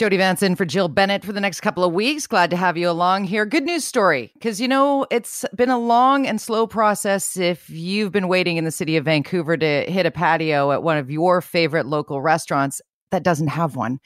Jody 0.00 0.16
Vance 0.16 0.42
in 0.42 0.56
for 0.56 0.64
Jill 0.64 0.88
Bennett 0.88 1.26
for 1.26 1.34
the 1.34 1.42
next 1.42 1.60
couple 1.60 1.84
of 1.84 1.92
weeks. 1.92 2.26
Glad 2.26 2.48
to 2.48 2.56
have 2.56 2.78
you 2.78 2.88
along 2.88 3.24
here. 3.24 3.44
Good 3.44 3.64
news 3.64 3.84
story, 3.84 4.30
because 4.32 4.58
you 4.58 4.66
know, 4.66 5.06
it's 5.10 5.44
been 5.54 5.68
a 5.68 5.78
long 5.78 6.26
and 6.26 6.40
slow 6.40 6.66
process 6.66 7.36
if 7.36 7.68
you've 7.68 8.10
been 8.10 8.26
waiting 8.26 8.56
in 8.56 8.64
the 8.64 8.70
city 8.70 8.96
of 8.96 9.04
Vancouver 9.04 9.58
to 9.58 9.82
hit 9.82 10.06
a 10.06 10.10
patio 10.10 10.72
at 10.72 10.82
one 10.82 10.96
of 10.96 11.10
your 11.10 11.42
favorite 11.42 11.84
local 11.84 12.22
restaurants 12.22 12.80
that 13.10 13.22
doesn't 13.22 13.48
have 13.48 13.76
one. 13.76 13.98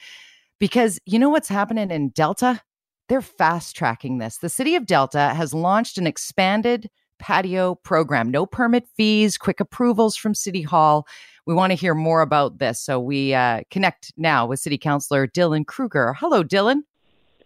Because 0.59 0.99
you 1.05 1.17
know 1.17 1.29
what's 1.29 1.47
happening 1.47 1.89
in 1.89 2.09
Delta? 2.09 2.61
They're 3.07 3.21
fast 3.21 3.73
tracking 3.77 4.17
this. 4.17 4.39
The 4.39 4.49
city 4.49 4.75
of 4.75 4.85
Delta 4.85 5.33
has 5.33 5.53
launched 5.53 5.97
an 5.97 6.07
expanded 6.07 6.89
patio 7.19 7.75
program, 7.75 8.29
no 8.29 8.45
permit 8.45 8.87
fees, 8.95 9.37
quick 9.37 9.59
approvals 9.59 10.15
from 10.15 10.33
City 10.33 10.61
Hall. 10.61 11.07
We 11.45 11.53
want 11.53 11.71
to 11.71 11.75
hear 11.75 11.93
more 11.93 12.21
about 12.21 12.57
this. 12.57 12.79
So 12.79 12.99
we 12.99 13.33
uh, 13.33 13.61
connect 13.69 14.13
now 14.17 14.47
with 14.47 14.59
City 14.59 14.77
Councilor 14.77 15.27
Dylan 15.27 15.65
Kruger. 15.65 16.13
Hello, 16.13 16.43
Dylan. 16.43 16.81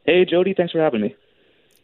Hey, 0.05 0.25
Jody. 0.25 0.53
Thanks 0.55 0.71
for 0.71 0.79
having 0.79 1.01
me. 1.01 1.15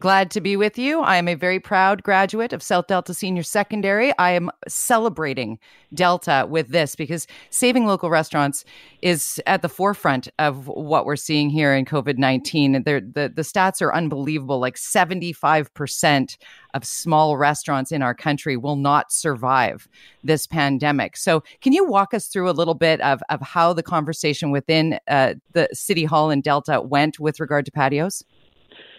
Glad 0.05 0.29
to 0.29 0.39
be 0.39 0.55
with 0.55 0.77
you. 0.77 0.99
I 0.99 1.17
am 1.17 1.27
a 1.27 1.33
very 1.33 1.59
proud 1.59 2.03
graduate 2.03 2.53
of 2.53 2.61
South 2.61 2.85
Delta 2.85 3.11
Senior 3.11 3.41
Secondary. 3.41 4.15
I 4.19 4.33
am 4.33 4.51
celebrating 4.67 5.57
Delta 5.95 6.45
with 6.47 6.67
this 6.67 6.95
because 6.95 7.25
saving 7.49 7.87
local 7.87 8.11
restaurants 8.11 8.65
is 9.01 9.41
at 9.47 9.63
the 9.63 9.67
forefront 9.67 10.27
of 10.37 10.67
what 10.67 11.07
we're 11.07 11.15
seeing 11.15 11.49
here 11.49 11.73
in 11.73 11.85
COVID 11.85 12.19
19. 12.19 12.83
The, 12.83 13.31
the 13.35 13.41
stats 13.41 13.81
are 13.81 13.95
unbelievable. 13.95 14.59
Like 14.59 14.75
75% 14.75 16.37
of 16.75 16.85
small 16.85 17.35
restaurants 17.35 17.91
in 17.91 18.03
our 18.03 18.13
country 18.13 18.57
will 18.57 18.75
not 18.75 19.11
survive 19.11 19.89
this 20.23 20.45
pandemic. 20.45 21.17
So, 21.17 21.43
can 21.61 21.73
you 21.73 21.83
walk 21.83 22.13
us 22.13 22.27
through 22.27 22.47
a 22.47 22.51
little 22.51 22.75
bit 22.75 23.01
of, 23.01 23.23
of 23.29 23.41
how 23.41 23.73
the 23.73 23.81
conversation 23.81 24.51
within 24.51 24.99
uh, 25.07 25.33
the 25.53 25.67
City 25.73 26.05
Hall 26.05 26.29
in 26.29 26.41
Delta 26.41 26.79
went 26.79 27.19
with 27.19 27.39
regard 27.39 27.65
to 27.65 27.71
patios? 27.71 28.23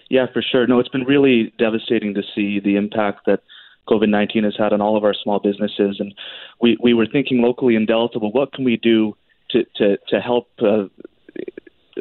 Yeah, 0.09 0.27
for 0.33 0.43
sure. 0.43 0.67
No, 0.67 0.79
it's 0.79 0.89
been 0.89 1.05
really 1.05 1.53
devastating 1.59 2.15
to 2.15 2.23
see 2.35 2.61
the 2.61 2.77
impact 2.77 3.27
that 3.27 3.41
COVID 3.89 4.09
19 4.09 4.45
has 4.45 4.57
had 4.57 4.73
on 4.73 4.81
all 4.81 4.97
of 4.97 5.05
our 5.05 5.15
small 5.15 5.41
businesses. 5.41 5.97
And 5.99 6.15
we, 6.61 6.77
we 6.81 6.95
were 6.95 7.07
thinking 7.07 7.43
locally 7.43 7.75
in 7.77 7.87
Delta, 7.87 8.19
well, 8.19 8.33
what 8.33 8.53
can 8.53 8.65
we 8.65 8.77
do 8.77 9.17
to, 9.51 9.65
to, 9.77 9.97
to 10.09 10.21
help 10.21 10.49
uh, 10.61 10.85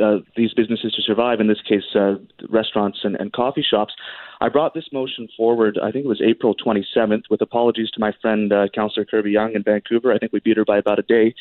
uh, 0.02 0.17
these 0.35 0.53
businesses 0.53 0.93
to 0.93 1.02
survive, 1.02 1.39
in 1.39 1.47
this 1.47 1.61
case, 1.61 1.83
uh, 1.95 2.15
restaurants 2.49 2.99
and, 3.03 3.15
and 3.15 3.31
coffee 3.31 3.65
shops. 3.67 3.93
I 4.41 4.49
brought 4.49 4.73
this 4.73 4.89
motion 4.91 5.30
forward, 5.37 5.80
I 5.81 5.91
think 5.91 6.05
it 6.05 6.09
was 6.09 6.21
April 6.21 6.53
27th, 6.53 7.23
with 7.30 7.41
apologies 7.41 7.89
to 7.91 7.99
my 7.99 8.11
friend, 8.21 8.52
uh, 8.52 8.67
Councillor 8.73 9.05
Kirby-Yung 9.05 9.53
in 9.53 9.63
Vancouver. 9.63 10.11
I 10.11 10.17
think 10.17 10.33
we 10.33 10.41
beat 10.41 10.58
her 10.58 10.65
by 10.65 10.77
about 10.77 10.99
a 10.99 11.03
day. 11.03 11.33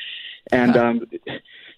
And 0.52 0.76
um, 0.76 1.02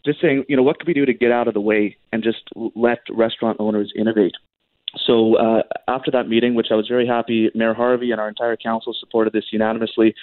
just 0.05 0.21
saying, 0.21 0.45
you 0.49 0.57
know, 0.57 0.63
what 0.63 0.79
could 0.79 0.87
we 0.87 0.95
do 0.95 1.07
to 1.07 1.15
get 1.15 1.33
out 1.33 1.49
of 1.49 1.55
the 1.55 1.61
way 1.61 1.97
and 2.13 2.23
just 2.23 2.43
let 2.75 3.01
restaurant 3.11 3.57
owners 3.59 3.93
innovate? 3.97 4.35
So 5.05 5.37
uh, 5.37 5.63
after 5.89 6.11
that 6.13 6.29
meeting, 6.29 6.55
which 6.55 6.69
I 6.71 6.75
was 6.75 6.89
very 6.89 7.07
happy, 7.07 7.51
Mayor 7.55 7.75
Harvey 7.75 8.13
and 8.13 8.21
our 8.21 8.29
entire 8.29 8.57
council 8.57 8.95
supported 8.99 9.33
this 9.33 9.45
unanimously. 9.53 10.15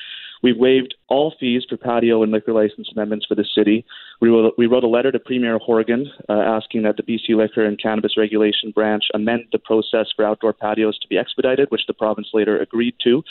We 0.42 0.52
waived 0.52 0.96
all 1.08 1.34
fees 1.40 1.64
for 1.68 1.78
patio 1.78 2.22
and 2.22 2.32
liquor 2.32 2.52
license 2.52 2.90
amendments 2.92 3.26
for 3.26 3.36
the 3.36 3.46
city. 3.56 3.86
We 4.20 4.28
wrote, 4.28 4.54
we 4.58 4.68
wrote 4.68 4.84
a 4.84 4.90
letter 4.90 5.10
to 5.10 5.18
Premier 5.18 5.58
Horgan 5.58 6.12
uh, 6.28 6.34
asking 6.34 6.84
that 6.84 6.98
the 6.98 7.04
BC 7.04 7.38
Liquor 7.38 7.64
and 7.64 7.82
Cannabis 7.82 8.18
Regulation 8.18 8.72
Branch 8.72 9.04
amend 9.14 9.46
the 9.54 9.60
process 9.60 10.08
for 10.14 10.26
outdoor 10.26 10.52
patios 10.52 11.00
to 11.00 11.08
be 11.08 11.18
expedited, 11.18 11.72
which 11.72 11.88
the 11.88 11.94
province 11.94 12.28
later 12.34 12.60
agreed 12.60 12.96
to. 13.06 13.24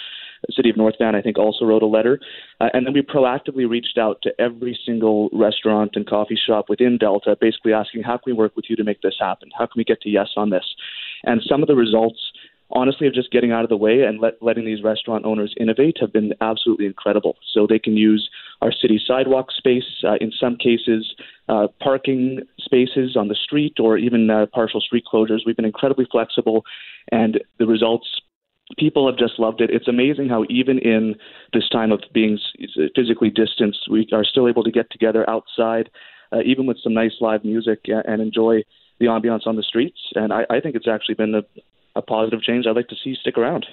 The 0.47 0.55
city 0.55 0.71
of 0.71 0.79
North 0.79 0.95
Van, 0.99 1.15
I 1.15 1.21
think, 1.21 1.39
also 1.39 1.67
wrote 1.67 1.83
a 1.83 1.87
letter. 1.87 2.19
Uh, 2.61 2.71
and 2.73 2.87
then 2.87 2.95
we 2.95 3.03
proactively 3.03 3.69
reached 3.69 3.99
out 3.99 4.19
to 4.23 4.33
every 4.41 4.79
single 4.87 5.29
restaurant 5.35 5.93
and 5.95 6.07
coffee 6.07 6.39
shop 6.47 6.71
within 6.71 6.97
Delta, 6.97 7.37
basically 7.39 7.75
asking, 7.75 8.05
how 8.05 8.17
can 8.17 8.25
we 8.27 8.33
work 8.33 8.57
with 8.57 8.65
you 8.71 8.77
to 8.77 8.85
make 8.85 9.03
this 9.03 9.17
happen? 9.21 9.51
How 9.57 9.67
can 9.67 9.75
we 9.77 9.85
get 9.85 10.01
to 10.01 10.09
yes 10.09 10.29
on 10.37 10.49
this? 10.49 10.65
And 11.25 11.43
some 11.49 11.63
of 11.63 11.69
the 11.69 11.77
results 11.77 12.19
honestly 12.73 13.07
of 13.07 13.15
just 13.15 13.31
getting 13.31 13.53
out 13.53 13.65
of 13.65 13.69
the 13.69 13.77
way 13.77 14.03
and 14.03 14.21
let, 14.21 14.43
letting 14.43 14.65
these 14.65 14.83
restaurant 14.83 15.25
owners 15.25 15.55
innovate 15.61 15.99
have 16.01 16.13
been 16.13 16.33
absolutely 16.41 16.87
incredible. 16.87 17.37
So 17.53 17.67
they 17.67 17.79
can 17.79 17.97
use 17.97 18.29
our 18.63 18.73
city 18.73 19.01
sidewalk 19.07 19.51
space, 19.53 19.85
uh, 20.05 20.15
in 20.21 20.33
some 20.33 20.57
cases, 20.57 21.15
uh, 21.49 21.69
parking 21.81 22.41
spaces 22.59 23.17
on 23.17 23.29
the 23.29 23.35
street, 23.35 23.75
or 23.79 23.99
even 23.99 24.31
uh, 24.31 24.47
partial 24.53 24.81
street 24.81 25.05
closures. 25.13 25.41
We've 25.45 25.57
been 25.57 25.65
incredibly 25.65 26.07
flexible, 26.11 26.65
and 27.11 27.41
the 27.59 27.67
results. 27.67 28.07
People 28.79 29.07
have 29.07 29.19
just 29.19 29.39
loved 29.39 29.61
it. 29.61 29.69
It's 29.71 29.89
amazing 29.89 30.31
how 30.31 30.45
even 30.49 30.79
in 30.79 31.17
this 31.53 31.69
time 31.69 31.93
of 31.93 32.01
being 32.15 32.39
physically 32.95 33.29
distanced, 33.29 33.81
we 33.91 34.09
are 34.13 34.25
still 34.25 34.49
able 34.49 34.65
to 34.65 34.71
get 34.71 34.91
together 34.91 35.29
outside, 35.29 35.91
uh, 36.33 36.41
even 36.47 36.65
with 36.65 36.79
some 36.83 36.95
nice 36.95 37.13
live 37.21 37.45
music, 37.45 37.81
uh, 37.89 38.01
and 38.07 38.23
enjoy 38.23 38.63
the 39.03 39.09
ambiance 39.09 39.47
on 39.47 39.57
the 39.57 39.63
streets. 39.63 39.99
And 40.15 40.33
I, 40.33 40.47
I 40.49 40.61
think 40.61 40.77
it's 40.77 40.89
actually 40.89 41.17
been 41.17 41.35
a, 41.35 41.43
a 41.97 42.03
positive 42.03 42.41
change 42.41 42.67
I'd 42.67 42.77
like 42.77 42.89
to 42.89 42.97
see 43.03 43.17
stick 43.21 43.37
around. 43.37 43.67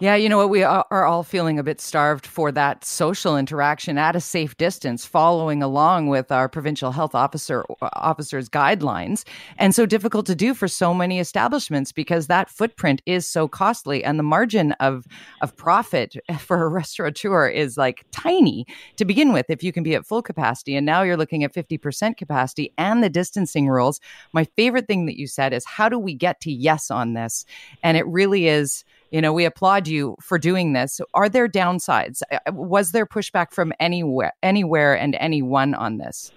Yeah, 0.00 0.16
you 0.16 0.28
know 0.28 0.36
what? 0.38 0.50
We 0.50 0.62
are 0.62 1.04
all 1.04 1.22
feeling 1.22 1.58
a 1.58 1.62
bit 1.62 1.80
starved 1.80 2.26
for 2.26 2.52
that 2.52 2.84
social 2.84 3.36
interaction 3.36 3.96
at 3.96 4.16
a 4.16 4.20
safe 4.20 4.56
distance, 4.56 5.04
following 5.04 5.62
along 5.62 6.08
with 6.08 6.30
our 6.30 6.48
provincial 6.48 6.92
health 6.92 7.14
officer 7.14 7.64
officers' 7.80 8.48
guidelines, 8.48 9.24
and 9.56 9.74
so 9.74 9.86
difficult 9.86 10.26
to 10.26 10.34
do 10.34 10.54
for 10.54 10.68
so 10.68 10.94
many 10.94 11.18
establishments 11.18 11.92
because 11.92 12.26
that 12.26 12.50
footprint 12.50 13.02
is 13.06 13.28
so 13.28 13.48
costly, 13.48 14.04
and 14.04 14.18
the 14.18 14.24
margin 14.24 14.72
of 14.72 15.06
of 15.40 15.56
profit 15.56 16.16
for 16.38 16.64
a 16.64 16.68
restaurateur 16.68 17.48
is 17.48 17.76
like 17.76 18.04
tiny 18.12 18.66
to 18.96 19.04
begin 19.04 19.32
with. 19.32 19.46
If 19.48 19.62
you 19.62 19.72
can 19.72 19.82
be 19.82 19.94
at 19.94 20.06
full 20.06 20.22
capacity, 20.22 20.76
and 20.76 20.84
now 20.86 21.02
you're 21.02 21.16
looking 21.16 21.44
at 21.44 21.54
fifty 21.54 21.78
percent 21.78 22.16
capacity 22.16 22.72
and 22.78 23.02
the 23.02 23.10
distancing 23.10 23.68
rules. 23.68 24.00
My 24.32 24.44
favorite 24.56 24.86
thing 24.86 25.06
that 25.06 25.18
you 25.18 25.26
said 25.26 25.52
is, 25.52 25.64
"How 25.64 25.88
do 25.88 25.98
we 25.98 26.14
get 26.14 26.40
to 26.42 26.52
yes 26.52 26.90
on 26.90 27.14
this?" 27.14 27.44
And 27.82 27.96
it 27.96 28.06
really 28.06 28.48
is 28.48 28.84
you 29.10 29.20
know 29.20 29.32
we 29.32 29.44
applaud 29.44 29.88
you 29.88 30.16
for 30.20 30.38
doing 30.38 30.72
this. 30.72 31.00
Are 31.14 31.28
there 31.28 31.48
downsides? 31.48 32.22
Uh, 32.30 32.38
uh, 32.46 32.52
was 32.52 32.92
there 32.92 33.06
pushback 33.06 33.52
from 33.52 33.72
anywhere 33.80 34.32
anywhere 34.42 34.94
and 34.94 35.16
anyone 35.20 35.74
on 35.74 35.98
this? 35.98 36.32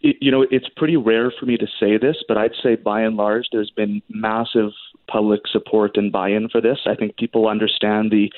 You 0.00 0.30
know 0.30 0.46
it's 0.50 0.68
pretty 0.76 0.96
rare 0.96 1.32
for 1.38 1.46
me 1.46 1.56
to 1.56 1.66
say 1.78 1.96
this 1.96 2.16
but 2.26 2.36
i'd 2.36 2.50
say 2.60 2.74
by 2.74 3.02
and 3.02 3.16
large 3.16 3.46
there's 3.52 3.70
been 3.70 4.02
massive 4.08 4.72
public 5.12 5.42
support 5.46 5.96
and 5.96 6.10
buy-in 6.10 6.48
for 6.48 6.60
this. 6.60 6.78
I 6.86 6.94
think 6.94 7.16
people 7.16 7.48
understand 7.48 8.10
the 8.10 8.30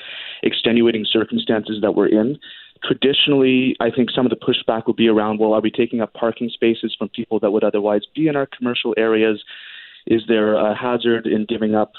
extenuating 0.43 1.05
circumstances 1.09 1.79
that 1.81 1.95
we're 1.95 2.07
in. 2.07 2.37
Traditionally, 2.83 3.75
I 3.79 3.89
think 3.89 4.11
some 4.11 4.25
of 4.25 4.29
the 4.29 4.35
pushback 4.35 4.85
would 4.87 4.97
be 4.97 5.07
around, 5.07 5.39
well, 5.39 5.53
are 5.53 5.61
we 5.61 5.71
taking 5.71 6.01
up 6.01 6.13
parking 6.13 6.49
spaces 6.49 6.95
from 6.97 7.09
people 7.09 7.39
that 7.39 7.51
would 7.51 7.63
otherwise 7.63 8.01
be 8.13 8.27
in 8.27 8.35
our 8.35 8.45
commercial 8.45 8.93
areas? 8.97 9.43
Is 10.07 10.23
there 10.27 10.53
a 10.53 10.75
hazard 10.75 11.25
in 11.25 11.45
giving 11.47 11.75
up, 11.75 11.93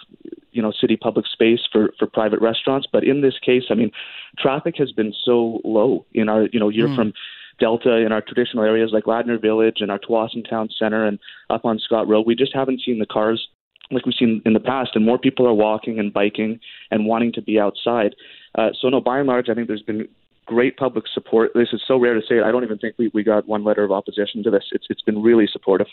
you 0.53 0.63
know, 0.63 0.73
city 0.81 0.97
public 0.97 1.27
space 1.27 1.61
for, 1.71 1.93
for 1.99 2.07
private 2.07 2.41
restaurants? 2.41 2.87
But 2.91 3.05
in 3.05 3.21
this 3.21 3.35
case, 3.45 3.65
I 3.71 3.75
mean, 3.75 3.91
traffic 4.39 4.77
has 4.79 4.93
been 4.93 5.13
so 5.25 5.61
low 5.65 6.07
in 6.13 6.29
our, 6.29 6.49
you 6.53 6.61
know, 6.61 6.69
you're 6.69 6.89
mm. 6.89 6.97
from 6.97 7.13
Delta 7.59 7.97
in 7.97 8.13
our 8.13 8.21
traditional 8.21 8.65
areas 8.65 8.91
like 8.93 9.05
Ladner 9.05 9.41
Village 9.41 9.79
and 9.81 9.91
our 9.91 9.99
Tsawwassen 9.99 10.49
Town 10.49 10.69
Center 10.79 11.07
and 11.07 11.19
up 11.51 11.65
on 11.65 11.79
Scott 11.79 12.07
Road. 12.07 12.27
We 12.27 12.35
just 12.35 12.55
haven't 12.55 12.83
seen 12.85 12.99
the 12.99 13.07
cars 13.07 13.49
like 13.91 14.05
we've 14.05 14.15
seen 14.19 14.43
in 14.45 14.53
the 14.53 14.61
past, 14.61 14.91
and 14.95 15.05
more 15.05 15.19
people 15.19 15.47
are 15.47 15.55
walking 15.55 15.99
and 15.99 16.13
biking 16.13 16.59
and 16.91 17.07
wanting 17.07 17.33
to 17.33 17.43
be 17.43 17.59
outside. 17.59 18.15
Uh, 18.57 18.71
so, 18.81 18.89
no, 18.89 19.01
by 19.01 19.19
and 19.19 19.29
large, 19.29 19.49
I 19.49 19.55
think 19.55 19.69
there's 19.69 19.83
been 19.83 20.09
great 20.45 20.77
public 20.77 21.05
support. 21.13 21.53
This 21.55 21.69
is 21.73 21.83
so 21.87 21.97
rare 21.97 22.15
to 22.15 22.21
say 22.21 22.39
it. 22.39 22.45
I 22.45 22.51
don't 22.51 22.65
even 22.65 22.79
think 22.79 22.97
we, 22.99 23.11
we 23.15 23.23
got 23.23 23.47
one 23.47 23.65
letter 23.65 23.85
of 23.85 23.93
opposition 23.93 24.43
to 24.45 24.51
this. 24.51 24.65
It's 24.73 24.87
it's 24.91 25.03
been 25.03 25.23
really 25.23 25.47
supportive. 25.51 25.89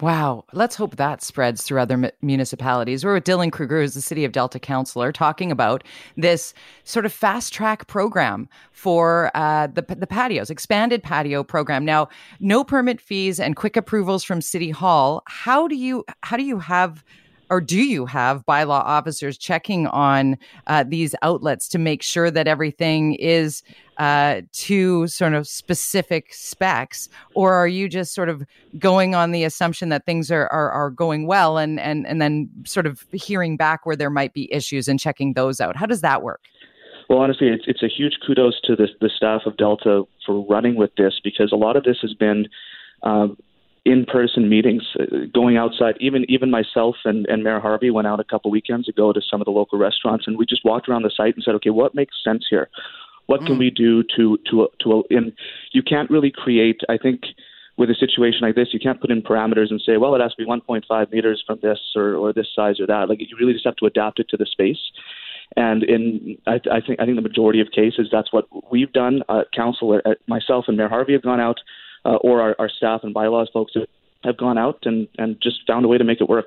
Wow. 0.00 0.44
Let's 0.52 0.74
hope 0.74 0.96
that 0.96 1.22
spreads 1.22 1.62
through 1.62 1.80
other 1.80 2.10
municipalities. 2.22 3.04
We're 3.04 3.14
with 3.14 3.24
Dylan 3.24 3.52
Kruger, 3.52 3.80
who's 3.80 3.94
the 3.94 4.00
City 4.00 4.24
of 4.24 4.32
Delta 4.32 4.58
councilor, 4.58 5.12
talking 5.12 5.52
about 5.52 5.84
this 6.16 6.54
sort 6.82 7.06
of 7.06 7.12
fast 7.12 7.52
track 7.52 7.86
program 7.86 8.48
for 8.72 9.30
uh, 9.34 9.68
the, 9.68 9.82
the 9.82 10.06
patios, 10.08 10.50
expanded 10.50 11.04
patio 11.04 11.44
program. 11.44 11.84
Now, 11.84 12.08
no 12.40 12.64
permit 12.64 13.00
fees 13.00 13.38
and 13.38 13.54
quick 13.54 13.76
approvals 13.76 14.24
from 14.24 14.40
City 14.40 14.70
Hall. 14.70 15.22
How 15.26 15.68
do 15.68 15.76
you 15.76 16.04
how 16.22 16.36
do 16.36 16.42
you 16.42 16.58
have 16.58 17.04
or 17.52 17.60
do 17.60 17.82
you 17.82 18.06
have 18.06 18.46
bylaw 18.46 18.80
officers 18.80 19.36
checking 19.36 19.86
on 19.88 20.38
uh, 20.68 20.84
these 20.88 21.14
outlets 21.20 21.68
to 21.68 21.78
make 21.78 22.02
sure 22.02 22.30
that 22.30 22.48
everything 22.48 23.12
is 23.16 23.62
uh, 23.98 24.40
to 24.52 25.06
sort 25.06 25.34
of 25.34 25.46
specific 25.46 26.32
specs, 26.32 27.10
or 27.34 27.52
are 27.52 27.68
you 27.68 27.90
just 27.90 28.14
sort 28.14 28.30
of 28.30 28.42
going 28.78 29.14
on 29.14 29.32
the 29.32 29.44
assumption 29.44 29.90
that 29.90 30.06
things 30.06 30.30
are, 30.30 30.48
are, 30.48 30.70
are 30.70 30.88
going 30.88 31.26
well 31.26 31.58
and, 31.58 31.78
and, 31.78 32.06
and 32.06 32.22
then 32.22 32.48
sort 32.64 32.86
of 32.86 33.04
hearing 33.12 33.58
back 33.58 33.84
where 33.84 33.96
there 33.96 34.08
might 34.08 34.32
be 34.32 34.50
issues 34.50 34.88
and 34.88 34.98
checking 34.98 35.34
those 35.34 35.60
out? 35.60 35.76
How 35.76 35.84
does 35.84 36.00
that 36.00 36.22
work? 36.22 36.40
Well, 37.10 37.18
honestly, 37.18 37.48
it's, 37.48 37.64
it's 37.66 37.82
a 37.82 37.88
huge 37.88 38.14
kudos 38.26 38.62
to 38.64 38.76
the, 38.76 38.88
the 39.02 39.10
staff 39.14 39.42
of 39.44 39.58
Delta 39.58 40.04
for 40.24 40.42
running 40.46 40.74
with 40.74 40.94
this 40.96 41.20
because 41.22 41.52
a 41.52 41.56
lot 41.56 41.76
of 41.76 41.84
this 41.84 41.98
has 42.00 42.14
been 42.14 42.46
um, 43.02 43.36
in-person 43.84 44.48
meetings, 44.48 44.82
uh, 44.98 45.26
going 45.34 45.56
outside. 45.56 45.96
Even 46.00 46.24
even 46.28 46.50
myself 46.50 46.96
and, 47.04 47.26
and 47.26 47.42
Mayor 47.42 47.60
Harvey 47.60 47.90
went 47.90 48.06
out 48.06 48.20
a 48.20 48.24
couple 48.24 48.50
weekends 48.50 48.88
ago 48.88 49.12
to 49.12 49.20
some 49.28 49.40
of 49.40 49.44
the 49.44 49.50
local 49.50 49.78
restaurants, 49.78 50.26
and 50.26 50.38
we 50.38 50.46
just 50.46 50.64
walked 50.64 50.88
around 50.88 51.02
the 51.02 51.10
site 51.16 51.34
and 51.34 51.42
said, 51.44 51.54
okay, 51.56 51.70
what 51.70 51.94
makes 51.94 52.14
sense 52.22 52.46
here? 52.48 52.68
What 53.26 53.44
can 53.46 53.56
mm. 53.56 53.60
we 53.60 53.70
do 53.70 54.02
to 54.16 54.38
to 54.50 54.68
to? 54.80 55.04
And 55.10 55.32
you 55.72 55.82
can't 55.82 56.10
really 56.10 56.30
create. 56.30 56.80
I 56.88 56.96
think 56.96 57.22
with 57.76 57.90
a 57.90 57.94
situation 57.94 58.40
like 58.42 58.54
this, 58.54 58.68
you 58.72 58.78
can't 58.78 59.00
put 59.00 59.10
in 59.10 59.22
parameters 59.22 59.70
and 59.70 59.80
say, 59.84 59.96
well, 59.96 60.14
it 60.14 60.20
has 60.20 60.34
to 60.34 60.44
be 60.44 60.44
1.5 60.44 61.10
meters 61.10 61.42
from 61.46 61.58
this 61.62 61.78
or, 61.96 62.14
or 62.14 62.32
this 62.32 62.48
size 62.54 62.78
or 62.78 62.86
that. 62.86 63.08
Like 63.08 63.20
you 63.20 63.36
really 63.40 63.54
just 63.54 63.64
have 63.64 63.76
to 63.76 63.86
adapt 63.86 64.20
it 64.20 64.28
to 64.28 64.36
the 64.36 64.46
space. 64.46 64.78
And 65.56 65.82
in 65.82 66.38
I, 66.46 66.60
I 66.70 66.80
think 66.80 67.00
I 67.00 67.04
think 67.04 67.16
the 67.16 67.22
majority 67.22 67.60
of 67.60 67.68
cases, 67.70 68.08
that's 68.10 68.32
what 68.32 68.46
we've 68.70 68.92
done. 68.92 69.22
Uh, 69.28 69.42
council, 69.54 70.00
uh, 70.04 70.10
myself 70.26 70.66
and 70.68 70.76
Mayor 70.76 70.88
Harvey 70.88 71.12
have 71.12 71.22
gone 71.22 71.40
out, 71.40 71.60
uh, 72.04 72.16
or 72.16 72.40
our, 72.40 72.56
our 72.58 72.68
staff 72.68 73.00
and 73.02 73.14
bylaws 73.14 73.50
folks 73.52 73.72
have, 73.74 73.86
have 74.24 74.36
gone 74.36 74.58
out 74.58 74.78
and, 74.84 75.08
and 75.18 75.36
just 75.42 75.60
found 75.66 75.84
a 75.84 75.88
way 75.88 75.98
to 75.98 76.04
make 76.04 76.20
it 76.20 76.28
work. 76.28 76.46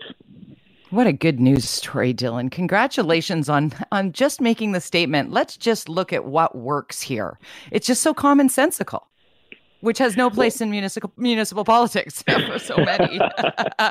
What 0.92 1.08
a 1.08 1.14
good 1.14 1.40
news 1.40 1.68
story, 1.68 2.14
Dylan. 2.14 2.52
Congratulations 2.52 3.50
on 3.50 3.74
on 3.92 4.12
just 4.12 4.40
making 4.40 4.72
the 4.72 4.80
statement. 4.80 5.32
Let's 5.32 5.58
just 5.58 5.90
look 5.90 6.14
at 6.14 6.26
what 6.26 6.56
works 6.56 7.02
here. 7.02 7.40
It's 7.72 7.88
just 7.88 8.02
so 8.02 8.14
commonsensical, 8.14 9.02
which 9.82 9.98
has 9.98 10.16
no 10.16 10.30
place 10.30 10.62
in 10.62 10.70
municipal 10.70 11.12
municipal 11.18 11.66
politics 11.66 12.22
for 12.48 12.60
so 12.60 12.78
many. 12.78 13.20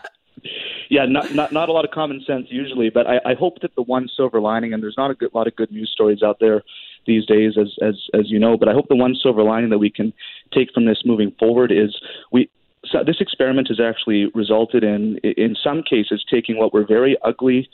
yeah, 0.88 1.04
not, 1.04 1.34
not 1.34 1.52
not 1.52 1.68
a 1.68 1.72
lot 1.72 1.84
of 1.84 1.90
common 1.90 2.22
sense 2.24 2.46
usually, 2.48 2.90
but 2.90 3.08
I, 3.08 3.20
I 3.26 3.34
hope 3.34 3.60
that 3.62 3.74
the 3.74 3.82
one 3.82 4.08
silver 4.16 4.40
lining, 4.40 4.72
and 4.72 4.82
there's 4.82 4.96
not 4.96 5.10
a 5.10 5.14
good, 5.14 5.34
lot 5.34 5.48
of 5.48 5.56
good 5.56 5.72
news 5.72 5.90
stories 5.92 6.22
out 6.22 6.38
there 6.38 6.62
these 7.06 7.26
days, 7.26 7.54
as 7.58 7.74
as 7.82 7.94
as 8.14 8.30
you 8.30 8.38
know, 8.38 8.56
but 8.56 8.68
I 8.68 8.72
hope 8.72 8.88
the 8.88 8.96
one 8.96 9.14
silver 9.14 9.42
lining 9.42 9.70
that 9.70 9.78
we 9.78 9.90
can 9.90 10.12
take 10.52 10.72
from 10.72 10.86
this 10.86 11.02
moving 11.04 11.32
forward 11.38 11.72
is 11.72 11.96
we 12.32 12.50
so 12.86 13.02
this 13.04 13.20
experiment 13.20 13.68
has 13.68 13.80
actually 13.80 14.26
resulted 14.34 14.84
in, 14.84 15.18
in 15.18 15.56
some 15.62 15.82
cases, 15.82 16.24
taking 16.30 16.58
what 16.58 16.72
were 16.72 16.84
very 16.86 17.16
ugly 17.24 17.68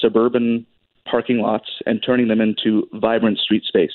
suburban 0.00 0.66
parking 1.10 1.38
lots 1.38 1.68
and 1.86 2.02
turning 2.04 2.28
them 2.28 2.40
into 2.40 2.86
vibrant 2.94 3.38
street 3.38 3.64
space 3.64 3.94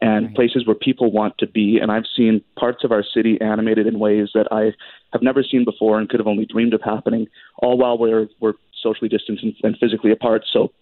and 0.00 0.26
right. 0.26 0.34
places 0.36 0.66
where 0.66 0.76
people 0.76 1.12
want 1.12 1.36
to 1.38 1.46
be. 1.46 1.78
And 1.80 1.90
I've 1.90 2.04
seen 2.16 2.42
parts 2.58 2.84
of 2.84 2.92
our 2.92 3.02
city 3.02 3.40
animated 3.40 3.86
in 3.86 3.98
ways 3.98 4.28
that 4.34 4.46
I 4.50 4.72
have 5.12 5.22
never 5.22 5.42
seen 5.42 5.64
before 5.64 5.98
and 5.98 6.08
could 6.08 6.20
have 6.20 6.26
only 6.26 6.46
dreamed 6.46 6.74
of 6.74 6.80
happening, 6.82 7.26
all 7.58 7.76
while 7.76 7.98
we're, 7.98 8.28
we're 8.40 8.54
socially 8.82 9.08
distanced 9.08 9.42
and, 9.42 9.54
and 9.62 9.76
physically 9.78 10.10
apart. 10.10 10.44
So 10.52 10.72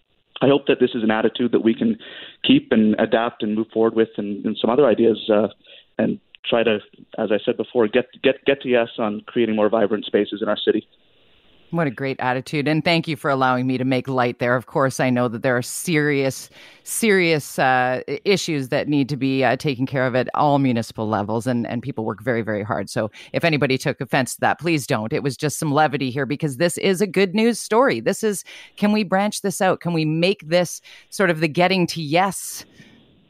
I 0.41 0.47
hope 0.47 0.67
that 0.67 0.79
this 0.79 0.91
is 0.93 1.03
an 1.03 1.11
attitude 1.11 1.51
that 1.51 1.63
we 1.63 1.73
can 1.73 1.97
keep 2.43 2.71
and 2.71 2.95
adapt 2.99 3.43
and 3.43 3.55
move 3.55 3.67
forward 3.73 3.95
with, 3.95 4.09
and, 4.17 4.45
and 4.45 4.57
some 4.59 4.69
other 4.69 4.87
ideas, 4.87 5.29
uh, 5.29 5.47
and 5.97 6.19
try 6.45 6.63
to, 6.63 6.79
as 7.17 7.31
I 7.31 7.37
said 7.45 7.57
before, 7.57 7.87
get 7.87 8.05
get 8.21 8.43
get 8.45 8.61
to 8.61 8.69
yes 8.69 8.89
on 8.97 9.21
creating 9.25 9.55
more 9.55 9.69
vibrant 9.69 10.05
spaces 10.05 10.41
in 10.41 10.49
our 10.49 10.57
city. 10.57 10.87
What 11.73 11.87
a 11.87 11.89
great 11.89 12.19
attitude. 12.19 12.67
And 12.67 12.85
thank 12.85 13.07
you 13.07 13.15
for 13.15 13.31
allowing 13.31 13.65
me 13.65 13.79
to 13.79 13.83
make 13.83 14.07
light 14.07 14.37
there. 14.37 14.55
Of 14.55 14.67
course, 14.67 14.99
I 14.99 15.09
know 15.09 15.27
that 15.27 15.41
there 15.41 15.57
are 15.57 15.63
serious, 15.63 16.51
serious 16.83 17.57
uh, 17.57 18.01
issues 18.25 18.69
that 18.69 18.87
need 18.87 19.09
to 19.09 19.17
be 19.17 19.43
uh, 19.43 19.55
taken 19.55 19.87
care 19.87 20.05
of 20.05 20.15
at 20.15 20.29
all 20.35 20.59
municipal 20.59 21.09
levels, 21.09 21.47
and, 21.47 21.65
and 21.65 21.81
people 21.81 22.05
work 22.05 22.21
very, 22.21 22.43
very 22.43 22.61
hard. 22.61 22.91
So 22.91 23.09
if 23.33 23.43
anybody 23.43 23.79
took 23.79 23.99
offense 23.99 24.35
to 24.35 24.41
that, 24.41 24.59
please 24.59 24.85
don't. 24.85 25.11
It 25.11 25.23
was 25.23 25.35
just 25.35 25.57
some 25.57 25.73
levity 25.73 26.11
here 26.11 26.27
because 26.27 26.57
this 26.57 26.77
is 26.77 27.01
a 27.01 27.07
good 27.07 27.33
news 27.33 27.59
story. 27.59 27.99
This 27.99 28.23
is, 28.23 28.43
can 28.77 28.91
we 28.91 29.03
branch 29.03 29.41
this 29.41 29.59
out? 29.59 29.79
Can 29.79 29.93
we 29.93 30.05
make 30.05 30.47
this 30.47 30.79
sort 31.09 31.31
of 31.31 31.39
the 31.39 31.47
getting 31.47 31.87
to 31.87 32.03
yes? 32.03 32.65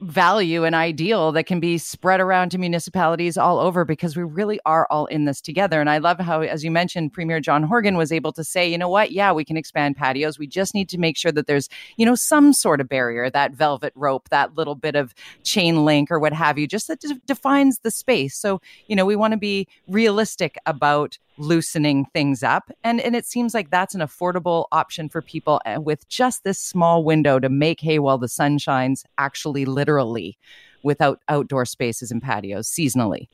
Value 0.03 0.63
and 0.63 0.75
ideal 0.75 1.31
that 1.31 1.45
can 1.45 1.59
be 1.59 1.77
spread 1.77 2.19
around 2.19 2.49
to 2.49 2.57
municipalities 2.57 3.37
all 3.37 3.59
over 3.59 3.85
because 3.85 4.15
we 4.15 4.23
really 4.23 4.59
are 4.65 4.87
all 4.89 5.05
in 5.07 5.25
this 5.25 5.41
together. 5.41 5.79
And 5.79 5.89
I 5.89 5.97
love 5.97 6.19
how, 6.19 6.41
as 6.41 6.63
you 6.63 6.71
mentioned, 6.71 7.13
Premier 7.13 7.39
John 7.39 7.63
Horgan 7.63 7.97
was 7.97 8.11
able 8.11 8.31
to 8.33 8.43
say, 8.43 8.69
you 8.69 8.77
know 8.77 8.89
what? 8.89 9.11
Yeah, 9.11 9.31
we 9.31 9.45
can 9.45 9.57
expand 9.57 9.95
patios. 9.97 10.37
We 10.37 10.47
just 10.47 10.73
need 10.73 10.89
to 10.89 10.97
make 10.97 11.17
sure 11.17 11.31
that 11.31 11.47
there's, 11.47 11.69
you 11.97 12.05
know, 12.05 12.15
some 12.15 12.53
sort 12.53 12.81
of 12.81 12.89
barrier, 12.89 13.29
that 13.29 13.53
velvet 13.53 13.93
rope, 13.95 14.29
that 14.29 14.55
little 14.55 14.75
bit 14.75 14.95
of 14.95 15.13
chain 15.43 15.85
link 15.85 16.11
or 16.11 16.19
what 16.19 16.33
have 16.33 16.57
you, 16.57 16.67
just 16.67 16.87
that 16.87 16.99
de- 16.99 17.21
defines 17.25 17.79
the 17.79 17.91
space. 17.91 18.35
So, 18.35 18.61
you 18.87 18.95
know, 18.95 19.05
we 19.05 19.15
want 19.15 19.31
to 19.31 19.37
be 19.37 19.67
realistic 19.87 20.57
about 20.65 21.17
loosening 21.37 22.05
things 22.13 22.43
up. 22.43 22.71
And 22.83 23.01
and 23.01 23.15
it 23.15 23.25
seems 23.25 23.53
like 23.53 23.69
that's 23.69 23.95
an 23.95 24.01
affordable 24.01 24.65
option 24.71 25.09
for 25.09 25.21
people 25.21 25.61
uh, 25.65 25.81
with 25.81 26.07
just 26.09 26.43
this 26.43 26.59
small 26.59 27.03
window 27.03 27.39
to 27.39 27.49
make 27.49 27.79
hay 27.81 27.99
while 27.99 28.17
the 28.17 28.27
sun 28.27 28.57
shines 28.57 29.03
actually 29.17 29.65
literally 29.65 30.37
without 30.83 31.19
outdoor 31.29 31.65
spaces 31.65 32.11
and 32.11 32.21
patios 32.21 32.69
seasonally. 32.69 33.27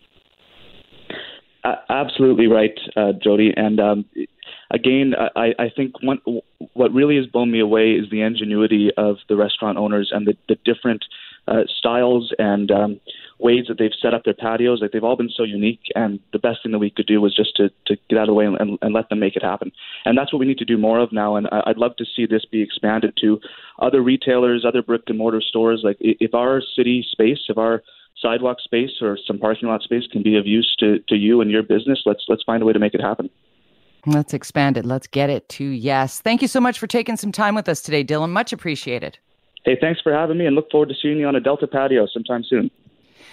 Uh, 1.64 1.76
absolutely 1.90 2.48
right 2.48 2.80
uh, 2.96 3.12
jody. 3.22 3.54
And 3.56 3.80
um, 3.80 4.06
again 4.72 5.14
I, 5.36 5.54
I 5.60 5.70
think 5.76 6.02
one, 6.02 6.20
what 6.74 6.94
really 6.94 7.18
has 7.18 7.26
blown 7.26 7.52
me 7.52 7.60
away 7.60 7.92
is 7.92 8.10
the 8.10 8.22
ingenuity 8.22 8.92
of 8.96 9.18
the 9.28 9.36
restaurant 9.36 9.78
owners 9.78 10.12
and 10.14 10.26
the, 10.26 10.38
the 10.48 10.56
different 10.64 11.04
uh, 11.50 11.64
styles 11.78 12.34
and 12.38 12.72
um, 12.72 13.00
ways 13.40 13.66
that 13.68 13.78
they've 13.78 13.92
set 14.02 14.14
up 14.14 14.24
their 14.24 14.34
patios. 14.34 14.80
Like 14.82 14.92
they've 14.92 15.04
all 15.04 15.16
been 15.16 15.32
so 15.36 15.44
unique, 15.44 15.82
and 15.96 16.20
the 16.32 16.40
best 16.40 16.62
thing 16.62 16.72
that 16.74 16.80
we 16.80 16.90
could 16.90 17.08
do 17.08 17.22
was 17.22 17.36
just 17.36 17.56
to, 17.56 17.70
to 17.88 17.98
get 18.10 18.18
out 18.18 18.24
of 18.24 18.28
the 18.28 18.34
way 18.34 18.46
and, 18.46 18.78
and, 18.82 18.94
let 18.94 19.10
them 19.10 19.20
make 19.20 19.36
it 19.36 19.44
happen. 19.44 19.72
And 20.06 20.18
that's 20.18 20.32
what 20.32 20.40
we 20.40 20.46
need 20.46 20.58
to 20.60 20.66
do 20.66 20.78
more 20.78 21.00
of 21.00 21.12
now. 21.12 21.36
And 21.36 21.48
I, 21.52 21.62
I'd 21.68 21.78
love 21.78 21.96
to 21.98 22.06
see 22.16 22.26
this 22.26 22.46
be 22.46 22.62
expanded 22.62 23.18
to 23.22 23.40
other 23.80 24.02
retailers, 24.02 24.66
other 24.68 24.82
brick 24.82 25.04
and 25.08 25.18
mortar 25.18 25.42
stores. 25.42 25.82
Like 25.84 25.98
if 26.00 26.34
our 26.34 26.62
city 26.76 27.06
space, 27.10 27.40
if 27.50 27.58
our 27.58 27.82
sidewalk 28.22 28.58
space 28.62 29.02
or 29.02 29.18
some 29.26 29.40
parking 29.40 29.70
lot 29.70 29.82
space 29.82 30.04
can 30.12 30.22
be 30.22 30.36
of 30.38 30.46
use 30.46 30.76
to, 30.80 31.00
to 31.08 31.16
you 31.16 31.42
and 31.42 31.50
your 31.50 31.64
business, 31.64 32.02
let's 32.06 32.26
let's 32.28 32.44
find 32.44 32.62
a 32.62 32.66
way 32.66 32.74
to 32.74 32.80
make 32.80 32.94
it 32.94 33.02
happen. 33.02 33.30
Let's 34.06 34.34
expand 34.34 34.78
it. 34.78 34.86
Let's 34.86 35.08
get 35.08 35.30
it 35.30 35.50
to 35.50 35.64
yes. 35.66 36.22
Thank 36.22 36.42
you 36.42 36.48
so 36.48 36.62
much 36.62 36.80
for 36.80 36.88
taking 36.88 37.18
some 37.18 37.32
time 37.32 37.56
with 37.56 37.68
us 37.68 37.82
today, 37.82 38.04
Dylan. 38.04 38.30
Much 38.30 38.54
appreciated. 38.54 39.18
Hey, 39.66 39.78
thanks 39.80 40.02
for 40.02 40.14
having 40.14 40.38
me 40.38 40.46
and 40.46 40.56
look 40.56 40.72
forward 40.72 40.90
to 40.90 40.96
seeing 41.02 41.18
you 41.18 41.28
on 41.28 41.36
a 41.36 41.40
Delta 41.40 41.68
patio 41.68 42.08
sometime 42.08 42.44
soon 42.44 42.72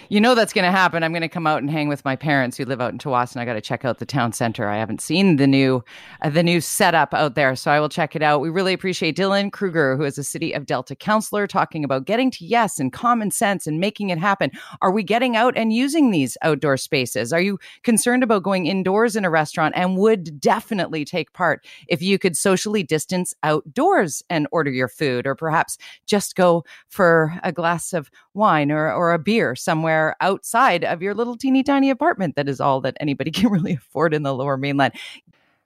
you 0.09 0.21
know 0.21 0.35
that's 0.35 0.53
going 0.53 0.65
to 0.65 0.71
happen. 0.71 1.03
I'm 1.03 1.11
going 1.11 1.21
to 1.21 1.27
come 1.27 1.47
out 1.47 1.61
and 1.61 1.69
hang 1.69 1.87
with 1.87 2.05
my 2.05 2.15
parents 2.15 2.55
who 2.55 2.65
live 2.65 2.79
out 2.79 2.93
in 2.93 2.97
Tsawwassen. 2.99 3.37
I 3.37 3.45
got 3.45 3.53
to 3.53 3.61
check 3.61 3.83
out 3.83 3.99
the 3.99 4.05
town 4.05 4.31
center. 4.31 4.69
I 4.69 4.77
haven't 4.77 5.01
seen 5.01 5.35
the 5.35 5.47
new 5.47 5.83
uh, 6.21 6.29
the 6.29 6.43
new 6.43 6.61
setup 6.61 7.13
out 7.13 7.35
there, 7.35 7.55
so 7.55 7.71
I 7.71 7.79
will 7.79 7.89
check 7.89 8.15
it 8.15 8.21
out. 8.21 8.41
We 8.41 8.49
really 8.49 8.73
appreciate 8.73 9.17
Dylan 9.17 9.51
Kruger, 9.51 9.97
who 9.97 10.03
is 10.03 10.17
a 10.17 10.23
City 10.23 10.53
of 10.53 10.65
Delta 10.65 10.95
councillor, 10.95 11.47
talking 11.47 11.83
about 11.83 12.05
getting 12.05 12.31
to 12.31 12.45
yes 12.45 12.79
and 12.79 12.93
common 12.93 13.31
sense 13.31 13.67
and 13.67 13.79
making 13.79 14.09
it 14.09 14.17
happen. 14.17 14.51
Are 14.81 14.91
we 14.91 15.03
getting 15.03 15.35
out 15.35 15.57
and 15.57 15.73
using 15.73 16.11
these 16.11 16.37
outdoor 16.41 16.77
spaces? 16.77 17.33
Are 17.33 17.41
you 17.41 17.59
concerned 17.83 18.23
about 18.23 18.43
going 18.43 18.65
indoors 18.65 19.15
in 19.15 19.25
a 19.25 19.29
restaurant 19.29 19.73
and 19.75 19.97
would 19.97 20.39
definitely 20.39 21.03
take 21.03 21.33
part 21.33 21.65
if 21.87 22.01
you 22.01 22.17
could 22.17 22.37
socially 22.37 22.83
distance 22.83 23.33
outdoors 23.43 24.23
and 24.29 24.47
order 24.51 24.71
your 24.71 24.87
food, 24.87 25.27
or 25.27 25.35
perhaps 25.35 25.77
just 26.05 26.35
go 26.35 26.63
for 26.87 27.37
a 27.43 27.51
glass 27.51 27.93
of 27.93 28.09
wine 28.33 28.71
or, 28.71 28.91
or 28.93 29.11
a 29.13 29.19
beer 29.19 29.55
somewhere 29.55 29.96
outside 30.21 30.83
of 30.83 31.01
your 31.01 31.13
little 31.13 31.37
teeny 31.37 31.63
tiny 31.63 31.89
apartment 31.89 32.35
that 32.35 32.49
is 32.49 32.59
all 32.59 32.81
that 32.81 32.97
anybody 32.99 33.31
can 33.37 33.49
really 33.49 33.73
afford 33.73 34.13
in 34.13 34.23
the 34.23 34.33
lower 34.33 34.57
mainland. 34.57 34.93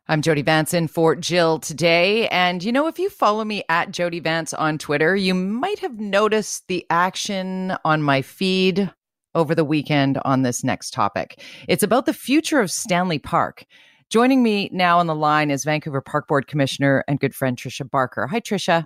I'm 0.07 0.21
Jody 0.21 0.41
Vance 0.41 0.73
in 0.73 0.87
for 0.87 1.15
Jill 1.15 1.59
today. 1.59 2.27
And 2.29 2.63
you 2.63 2.71
know, 2.71 2.87
if 2.87 2.99
you 2.99 3.09
follow 3.09 3.45
me 3.45 3.63
at 3.69 3.91
Jody 3.91 4.19
Vance 4.19 4.53
on 4.53 4.77
Twitter, 4.77 5.15
you 5.15 5.33
might 5.33 5.79
have 5.79 5.99
noticed 5.99 6.67
the 6.67 6.85
action 6.89 7.75
on 7.85 8.01
my 8.01 8.21
feed 8.21 8.91
over 9.35 9.55
the 9.55 9.63
weekend 9.63 10.19
on 10.25 10.41
this 10.41 10.63
next 10.63 10.91
topic. 10.91 11.41
It's 11.67 11.83
about 11.83 12.05
the 12.05 12.13
future 12.13 12.59
of 12.59 12.71
Stanley 12.71 13.19
Park. 13.19 13.65
Joining 14.09 14.43
me 14.43 14.69
now 14.73 14.99
on 14.99 15.07
the 15.07 15.15
line 15.15 15.49
is 15.49 15.63
Vancouver 15.63 16.01
Park 16.01 16.27
Board 16.27 16.47
Commissioner 16.47 17.05
and 17.07 17.19
good 17.19 17.33
friend 17.33 17.55
Tricia 17.55 17.89
Barker. 17.89 18.27
Hi, 18.27 18.41
Tricia. 18.41 18.85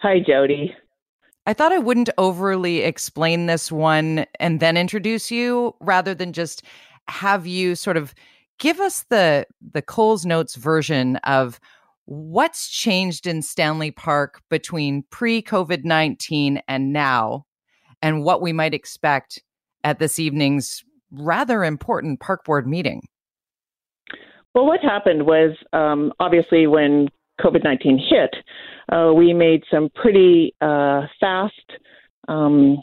Hi, 0.00 0.20
Jody. 0.20 0.74
I 1.46 1.52
thought 1.52 1.72
I 1.72 1.78
wouldn't 1.78 2.10
overly 2.18 2.80
explain 2.80 3.46
this 3.46 3.72
one 3.72 4.26
and 4.38 4.60
then 4.60 4.76
introduce 4.76 5.30
you 5.30 5.74
rather 5.80 6.14
than 6.14 6.32
just 6.32 6.62
have 7.08 7.46
you 7.46 7.74
sort 7.74 7.96
of 7.96 8.14
give 8.58 8.78
us 8.78 9.04
the 9.10 9.46
the 9.72 9.82
Coles 9.82 10.24
Notes 10.24 10.54
version 10.54 11.16
of 11.16 11.58
what's 12.04 12.68
changed 12.68 13.26
in 13.26 13.42
Stanley 13.42 13.90
Park 13.90 14.40
between 14.50 15.04
pre-COVID-19 15.10 16.60
and 16.68 16.92
now 16.92 17.44
and 18.02 18.24
what 18.24 18.42
we 18.42 18.52
might 18.52 18.74
expect 18.74 19.40
at 19.84 19.98
this 19.98 20.18
evening's 20.18 20.84
rather 21.10 21.64
important 21.64 22.20
park 22.20 22.44
board 22.44 22.66
meeting. 22.66 23.02
Well, 24.54 24.66
what 24.66 24.80
happened 24.80 25.26
was 25.26 25.56
um, 25.72 26.12
obviously 26.20 26.66
when 26.66 27.08
COVID 27.42 27.64
19 27.64 27.98
hit, 27.98 28.34
uh, 28.90 29.12
we 29.12 29.32
made 29.32 29.62
some 29.70 29.88
pretty 29.94 30.54
uh, 30.60 31.02
fast 31.20 31.52
um, 32.28 32.78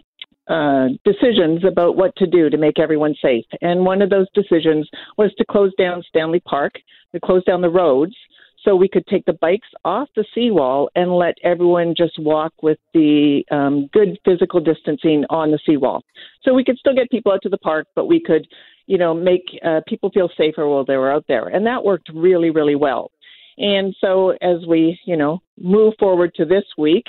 uh, 0.49 0.87
decisions 1.05 1.63
about 1.63 1.95
what 1.95 2.15
to 2.17 2.25
do 2.25 2.49
to 2.49 2.57
make 2.57 2.79
everyone 2.79 3.15
safe. 3.21 3.45
And 3.61 3.85
one 3.85 4.01
of 4.01 4.09
those 4.09 4.27
decisions 4.33 4.89
was 5.17 5.31
to 5.37 5.45
close 5.49 5.71
down 5.77 6.03
Stanley 6.09 6.39
Park, 6.39 6.73
to 7.13 7.19
close 7.19 7.43
down 7.43 7.61
the 7.61 7.69
roads 7.69 8.15
so 8.65 8.75
we 8.75 8.89
could 8.89 9.05
take 9.07 9.25
the 9.25 9.33
bikes 9.33 9.67
off 9.85 10.09
the 10.15 10.25
seawall 10.35 10.89
and 10.95 11.11
let 11.11 11.35
everyone 11.43 11.93
just 11.95 12.19
walk 12.19 12.53
with 12.61 12.77
the 12.93 13.43
um, 13.51 13.87
good 13.93 14.17
physical 14.25 14.59
distancing 14.59 15.23
on 15.29 15.51
the 15.51 15.59
seawall. 15.65 16.03
So 16.43 16.53
we 16.53 16.63
could 16.63 16.77
still 16.77 16.95
get 16.95 17.09
people 17.09 17.31
out 17.31 17.41
to 17.43 17.49
the 17.49 17.57
park, 17.59 17.87
but 17.95 18.07
we 18.07 18.19
could, 18.19 18.47
you 18.87 18.97
know, 18.97 19.13
make 19.13 19.43
uh, 19.65 19.81
people 19.87 20.09
feel 20.09 20.29
safer 20.37 20.67
while 20.67 20.83
they 20.83 20.97
were 20.97 21.11
out 21.11 21.25
there. 21.27 21.47
And 21.47 21.65
that 21.67 21.83
worked 21.83 22.09
really, 22.13 22.49
really 22.49 22.75
well. 22.75 23.11
And 23.59 23.93
so 23.99 24.29
as 24.41 24.65
we, 24.67 24.97
you 25.05 25.17
know, 25.17 25.41
move 25.59 25.93
forward 25.99 26.33
to 26.35 26.45
this 26.45 26.63
week, 26.77 27.05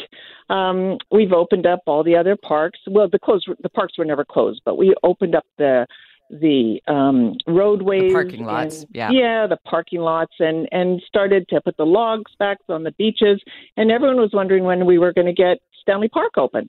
um, 0.50 0.98
we've 1.12 1.32
opened 1.32 1.64
up 1.64 1.80
all 1.86 2.02
the 2.02 2.16
other 2.16 2.36
parks. 2.36 2.80
Well, 2.88 3.08
the 3.08 3.20
closed, 3.20 3.48
the 3.62 3.68
parks 3.68 3.96
were 3.96 4.04
never 4.04 4.24
closed, 4.24 4.60
but 4.64 4.76
we 4.76 4.94
opened 5.02 5.34
up 5.34 5.46
the 5.58 5.86
the 6.30 6.80
um, 6.86 7.34
roadways, 7.48 8.02
the 8.02 8.12
parking 8.12 8.44
lots, 8.44 8.82
and, 8.82 8.86
yeah, 8.94 9.10
yeah, 9.10 9.46
the 9.48 9.56
parking 9.64 10.00
lots, 10.00 10.32
and 10.38 10.68
and 10.70 11.02
started 11.06 11.48
to 11.48 11.60
put 11.60 11.76
the 11.76 11.86
logs 11.86 12.32
back 12.38 12.58
on 12.68 12.84
the 12.84 12.92
beaches, 12.92 13.40
and 13.76 13.90
everyone 13.90 14.16
was 14.16 14.30
wondering 14.32 14.64
when 14.64 14.86
we 14.86 14.98
were 14.98 15.12
going 15.12 15.26
to 15.26 15.32
get 15.32 15.58
Stanley 15.80 16.08
Park 16.08 16.36
open. 16.36 16.68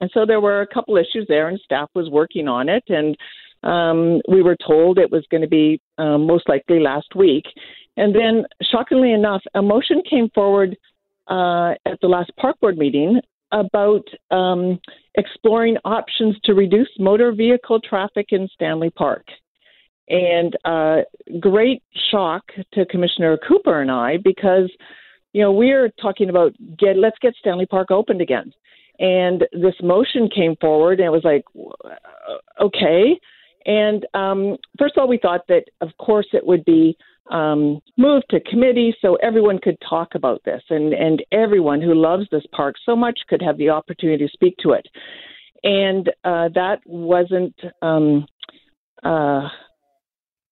And 0.00 0.10
so 0.12 0.26
there 0.26 0.40
were 0.40 0.62
a 0.62 0.66
couple 0.66 0.96
issues 0.96 1.26
there, 1.28 1.48
and 1.48 1.60
staff 1.64 1.88
was 1.94 2.10
working 2.10 2.48
on 2.48 2.68
it, 2.68 2.82
and 2.88 3.16
um, 3.62 4.20
we 4.28 4.42
were 4.42 4.56
told 4.66 4.98
it 4.98 5.10
was 5.10 5.24
going 5.30 5.42
to 5.42 5.48
be 5.48 5.80
um, 5.98 6.26
most 6.26 6.48
likely 6.48 6.80
last 6.80 7.14
week. 7.14 7.44
And 7.96 8.14
then, 8.14 8.44
shockingly 8.70 9.12
enough, 9.12 9.42
a 9.54 9.62
motion 9.62 10.02
came 10.08 10.30
forward 10.30 10.76
uh, 11.28 11.74
at 11.86 12.00
the 12.00 12.08
last 12.08 12.30
park 12.36 12.58
board 12.60 12.78
meeting 12.78 13.20
about 13.52 14.02
um, 14.30 14.80
exploring 15.16 15.76
options 15.84 16.36
to 16.44 16.54
reduce 16.54 16.88
motor 16.98 17.32
vehicle 17.32 17.80
traffic 17.80 18.26
in 18.30 18.48
Stanley 18.54 18.90
Park. 18.90 19.26
And 20.08 20.56
uh, 20.64 21.02
great 21.38 21.82
shock 22.10 22.42
to 22.72 22.86
Commissioner 22.86 23.38
Coupar 23.38 23.82
and 23.82 23.90
I 23.90 24.16
because, 24.16 24.70
you 25.32 25.42
know, 25.42 25.52
we're 25.52 25.90
talking 26.00 26.28
about 26.28 26.54
get 26.78 26.96
let's 26.96 27.18
get 27.20 27.34
Stanley 27.38 27.66
Park 27.66 27.90
opened 27.90 28.20
again. 28.20 28.52
And 28.98 29.44
this 29.52 29.74
motion 29.82 30.28
came 30.34 30.54
forward, 30.60 31.00
and 31.00 31.06
it 31.06 31.10
was 31.10 31.24
like, 31.24 31.44
okay. 32.60 33.18
And 33.66 34.06
um, 34.14 34.56
first 34.78 34.96
of 34.96 35.02
all, 35.02 35.08
we 35.08 35.18
thought 35.18 35.42
that, 35.48 35.64
of 35.80 35.90
course, 35.98 36.26
it 36.32 36.46
would 36.46 36.64
be 36.64 36.96
um, 37.30 37.80
moved 37.96 38.26
to 38.30 38.40
committee 38.40 38.94
so 39.00 39.16
everyone 39.16 39.58
could 39.58 39.76
talk 39.88 40.14
about 40.14 40.42
this 40.44 40.62
and, 40.70 40.92
and 40.92 41.24
everyone 41.30 41.80
who 41.80 41.94
loves 41.94 42.26
this 42.30 42.42
park 42.52 42.74
so 42.84 42.96
much 42.96 43.18
could 43.28 43.40
have 43.40 43.56
the 43.58 43.70
opportunity 43.70 44.26
to 44.26 44.32
speak 44.32 44.56
to 44.58 44.72
it. 44.72 44.86
And 45.62 46.08
uh, 46.24 46.48
that 46.54 46.80
wasn't 46.84 47.54
um, 47.80 48.26
uh, 49.04 49.48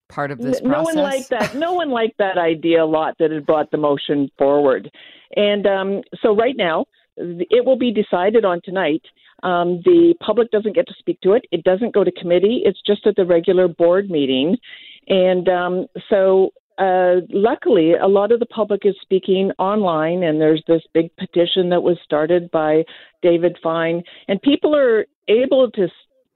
part 0.09 0.31
of 0.31 0.39
this 0.39 0.61
process. 0.61 0.73
No 0.73 0.83
one 0.83 0.97
liked 0.97 1.31
that. 1.31 1.55
no 1.57 1.73
one 1.75 1.91
liked 2.01 2.19
that 2.19 2.39
idea 2.39 2.85
a 2.85 2.87
lot 2.87 3.17
that 3.19 3.31
had 3.31 3.45
brought 3.45 3.71
the 3.71 3.77
motion 3.77 4.31
forward. 4.39 4.91
And 5.37 5.67
um, 5.67 6.03
so 6.23 6.35
right 6.35 6.57
now, 6.57 6.85
it 7.17 7.65
will 7.65 7.79
be 7.79 7.93
decided 7.93 8.45
on 8.45 8.61
tonight. 8.65 9.03
Um, 9.43 9.81
the 9.85 10.15
public 10.21 10.51
doesn't 10.51 10.75
get 10.75 10.87
to 10.89 10.95
speak 10.99 11.21
to 11.23 11.33
it. 11.33 11.45
It 11.51 11.65
doesn't 11.65 11.95
go 11.95 12.05
to 12.05 12.13
committee. 12.13 12.63
It's 12.65 12.81
just 12.87 13.07
at 13.07 13.17
the 13.17 13.25
regular 13.25 13.69
board 13.69 14.11
meeting. 14.11 14.57
And 15.09 15.49
um, 15.49 15.87
so 16.09 16.51
uh, 16.79 17.21
luckily, 17.31 17.93
a 17.93 18.07
lot 18.07 18.33
of 18.33 18.41
the 18.41 18.47
public 18.47 18.83
is 18.85 18.95
speaking 19.03 19.51
online, 19.59 20.23
and 20.23 20.41
there's 20.41 20.63
this 20.67 20.83
big 20.95 21.15
petition 21.17 21.69
that 21.69 21.83
was 21.83 21.99
started 22.03 22.51
by 22.51 22.85
David 23.23 23.59
Fine, 23.63 24.03
and 24.29 24.41
people 24.41 24.75
are 24.75 25.07
able 25.29 25.71
to. 25.73 25.89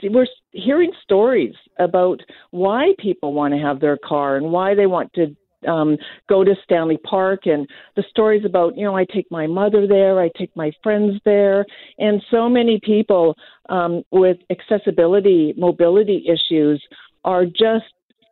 We're 0.02 0.26
hearing 0.50 0.92
stories 1.02 1.54
about 1.78 2.20
why 2.50 2.92
people 2.98 3.32
want 3.32 3.54
to 3.54 3.60
have 3.60 3.80
their 3.80 3.96
car 3.96 4.36
and 4.36 4.52
why 4.52 4.74
they 4.74 4.86
want 4.86 5.14
to 5.14 5.34
um, 5.66 5.96
go 6.28 6.44
to 6.44 6.54
Stanley 6.64 6.98
Park, 6.98 7.46
and 7.46 7.68
the 7.96 8.04
stories 8.10 8.44
about 8.44 8.76
you 8.76 8.84
know 8.84 8.96
I 8.96 9.04
take 9.04 9.30
my 9.30 9.46
mother 9.46 9.86
there, 9.86 10.20
I 10.20 10.30
take 10.36 10.54
my 10.56 10.72
friends 10.82 11.20
there, 11.24 11.64
and 11.98 12.22
so 12.30 12.48
many 12.48 12.80
people 12.82 13.36
um, 13.68 14.02
with 14.10 14.38
accessibility, 14.50 15.54
mobility 15.56 16.26
issues 16.28 16.82
are 17.24 17.46
just 17.46 17.84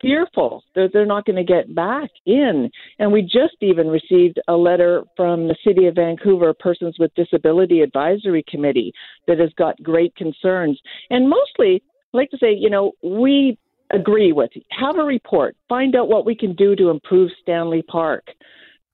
fearful 0.03 0.65
that 0.75 0.91
they're 0.93 1.07
not 1.07 1.25
going 1.25 1.37
to 1.37 1.45
get 1.45 1.75
back 1.75 2.11
in. 2.27 2.69
And 2.99 3.13
we 3.13 3.23
just 3.23 3.57
even 3.61 3.87
received 3.87 4.39
a 4.49 4.55
letter 4.55 5.05
from 5.17 5.49
the 5.49 5.57
City 5.65 5.87
of 5.87 5.95
Vancouver 5.95 6.53
Persons 6.53 6.97
with 6.99 7.15
Disability 7.15 7.81
Advisory 7.81 8.45
Committee 8.49 8.93
that 9.29 9.39
has 9.39 9.51
got 9.57 9.81
great 9.83 10.15
concerns. 10.17 10.79
And 11.09 11.31
mostly, 11.31 11.83
I 12.13 12.17
like 12.17 12.31
to 12.31 12.39
say, 12.39 12.53
you 12.53 12.69
know, 12.69 12.93
we 13.03 13.57
agree 13.93 14.33
with. 14.33 14.51
Have 14.71 14.99
a 14.99 15.05
report. 15.05 15.57
Find 15.69 15.95
out 15.95 16.09
what 16.09 16.27
we 16.27 16.35
can 16.35 16.55
do 16.55 16.75
to 16.77 16.91
improve 16.91 17.31
Stanley 17.43 17.83
Park. 17.83 18.25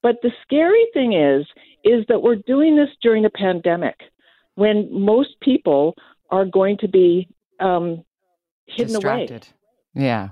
But 0.01 0.15
the 0.21 0.31
scary 0.43 0.85
thing 0.93 1.13
is, 1.13 1.45
is 1.83 2.05
that 2.07 2.21
we're 2.21 2.35
doing 2.35 2.75
this 2.75 2.89
during 3.01 3.25
a 3.25 3.29
pandemic 3.29 3.95
when 4.55 4.87
most 4.91 5.39
people 5.41 5.95
are 6.31 6.45
going 6.45 6.77
to 6.79 6.87
be 6.87 7.27
um, 7.59 8.03
hidden 8.67 8.93
Distracted. 8.93 9.47
away. 9.95 10.05
Yeah. 10.05 10.29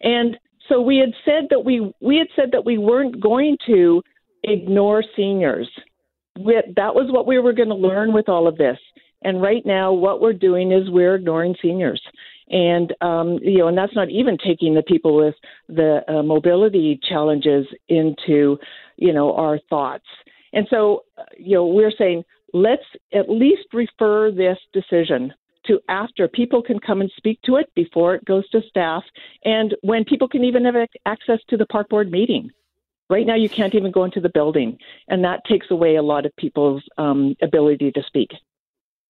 And 0.00 0.36
so 0.68 0.80
we 0.80 0.98
had 0.98 1.12
said 1.24 1.46
that 1.50 1.64
we 1.64 1.92
we 2.00 2.16
had 2.16 2.28
said 2.34 2.50
that 2.52 2.64
we 2.64 2.78
weren't 2.78 3.20
going 3.20 3.56
to 3.66 4.02
ignore 4.44 5.04
seniors. 5.14 5.68
We, 6.38 6.60
that 6.76 6.94
was 6.94 7.10
what 7.10 7.26
we 7.26 7.38
were 7.38 7.52
going 7.52 7.68
to 7.68 7.74
learn 7.74 8.12
with 8.12 8.28
all 8.28 8.46
of 8.48 8.56
this. 8.56 8.78
And 9.22 9.40
right 9.40 9.64
now, 9.64 9.92
what 9.92 10.20
we're 10.20 10.32
doing 10.32 10.72
is 10.72 10.90
we're 10.90 11.16
ignoring 11.16 11.54
seniors. 11.62 12.02
And 12.48 12.94
um, 13.00 13.38
you 13.42 13.58
know, 13.58 13.68
and 13.68 13.76
that's 13.76 13.94
not 13.94 14.10
even 14.10 14.38
taking 14.38 14.74
the 14.74 14.82
people 14.82 15.16
with 15.16 15.34
the 15.68 16.02
uh, 16.08 16.22
mobility 16.22 17.00
challenges 17.02 17.66
into 17.88 18.58
you 18.96 19.12
know 19.12 19.34
our 19.34 19.58
thoughts. 19.68 20.06
And 20.52 20.66
so, 20.70 21.04
you 21.36 21.56
know, 21.56 21.66
we're 21.66 21.92
saying 21.96 22.24
let's 22.52 22.84
at 23.12 23.28
least 23.28 23.66
refer 23.72 24.30
this 24.30 24.58
decision 24.72 25.34
to 25.66 25.80
after. 25.88 26.28
People 26.28 26.62
can 26.62 26.78
come 26.78 27.00
and 27.00 27.10
speak 27.16 27.40
to 27.42 27.56
it 27.56 27.70
before 27.74 28.14
it 28.14 28.24
goes 28.24 28.48
to 28.50 28.62
staff, 28.68 29.02
and 29.44 29.74
when 29.82 30.04
people 30.04 30.28
can 30.28 30.44
even 30.44 30.64
have 30.64 30.76
access 31.04 31.40
to 31.48 31.56
the 31.56 31.66
park 31.66 31.88
board 31.88 32.10
meeting. 32.10 32.50
Right 33.08 33.26
now, 33.26 33.36
you 33.36 33.48
can't 33.48 33.74
even 33.76 33.92
go 33.92 34.02
into 34.02 34.20
the 34.20 34.28
building, 34.28 34.78
and 35.08 35.22
that 35.24 35.44
takes 35.48 35.70
away 35.70 35.94
a 35.94 36.02
lot 36.02 36.26
of 36.26 36.34
people's 36.36 36.82
um, 36.98 37.36
ability 37.40 37.92
to 37.92 38.02
speak. 38.04 38.30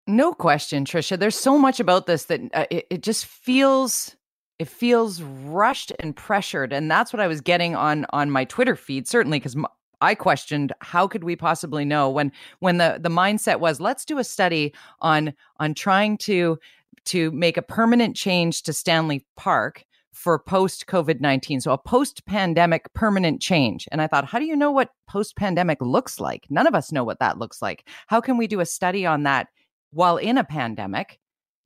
No 0.07 0.33
question, 0.33 0.85
Tricia. 0.85 1.19
There's 1.19 1.39
so 1.39 1.59
much 1.59 1.81
about 1.81 2.07
this 2.07 2.25
that 2.25 2.41
uh, 2.55 2.67
it, 2.71 2.87
it 2.91 3.03
just 3.03 3.27
feels 3.27 4.15
it 4.59 4.69
feels 4.69 5.21
rushed 5.21 5.93
and 5.99 6.17
pressured, 6.17 6.73
and 6.73 6.91
that's 6.91 7.13
what 7.13 7.21
I 7.21 7.27
was 7.27 7.41
getting 7.41 7.75
on 7.75 8.07
on 8.11 8.31
my 8.31 8.45
Twitter 8.45 8.77
feed. 8.77 9.09
Certainly, 9.09 9.41
because 9.41 9.57
I 10.01 10.15
questioned 10.15 10.73
how 10.81 11.09
could 11.09 11.25
we 11.25 11.35
possibly 11.37 11.85
know 11.85 12.09
when 12.09 12.31
when 12.61 12.79
the 12.79 12.99
the 13.01 13.09
mindset 13.09 13.59
was 13.61 13.81
let's 13.81 14.05
do 14.05 14.19
a 14.19 14.25
study 14.25 14.73
on 15.01 15.35
on 15.59 15.75
trying 15.75 16.19
to 16.19 16.59
to 17.07 17.31
make 17.33 17.57
a 17.57 17.63
permanent 17.63 18.17
change 18.17 18.63
to 18.63 18.73
Stanley 18.73 19.25
Park 19.37 19.85
for 20.13 20.39
post 20.39 20.87
COVID 20.87 21.21
19. 21.21 21.61
So, 21.61 21.73
a 21.73 21.79
post 21.79 22.25
pandemic 22.27 22.93
permanent 22.95 23.41
change. 23.41 23.89
And 23.93 24.01
I 24.01 24.07
thought, 24.07 24.25
how 24.25 24.39
do 24.39 24.47
you 24.47 24.57
know 24.57 24.71
what 24.71 24.91
post 25.07 25.37
pandemic 25.37 25.81
looks 25.81 26.21
like? 26.21 26.47
None 26.49 26.67
of 26.67 26.75
us 26.75 26.91
know 26.91 27.05
what 27.05 27.21
that 27.21 27.39
looks 27.39 27.61
like. 27.61 27.89
How 28.07 28.21
can 28.21 28.37
we 28.37 28.47
do 28.47 28.61
a 28.61 28.67
study 28.67 29.05
on 29.05 29.25
that 29.25 29.49
while 29.97 30.19
in 30.19 30.39
a 30.39 30.45
pandemic 30.45 31.19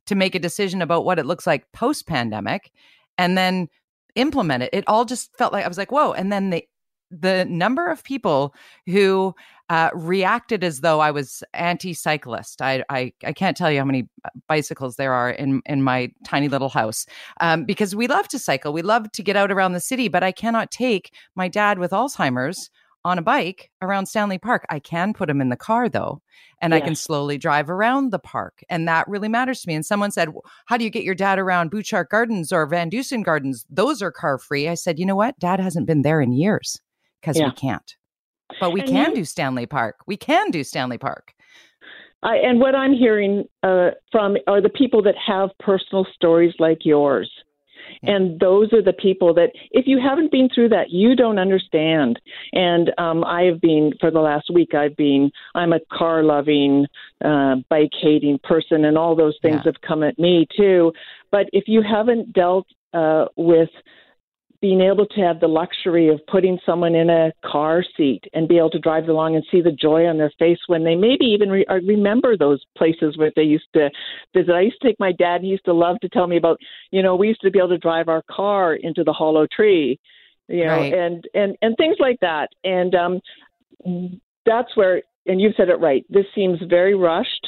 to 0.07 0.15
make 0.15 0.35
a 0.35 0.41
decision 0.41 0.81
about 0.81 1.05
what 1.05 1.19
it 1.19 1.27
looks 1.27 1.47
like 1.47 1.71
post 1.73 2.07
pandemic 2.07 2.71
and 3.19 3.37
then 3.37 3.69
implement 4.15 4.63
it? 4.63 4.71
It 4.73 4.85
all 4.87 5.05
just 5.05 5.37
felt 5.37 5.53
like 5.53 5.65
I 5.65 5.69
was 5.69 5.79
like, 5.79 5.93
whoa. 5.93 6.13
And 6.13 6.33
then 6.33 6.51
the 6.51 6.65
the 7.11 7.45
number 7.47 7.89
of 7.89 8.05
people 8.05 8.55
who 8.87 9.35
uh, 9.69 9.91
reacted 9.95 10.63
as 10.63 10.81
though 10.81 11.01
I 11.01 11.11
was 11.11 11.43
anti-cyclist. 11.55 12.63
I, 12.63 12.85
I, 12.89 13.13
I 13.25 13.33
can't 13.33 13.57
tell 13.57 13.71
you 13.71 13.79
how 13.79 13.85
many 13.85 14.09
bicycles 14.49 14.95
there 14.95 15.13
are 15.13 15.31
in 15.31 15.61
in 15.67 15.83
my 15.83 16.13
tiny 16.25 16.49
little 16.49 16.69
house 16.69 17.07
um, 17.41 17.65
because 17.65 17.97
we 17.97 18.07
love 18.07 18.29
to 18.29 18.39
cycle. 18.39 18.73
We 18.73 18.83
love 18.83 19.11
to 19.13 19.23
get 19.23 19.37
out 19.37 19.51
around 19.51 19.73
the 19.73 19.81
city, 19.81 20.07
but 20.09 20.23
I 20.23 20.33
cannot 20.33 20.71
take 20.71 21.13
my 21.35 21.49
dad 21.49 21.81
with 21.81 21.91
Alzheimer's 21.91 22.71
on 23.05 23.19
a 23.19 23.23
bike 23.23 23.71
around 23.83 24.07
Stanley 24.07 24.39
Park. 24.39 24.67
I 24.71 24.79
can 24.79 25.13
put 25.13 25.31
him 25.31 25.41
in 25.41 25.49
the 25.49 25.57
car 25.57 25.89
though, 25.89 26.21
and 26.61 26.73
yes. 26.73 26.83
I 26.83 26.85
can 26.85 26.95
slowly 26.95 27.39
drive 27.39 27.71
around 27.71 28.13
the 28.13 28.19
park. 28.19 28.63
And 28.69 28.87
that 28.89 29.09
really 29.09 29.29
matters 29.29 29.63
to 29.63 29.69
me. 29.69 29.75
And 29.75 29.87
someone 29.87 30.11
said, 30.11 30.29
How 30.67 30.77
do 30.77 30.85
you 30.85 30.91
get 30.91 31.05
your 31.05 31.15
dad 31.15 31.39
around 31.39 31.71
Butchart 31.71 32.09
Gardens 32.09 32.53
or 32.53 32.69
VanDusen 32.69 33.25
Gardens? 33.25 33.65
Those 33.71 34.03
are 34.03 34.11
car 34.11 34.39
free. 34.39 34.69
I 34.69 34.75
said, 34.75 34.99
You 34.99 35.07
know 35.07 35.17
what? 35.17 35.39
Dad 35.39 35.61
hasn't 35.61 35.87
been 35.87 36.03
there 36.03 36.21
in 36.21 36.33
years 36.33 36.81
because 37.21 37.39
yeah. 37.39 37.47
we 37.47 37.53
can't. 37.53 37.97
But 38.59 38.73
we 38.73 38.81
and 38.81 38.91
can 38.91 39.11
you, 39.11 39.17
do 39.17 39.25
Stanley 39.25 39.67
Park. 39.67 39.97
We 40.07 40.17
can 40.17 40.51
do 40.51 40.65
Stanley 40.65 40.99
Park. 40.99 41.35
I, 42.23 42.37
and 42.37 42.61
what 42.61 42.75
I'm 42.75 42.93
hearing 42.93 43.45
uh, 43.63 43.91
from 44.13 44.37
are 44.47 44.61
the 44.61 44.69
people 44.69 45.03
that 45.05 45.15
have 45.27 45.51
personal 45.59 46.07
stories 46.15 46.53
like 46.59 46.81
yours. 46.83 47.31
Yeah. 48.03 48.17
And 48.17 48.41
those 48.41 48.73
are 48.73 48.83
the 48.83 48.93
people 48.93 49.35
that, 49.35 49.51
if 49.71 49.87
you 49.87 49.99
haven't 50.01 50.33
been 50.33 50.49
through 50.55 50.71
that, 50.71 50.91
you 50.91 51.15
don't 51.17 51.39
understand. 51.39 52.21
And 52.53 52.93
um, 52.99 53.25
I 53.25 53.43
have 53.43 53.61
been, 53.61 53.93
for 54.01 54.11
the 54.11 54.21
last 54.21 54.51
week, 54.53 54.75
I've 54.75 54.97
been, 54.97 55.31
I'm 55.55 55.73
a 55.73 55.81
car 55.93 56.23
loving, 56.23 56.87
uh, 57.25 57.57
bike 57.69 57.93
hating 58.01 58.39
person, 58.43 58.85
and 58.85 58.97
all 58.97 59.15
those 59.15 59.39
things 59.43 59.61
yeah. 59.65 59.73
have 59.73 59.81
come 59.81 60.03
at 60.03 60.19
me 60.19 60.47
too. 60.57 60.93
But 61.31 61.47
if 61.53 61.65
you 61.67 61.83
haven't 61.83 62.33
dealt 62.33 62.67
uh, 62.93 63.27
with 63.37 63.71
being 64.63 64.83
able 64.83 65.07
to 65.07 65.21
have 65.23 65.41
the 65.41 65.49
luxury 65.49 66.09
of 66.09 66.21
putting 66.27 66.59
someone 66.67 66.95
in 66.95 67.09
a 67.09 67.33
car 67.45 67.83
seat 67.97 68.23
and 68.35 68.47
be 68.47 68.59
able 68.59 68.69
to 68.71 68.79
drive 68.79 69.09
along 69.09 69.35
and 69.35 69.45
see 69.51 69.63
the 69.63 69.73
joy 69.73 70.05
on 70.07 70.19
their 70.19 70.33
face 70.39 70.59
when 70.67 70.85
they 70.85 70.95
maybe 70.95 71.25
even 71.25 71.49
re- 71.49 71.65
uh, 71.71 71.81
remember 71.87 72.37
those 72.37 72.63
places 72.77 73.17
where 73.17 73.33
they 73.37 73.43
used 73.43 73.69
to 73.73 73.89
visit. 74.37 74.53
I 74.53 74.61
used 74.61 74.81
to 74.83 74.89
take 74.89 75.01
my 75.01 75.13
dad. 75.13 75.41
He 75.41 75.49
used 75.49 75.65
to 75.65 75.73
love 75.73 75.99
to 76.01 76.11
tell 76.11 76.27
me 76.27 76.37
about, 76.37 76.59
you 76.91 77.03
know, 77.03 77.17
we 77.17 77.29
used 77.29 77.41
to 77.41 77.51
be 77.51 77.59
able 77.59 77.71
to 77.71 77.79
drive 77.79 78.09
our 78.09 78.23
car 78.31 78.75
into 78.75 79.03
the 79.03 79.13
hollow 79.15 79.47
tree, 79.51 79.99
you 80.49 80.65
know, 80.67 80.77
right. 80.77 80.93
and 80.93 81.25
and 81.33 81.57
and 81.63 81.75
things 81.79 81.97
like 81.99 82.21
that. 82.21 82.51
And 82.63 82.95
um, 82.95 83.21
that's 84.45 84.77
where, 84.77 85.01
and 85.27 85.41
you've 85.41 85.55
said 85.57 85.71
it 85.71 85.81
right. 85.81 86.05
This 86.11 86.27
seems 86.35 86.59
very 86.69 86.95
rushed 86.95 87.47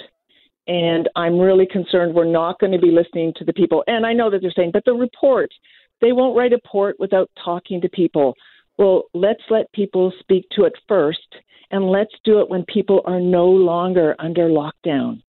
And 0.69 1.09
I'm 1.17 1.39
really 1.39 1.67
concerned 1.67 2.15
we're 2.15 2.25
not 2.25 2.61
going 2.61 2.73
to 2.73 2.79
be 2.79 2.91
listening 2.91 3.33
to 3.37 3.45
the 3.45 3.53
people. 3.53 3.83
And 3.89 4.07
I 4.07 4.13
know 4.13 4.31
that 4.31 4.43
they're 4.43 4.53
saying, 4.55 4.71
but 4.73 4.85
the 4.85 4.93
report, 4.95 5.51
they 6.03 6.13
won't 6.13 6.37
write 6.37 6.53
a 6.53 6.57
report 6.57 6.97
without 6.99 7.31
talking 7.43 7.81
to 7.81 7.89
people. 7.89 8.35
Well, 8.77 9.05
let's 9.15 9.43
let 9.49 9.73
people 9.73 10.13
speak 10.21 10.47
to 10.53 10.65
it 10.65 10.75
first, 10.89 11.37
and 11.71 11.91
let's 11.91 12.15
do 12.25 12.41
it 12.41 12.51
when 12.51 12.65
people 12.67 13.01
are 13.07 13.21
no 13.21 13.47
longer 13.47 14.15
under 14.19 14.49
lockdown. 14.49 15.23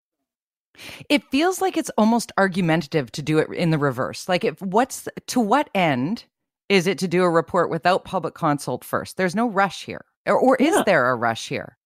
It 1.07 1.23
feels 1.29 1.61
like 1.61 1.77
it's 1.77 1.91
almost 1.97 2.31
argumentative 2.37 3.11
to 3.11 3.21
do 3.21 3.37
it 3.37 3.49
in 3.51 3.69
the 3.69 3.77
reverse. 3.77 4.27
Like, 4.27 4.43
if 4.43 4.61
what's 4.61 5.07
to 5.27 5.39
what 5.39 5.69
end 5.75 6.25
is 6.67 6.87
it 6.87 6.97
to 6.97 7.07
do 7.07 7.23
a 7.23 7.29
report 7.29 7.69
without 7.69 8.05
public 8.05 8.33
consult 8.33 8.83
first? 8.83 9.15
There's 9.15 9.35
no 9.35 9.47
rush 9.47 9.85
here, 9.85 10.05
or, 10.25 10.37
or 10.37 10.55
is 10.57 10.75
there 10.85 11.11
a 11.11 11.15
rush 11.15 11.47
here? 11.47 11.77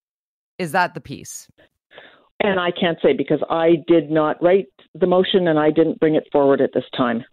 Is 0.58 0.72
that 0.72 0.94
the 0.94 1.02
piece? 1.02 1.48
And 2.42 2.60
I 2.60 2.72
can't 2.72 2.98
say 3.02 3.14
because 3.14 3.42
I 3.50 3.84
did 3.88 4.10
not 4.10 4.42
write 4.42 4.68
the 4.94 5.08
motion 5.08 5.48
and 5.48 5.60
I 5.60 5.72
didn't 5.72 6.00
bring 6.00 6.16
it 6.16 6.28
forward 6.32 6.62
at 6.62 6.70
this 6.74 6.86
time. 6.96 7.26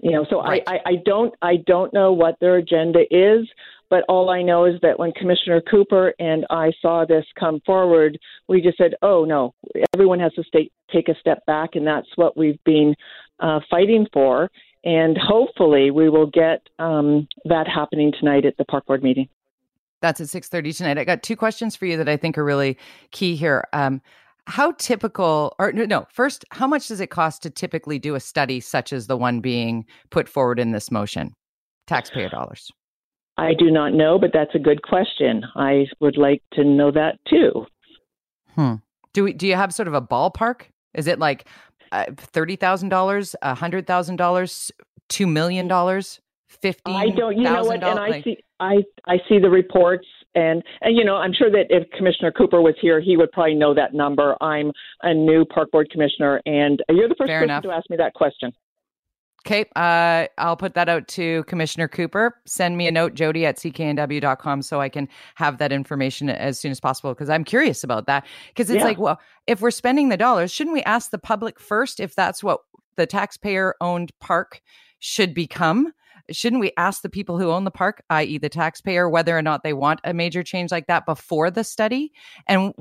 You 0.00 0.12
know, 0.12 0.26
so 0.30 0.40
right. 0.42 0.62
I, 0.66 0.74
I, 0.74 0.78
I 0.86 0.92
don't 1.04 1.34
I 1.42 1.56
don't 1.66 1.92
know 1.92 2.12
what 2.12 2.36
their 2.40 2.56
agenda 2.56 3.00
is, 3.10 3.48
but 3.90 4.04
all 4.08 4.30
I 4.30 4.42
know 4.42 4.64
is 4.64 4.74
that 4.82 4.98
when 4.98 5.12
Commissioner 5.12 5.60
Coupar 5.60 6.12
and 6.18 6.46
I 6.50 6.72
saw 6.80 7.04
this 7.04 7.24
come 7.38 7.60
forward, 7.66 8.18
we 8.48 8.60
just 8.60 8.78
said, 8.78 8.94
"Oh 9.02 9.24
no, 9.24 9.54
everyone 9.94 10.20
has 10.20 10.32
to 10.34 10.44
stay, 10.44 10.70
take 10.92 11.08
a 11.08 11.14
step 11.18 11.44
back," 11.46 11.70
and 11.74 11.86
that's 11.86 12.08
what 12.16 12.36
we've 12.36 12.62
been 12.64 12.94
uh, 13.40 13.60
fighting 13.70 14.06
for. 14.12 14.50
And 14.84 15.18
hopefully, 15.18 15.90
we 15.90 16.08
will 16.08 16.26
get 16.26 16.62
um, 16.78 17.26
that 17.46 17.66
happening 17.66 18.12
tonight 18.16 18.44
at 18.44 18.56
the 18.56 18.64
park 18.66 18.86
board 18.86 19.02
meeting. 19.02 19.28
That's 20.00 20.20
at 20.20 20.28
six 20.28 20.48
thirty 20.48 20.72
tonight. 20.72 20.98
I 20.98 21.04
got 21.04 21.24
two 21.24 21.36
questions 21.36 21.74
for 21.74 21.86
you 21.86 21.96
that 21.96 22.08
I 22.08 22.16
think 22.16 22.38
are 22.38 22.44
really 22.44 22.78
key 23.10 23.34
here. 23.34 23.66
Um, 23.72 24.00
how 24.48 24.72
typical 24.72 25.54
or 25.58 25.72
no 25.72 26.06
first 26.10 26.44
how 26.50 26.66
much 26.66 26.88
does 26.88 27.00
it 27.00 27.08
cost 27.08 27.42
to 27.42 27.50
typically 27.50 27.98
do 27.98 28.14
a 28.14 28.20
study 28.20 28.60
such 28.60 28.92
as 28.92 29.06
the 29.06 29.16
one 29.16 29.40
being 29.40 29.84
put 30.10 30.28
forward 30.28 30.58
in 30.58 30.72
this 30.72 30.90
motion? 30.90 31.32
Taxpayer 31.86 32.28
dollars. 32.30 32.70
I 33.36 33.52
do 33.54 33.70
not 33.70 33.92
know 33.92 34.18
but 34.18 34.30
that's 34.32 34.54
a 34.54 34.58
good 34.58 34.82
question. 34.82 35.44
I 35.54 35.86
would 36.00 36.16
like 36.16 36.42
to 36.54 36.64
know 36.64 36.90
that 36.90 37.18
too. 37.28 37.66
Hmm. 38.54 38.74
Do 39.12 39.24
we 39.24 39.32
do 39.34 39.46
you 39.46 39.54
have 39.54 39.72
sort 39.72 39.86
of 39.86 39.94
a 39.94 40.02
ballpark? 40.02 40.62
Is 40.94 41.06
it 41.06 41.18
like 41.18 41.46
uh, 41.92 42.06
$30000 42.06 43.34
$100000 43.42 44.70
$2 45.10 45.32
million 45.32 46.02
50 46.48 46.82
I 46.86 47.08
don't 47.10 47.36
you 47.36 47.42
know 47.42 47.64
what 47.64 47.84
and 47.84 47.98
I 47.98 48.22
see 48.22 48.38
I 48.60 48.76
I 49.06 49.18
see 49.28 49.38
the 49.38 49.50
reports 49.50 50.06
and 50.34 50.62
and 50.80 50.96
you 50.96 51.04
know 51.04 51.16
I'm 51.16 51.32
sure 51.32 51.50
that 51.50 51.66
if 51.70 51.88
Commissioner 51.90 52.32
Coupar 52.32 52.62
was 52.62 52.74
here 52.80 53.00
he 53.00 53.16
would 53.16 53.32
probably 53.32 53.54
know 53.54 53.74
that 53.74 53.94
number. 53.94 54.36
I'm 54.42 54.72
a 55.02 55.14
new 55.14 55.44
park 55.44 55.70
board 55.70 55.90
commissioner 55.90 56.40
and 56.46 56.82
you're 56.88 57.08
the 57.08 57.14
first 57.16 57.28
Fair 57.28 57.40
person 57.40 57.50
enough. 57.50 57.62
to 57.64 57.70
ask 57.70 57.90
me 57.90 57.96
that 57.96 58.14
question. 58.14 58.52
Okay, 59.46 59.64
uh, 59.76 60.26
I'll 60.36 60.56
put 60.56 60.74
that 60.74 60.88
out 60.88 61.06
to 61.08 61.44
Commissioner 61.44 61.88
Coupar. 61.88 62.32
Send 62.44 62.76
me 62.76 62.88
a 62.88 62.90
note, 62.90 63.14
Jody 63.14 63.46
at 63.46 63.56
cknw.com, 63.56 64.62
so 64.62 64.80
I 64.80 64.88
can 64.88 65.08
have 65.36 65.58
that 65.58 65.72
information 65.72 66.28
as 66.28 66.58
soon 66.58 66.70
as 66.72 66.80
possible 66.80 67.14
because 67.14 67.30
I'm 67.30 67.44
curious 67.44 67.84
about 67.84 68.06
that. 68.06 68.26
Because 68.48 68.68
it's 68.68 68.80
yeah. 68.80 68.84
like, 68.84 68.98
well, 68.98 69.18
if 69.46 69.60
we're 69.60 69.70
spending 69.70 70.08
the 70.08 70.16
dollars, 70.16 70.52
shouldn't 70.52 70.74
we 70.74 70.82
ask 70.82 71.10
the 71.10 71.18
public 71.18 71.60
first 71.60 72.00
if 72.00 72.14
that's 72.14 72.42
what 72.42 72.60
the 72.96 73.06
taxpayer 73.06 73.74
owned 73.80 74.10
park 74.20 74.60
should 74.98 75.32
become? 75.34 75.92
Shouldn't 76.30 76.60
we 76.60 76.72
ask 76.76 77.02
the 77.02 77.08
people 77.08 77.38
who 77.38 77.50
own 77.50 77.64
the 77.64 77.70
park, 77.70 78.02
i.e., 78.10 78.38
the 78.38 78.48
taxpayer, 78.48 79.08
whether 79.08 79.36
or 79.36 79.42
not 79.42 79.62
they 79.62 79.72
want 79.72 80.00
a 80.04 80.14
major 80.14 80.42
change 80.42 80.70
like 80.70 80.86
that 80.86 81.06
before 81.06 81.50
the 81.50 81.64
study? 81.64 82.12
And 82.46 82.72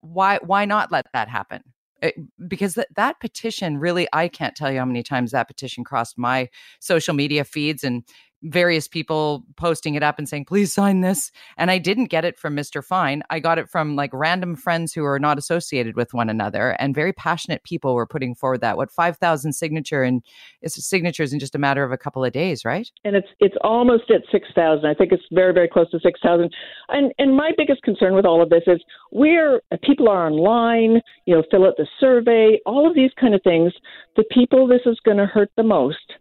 why 0.00 0.38
why 0.42 0.64
not 0.64 0.92
let 0.92 1.06
that 1.12 1.28
happen? 1.28 1.62
It, 2.02 2.14
eh, 2.16 2.22
because 2.46 2.74
that 2.74 2.88
that 2.94 3.18
petition 3.20 3.78
really 3.78 4.06
i 4.12 4.28
can't 4.28 4.54
tell 4.54 4.70
you 4.70 4.78
how 4.78 4.84
many 4.84 5.02
times 5.02 5.32
that 5.32 5.48
petition 5.48 5.82
crossed 5.82 6.16
my 6.16 6.48
social 6.78 7.12
media 7.12 7.42
feeds 7.42 7.82
and 7.82 8.04
various 8.42 8.86
people 8.86 9.44
posting 9.56 9.94
it 9.94 10.02
up 10.02 10.18
and 10.18 10.28
saying, 10.28 10.44
please 10.44 10.72
sign 10.72 11.00
this. 11.00 11.30
And 11.56 11.70
I 11.70 11.78
didn't 11.78 12.06
get 12.06 12.24
it 12.24 12.38
from 12.38 12.54
Mr. 12.56 12.84
Fine. 12.84 13.22
I 13.30 13.40
got 13.40 13.58
it 13.58 13.68
from 13.68 13.96
like 13.96 14.10
random 14.12 14.54
friends 14.54 14.92
who 14.92 15.04
are 15.04 15.18
not 15.18 15.38
associated 15.38 15.96
with 15.96 16.14
one 16.14 16.28
another. 16.30 16.70
And 16.78 16.94
very 16.94 17.12
passionate 17.12 17.64
people 17.64 17.94
were 17.94 18.06
putting 18.06 18.34
forward 18.34 18.60
that. 18.60 18.76
What 18.76 18.92
5,000 18.92 19.52
signature 19.52 20.02
and 20.02 20.22
signatures 20.66 21.32
in 21.32 21.40
just 21.40 21.54
a 21.54 21.58
matter 21.58 21.82
of 21.82 21.90
a 21.90 21.98
couple 21.98 22.24
of 22.24 22.32
days, 22.32 22.64
right? 22.64 22.88
And 23.04 23.16
it's 23.16 23.28
it's 23.40 23.56
almost 23.62 24.10
at 24.10 24.22
6,000. 24.30 24.86
I 24.86 24.94
think 24.94 25.12
it's 25.12 25.24
very, 25.32 25.52
very 25.52 25.68
close 25.68 25.90
to 25.90 26.00
6,000. 26.00 26.52
And, 26.88 27.12
and 27.18 27.36
my 27.36 27.50
biggest 27.56 27.82
concern 27.82 28.14
with 28.14 28.24
all 28.24 28.42
of 28.42 28.50
this 28.50 28.62
is 28.66 28.82
we're 29.10 29.60
people 29.82 30.08
are 30.08 30.26
online, 30.26 31.00
you 31.26 31.34
know, 31.34 31.42
fill 31.50 31.66
out 31.66 31.74
the 31.76 31.86
survey, 31.98 32.60
all 32.66 32.88
of 32.88 32.94
these 32.94 33.10
kind 33.20 33.34
of 33.34 33.42
things. 33.42 33.72
The 34.16 34.24
people 34.32 34.66
this 34.66 34.82
is 34.86 34.98
going 35.04 35.18
to 35.18 35.26
hurt 35.26 35.50
the 35.56 35.64
most, 35.64 36.14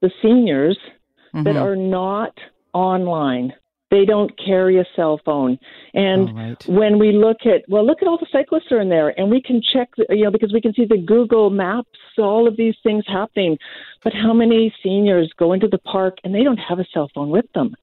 the 0.00 0.10
seniors– 0.22 0.78
mm-hmm. 1.38 1.54
that 1.54 1.56
are 1.56 1.76
not 1.76 2.32
online. 2.72 3.52
They 3.90 4.04
don't 4.04 4.30
carry 4.44 4.78
a 4.78 4.84
cell 4.94 5.18
phone. 5.24 5.58
And 5.94 6.36
right. 6.36 6.68
when 6.68 6.98
we 6.98 7.12
look 7.12 7.38
at, 7.46 7.62
well, 7.68 7.86
look 7.86 8.02
at 8.02 8.08
all 8.08 8.18
the 8.18 8.26
cyclists 8.30 8.70
are 8.70 8.80
in 8.80 8.90
there, 8.90 9.18
and 9.18 9.30
we 9.30 9.40
can 9.40 9.62
check, 9.72 9.88
you 10.10 10.24
know, 10.24 10.30
because 10.30 10.52
we 10.52 10.60
can 10.60 10.74
see 10.74 10.84
the 10.84 10.98
Google 10.98 11.48
Maps, 11.48 11.88
all 12.18 12.46
of 12.46 12.56
these 12.56 12.74
things 12.82 13.04
happening. 13.06 13.56
But 14.04 14.12
how 14.12 14.34
many 14.34 14.74
seniors 14.82 15.32
go 15.38 15.54
into 15.54 15.68
the 15.68 15.78
park 15.78 16.18
and 16.22 16.34
they 16.34 16.42
don't 16.42 16.58
have 16.58 16.78
a 16.78 16.86
cell 16.92 17.10
phone 17.14 17.30
with 17.30 17.46
them? 17.54 17.74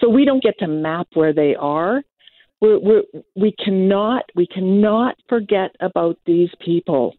So 0.00 0.08
we 0.08 0.26
don't 0.26 0.42
get 0.42 0.58
to 0.58 0.66
map 0.66 1.08
where 1.14 1.32
they 1.32 1.54
are. 1.54 2.02
We're, 2.60 2.78
we're, 2.78 3.02
we 3.34 3.52
cannot, 3.52 4.24
we 4.34 4.46
cannot 4.46 5.16
forget 5.28 5.74
about 5.80 6.18
these 6.26 6.50
people 6.60 7.14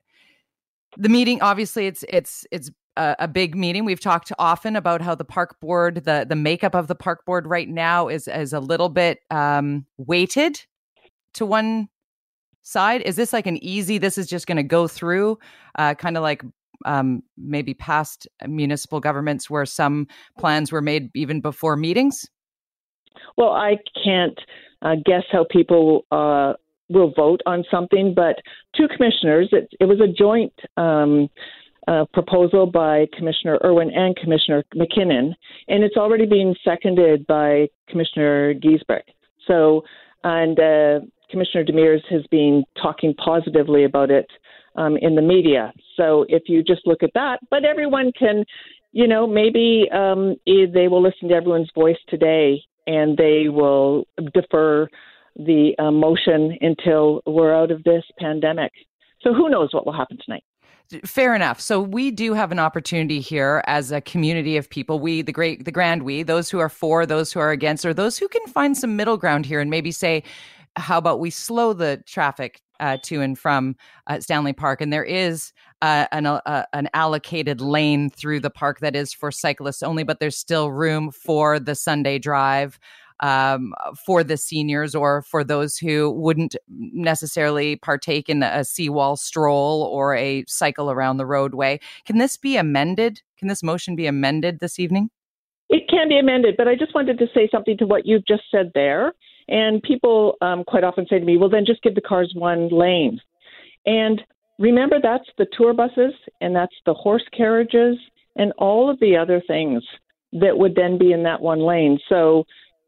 the 0.96 1.08
meeting 1.08 1.40
obviously 1.42 1.86
it's 1.86 2.04
it's 2.08 2.46
it's 2.50 2.70
a, 2.96 3.16
a, 3.20 3.28
big 3.28 3.54
meeting. 3.54 3.84
We've 3.84 4.00
talked 4.00 4.32
often 4.38 4.76
about 4.76 5.02
how 5.02 5.14
the 5.14 5.24
park 5.24 5.60
board, 5.60 6.04
the 6.04 6.26
the 6.28 6.36
makeup 6.36 6.74
of 6.74 6.88
the 6.88 6.94
park 6.94 7.24
board 7.24 7.46
right 7.46 7.68
now 7.68 8.08
is 8.08 8.28
is 8.28 8.52
a 8.52 8.60
little 8.60 8.88
bit 8.88 9.20
um, 9.30 9.86
weighted 9.98 10.60
to 11.34 11.46
one 11.46 11.88
side. 12.62 13.02
Is 13.02 13.16
this 13.16 13.32
like 13.32 13.46
an 13.46 13.62
easy? 13.62 13.98
This 13.98 14.18
is 14.18 14.26
just 14.26 14.46
going 14.46 14.56
to 14.56 14.62
go 14.62 14.88
through, 14.88 15.38
uh, 15.78 15.94
kind 15.94 16.16
of 16.16 16.22
like 16.22 16.42
um, 16.84 17.22
maybe 17.36 17.74
past 17.74 18.26
municipal 18.46 19.00
governments 19.00 19.48
where 19.48 19.66
some 19.66 20.06
plans 20.38 20.72
were 20.72 20.82
made 20.82 21.10
even 21.14 21.40
before 21.40 21.76
meetings. 21.76 22.26
Well, 23.36 23.50
I 23.50 23.76
can't 24.04 24.38
uh, 24.82 24.96
guess 25.04 25.24
how 25.30 25.46
people 25.50 26.06
uh, 26.10 26.54
will 26.88 27.12
vote 27.14 27.40
on 27.46 27.64
something, 27.70 28.14
but 28.14 28.36
two 28.76 28.88
commissioners, 28.88 29.48
it, 29.52 29.68
it 29.80 29.84
was 29.84 30.00
a 30.00 30.12
joint 30.12 30.52
um, 30.76 31.28
uh, 31.88 32.04
proposal 32.12 32.66
by 32.66 33.06
Commissioner 33.16 33.58
Irwin 33.64 33.90
and 33.94 34.16
Commissioner 34.16 34.64
Mackinnon, 34.74 35.34
and 35.68 35.84
it's 35.84 35.96
already 35.96 36.26
been 36.26 36.54
seconded 36.64 37.26
by 37.26 37.68
Commissioner 37.88 38.54
Giesbrecht. 38.54 39.10
So, 39.46 39.82
and 40.24 40.58
uh, 40.58 41.06
Commissioner 41.30 41.64
Demers 41.64 42.00
has 42.10 42.26
been 42.30 42.64
talking 42.80 43.14
positively 43.14 43.84
about 43.84 44.10
it 44.10 44.28
um, 44.74 44.96
in 44.96 45.14
the 45.14 45.22
media. 45.22 45.72
So, 45.96 46.26
if 46.28 46.44
you 46.46 46.62
just 46.62 46.86
look 46.86 47.02
at 47.02 47.10
that, 47.14 47.38
but 47.50 47.64
everyone 47.64 48.12
can, 48.18 48.44
you 48.92 49.06
know, 49.06 49.26
maybe 49.26 49.88
um, 49.92 50.36
they 50.46 50.88
will 50.88 51.02
listen 51.02 51.28
to 51.28 51.34
everyone's 51.34 51.70
voice 51.74 51.98
today 52.08 52.62
and 52.86 53.16
they 53.16 53.48
will 53.48 54.06
defer 54.34 54.88
the 55.36 55.74
uh, 55.78 55.90
motion 55.90 56.56
until 56.60 57.20
we're 57.26 57.54
out 57.54 57.70
of 57.70 57.82
this 57.84 58.04
pandemic. 58.18 58.72
So 59.20 59.34
who 59.34 59.48
knows 59.48 59.68
what 59.72 59.86
will 59.86 59.96
happen 59.96 60.18
tonight? 60.24 60.44
Fair 61.04 61.34
enough. 61.34 61.60
So 61.60 61.80
we 61.80 62.12
do 62.12 62.32
have 62.34 62.52
an 62.52 62.60
opportunity 62.60 63.18
here 63.18 63.62
as 63.66 63.90
a 63.90 64.00
community 64.00 64.56
of 64.56 64.70
people, 64.70 65.00
we, 65.00 65.20
the 65.20 65.32
great, 65.32 65.64
the 65.64 65.72
grand 65.72 66.04
we, 66.04 66.22
those 66.22 66.48
who 66.48 66.60
are 66.60 66.68
for, 66.68 67.04
those 67.04 67.32
who 67.32 67.40
are 67.40 67.50
against, 67.50 67.84
or 67.84 67.92
those 67.92 68.18
who 68.18 68.28
can 68.28 68.46
find 68.46 68.76
some 68.76 68.94
middle 68.94 69.16
ground 69.16 69.46
here 69.46 69.60
and 69.60 69.68
maybe 69.68 69.90
say, 69.90 70.22
how 70.76 70.98
about 70.98 71.18
we 71.18 71.30
slow 71.30 71.72
the 71.72 72.02
traffic 72.06 72.60
uh, 72.78 72.98
to 73.02 73.20
and 73.20 73.36
from 73.36 73.74
uh, 74.06 74.20
Stanley 74.20 74.52
Park? 74.52 74.80
And 74.80 74.92
there 74.92 75.02
is 75.04 75.52
uh, 75.82 76.06
an, 76.12 76.26
uh, 76.26 76.64
an 76.72 76.88
allocated 76.94 77.60
lane 77.60 78.08
through 78.08 78.40
the 78.40 78.50
park 78.50 78.78
that 78.78 78.94
is 78.94 79.12
for 79.12 79.32
cyclists 79.32 79.82
only, 79.82 80.04
but 80.04 80.20
there's 80.20 80.36
still 80.36 80.70
room 80.70 81.10
for 81.10 81.58
the 81.58 81.74
Sunday 81.74 82.18
drive 82.20 82.78
um, 83.20 83.72
for 84.04 84.22
the 84.22 84.36
seniors 84.36 84.94
or 84.94 85.22
for 85.22 85.42
those 85.42 85.76
who 85.76 86.10
wouldn't 86.10 86.56
necessarily 86.68 87.76
partake 87.76 88.28
in 88.28 88.42
a 88.42 88.64
seawall 88.64 89.16
stroll 89.16 89.82
or 89.82 90.14
a 90.14 90.44
cycle 90.46 90.90
around 90.90 91.16
the 91.16 91.26
roadway. 91.26 91.80
Can 92.04 92.18
this 92.18 92.36
be 92.36 92.56
amended? 92.56 93.22
Can 93.38 93.48
this 93.48 93.62
motion 93.62 93.96
be 93.96 94.06
amended 94.06 94.60
this 94.60 94.78
evening? 94.78 95.10
It 95.68 95.88
can 95.88 96.08
be 96.08 96.18
amended, 96.18 96.54
but 96.56 96.68
I 96.68 96.76
just 96.76 96.94
wanted 96.94 97.18
to 97.18 97.26
say 97.34 97.48
something 97.50 97.76
to 97.78 97.86
what 97.86 98.06
you've 98.06 98.26
just 98.26 98.44
said 98.50 98.70
there. 98.74 99.12
And 99.48 99.82
people 99.82 100.34
um, 100.40 100.64
quite 100.64 100.84
often 100.84 101.06
say 101.08 101.18
to 101.18 101.24
me, 101.24 101.36
well, 101.36 101.48
then 101.48 101.64
just 101.66 101.82
give 101.82 101.94
the 101.94 102.00
cars 102.00 102.32
one 102.36 102.68
lane. 102.68 103.20
And 103.84 104.20
remember, 104.58 104.98
that's 105.02 105.28
the 105.38 105.46
tour 105.56 105.72
buses 105.72 106.12
and 106.40 106.54
that's 106.54 106.74
the 106.84 106.94
horse 106.94 107.24
carriages 107.36 107.96
and 108.36 108.52
all 108.58 108.90
of 108.90 108.98
the 109.00 109.16
other 109.16 109.42
things 109.46 109.82
that 110.32 110.56
would 110.56 110.74
then 110.74 110.98
be 110.98 111.12
in 111.12 111.22
that 111.22 111.40
one 111.40 111.60
lane. 111.60 111.98
So 112.08 112.44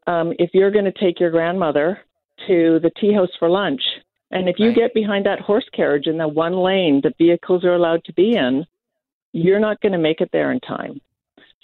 um, 0.09 0.33
if 0.39 0.49
you're 0.53 0.71
going 0.71 0.85
to 0.85 0.91
take 0.91 1.19
your 1.19 1.29
grandmother 1.29 1.99
to 2.47 2.79
the 2.81 2.91
tea 2.99 3.13
house 3.13 3.29
for 3.37 3.49
lunch, 3.49 3.81
and 4.31 4.49
if 4.49 4.55
you 4.57 4.67
right. 4.67 4.75
get 4.75 4.93
behind 4.93 5.25
that 5.25 5.39
horse 5.39 5.65
carriage 5.73 6.07
in 6.07 6.17
the 6.17 6.27
one 6.27 6.57
lane 6.57 6.99
that 7.03 7.17
vehicles 7.17 7.63
are 7.63 7.75
allowed 7.75 8.03
to 8.05 8.13
be 8.13 8.35
in, 8.35 8.65
you're 9.33 9.59
not 9.59 9.79
going 9.81 9.91
to 9.91 9.97
make 9.99 10.21
it 10.21 10.29
there 10.33 10.51
in 10.51 10.59
time. 10.61 10.99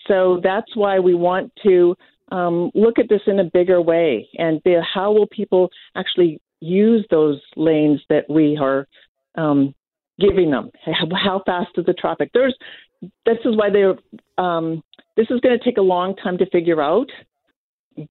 So 0.07 0.39
that's 0.43 0.75
why 0.75 0.99
we 0.99 1.15
want 1.15 1.51
to 1.63 1.95
um, 2.31 2.71
look 2.75 2.99
at 2.99 3.09
this 3.09 3.21
in 3.25 3.39
a 3.39 3.43
bigger 3.43 3.81
way 3.81 4.27
and 4.37 4.61
be, 4.63 4.77
how 4.93 5.11
will 5.11 5.27
people 5.27 5.69
actually 5.95 6.39
use 6.59 7.05
those 7.09 7.41
lanes 7.55 8.01
that 8.09 8.25
we 8.29 8.57
are 8.61 8.87
um, 9.35 9.73
giving 10.19 10.51
them? 10.51 10.69
How 11.11 11.41
fast 11.45 11.71
is 11.77 11.85
the 11.85 11.93
traffic? 11.93 12.29
There's 12.33 12.55
this 13.25 13.37
is 13.45 13.55
why 13.55 13.69
they're 13.69 13.95
um, 14.37 14.83
this 15.17 15.27
is 15.29 15.39
going 15.41 15.57
to 15.57 15.63
take 15.63 15.77
a 15.77 15.81
long 15.81 16.15
time 16.15 16.37
to 16.37 16.49
figure 16.49 16.81
out 16.81 17.09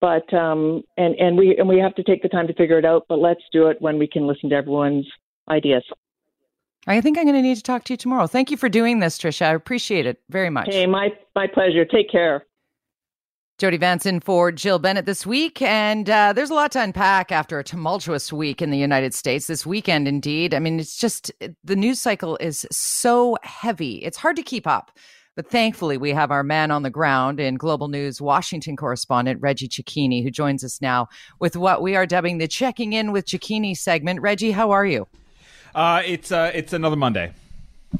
but 0.01 0.33
um, 0.35 0.83
and 0.97 1.15
and 1.17 1.37
we 1.37 1.57
and 1.57 1.69
we 1.69 1.79
have 1.79 1.95
to 1.97 2.03
take 2.03 2.23
the 2.23 2.29
time 2.29 2.47
to 2.47 2.55
figure 2.55 2.79
it 2.79 2.85
out. 2.85 3.07
But 3.09 3.19
let's 3.19 3.43
do 3.53 3.69
it 3.69 3.81
when 3.81 3.99
we 3.99 4.07
can 4.07 4.27
listen 4.27 4.51
to 4.51 4.57
everyone's 4.57 5.07
ideas. 5.49 5.85
I 6.87 7.01
think 7.01 7.17
I'm 7.17 7.25
going 7.25 7.35
to 7.35 7.43
need 7.43 7.57
to 7.57 7.63
talk 7.63 7.85
to 7.85 7.95
you 7.95 7.97
tomorrow. 7.97 8.27
Thank 8.27 8.51
you 8.51 8.57
for 8.57 8.69
doing 8.69 9.01
this, 9.01 9.17
Tricia. 9.17 9.47
I 9.47 9.55
appreciate 9.55 10.05
it 10.07 10.21
very 10.29 10.51
much. 10.51 10.69
Hey, 10.71 10.87
my 10.87 11.11
my 11.35 11.47
pleasure. 11.47 11.85
Take 11.85 12.11
care. 12.11 12.45
Jody 13.59 13.77
Vance 13.77 14.05
in 14.05 14.19
for 14.19 14.51
Jill 14.51 14.81
Bennett 14.81 15.07
this 15.07 15.25
week. 15.25 15.63
And 15.63 16.11
uh, 16.11 16.33
there's 16.33 16.51
a 16.51 16.55
lot 16.55 16.73
to 16.73 16.83
unpack 16.83 17.31
after 17.31 17.59
a 17.59 17.65
tumultuous 17.65 18.33
week 18.33 18.61
in 18.61 18.71
the 18.71 18.79
United 18.79 19.15
States 19.15 19.47
this 19.47 19.65
weekend, 19.65 20.09
indeed. 20.09 20.55
I 20.55 20.59
mean, 20.59 20.81
it's 20.81 20.97
just 20.97 21.31
the 21.63 21.77
news 21.77 22.01
cycle 22.01 22.37
is 22.39 22.67
so 22.73 23.37
heavy, 23.43 23.97
it's 23.97 24.19
hard 24.19 24.37
to 24.37 24.43
keep 24.43 24.67
up. 24.67 24.91
But 25.37 25.51
thankfully, 25.51 25.97
we 25.97 26.11
have 26.11 26.31
our 26.31 26.45
man 26.45 26.71
on 26.71 26.85
the 26.85 26.91
ground 26.91 27.41
in 27.41 27.57
Global 27.57 27.89
News 27.89 28.21
Washington 28.21 28.77
correspondent 28.77 29.41
Reggie 29.43 29.69
Cecchini, 29.69 30.23
who 30.23 30.31
joins 30.31 30.63
us 30.63 30.81
now 30.81 31.09
with 31.41 31.57
what 31.57 31.83
we 31.83 31.97
are 31.97 32.07
dubbing 32.07 32.39
the 32.39 32.47
Checking 32.47 32.93
In 32.93 33.11
with 33.11 33.27
Cecchini 33.27 33.77
segment. 33.77 34.21
Reggie, 34.21 34.53
how 34.53 34.71
are 34.71 34.87
you? 34.87 35.09
Uh, 35.75 36.03
it's 36.07 36.31
uh, 36.31 36.53
it's 36.55 36.73
another 36.73 36.95
Monday. 36.95 37.33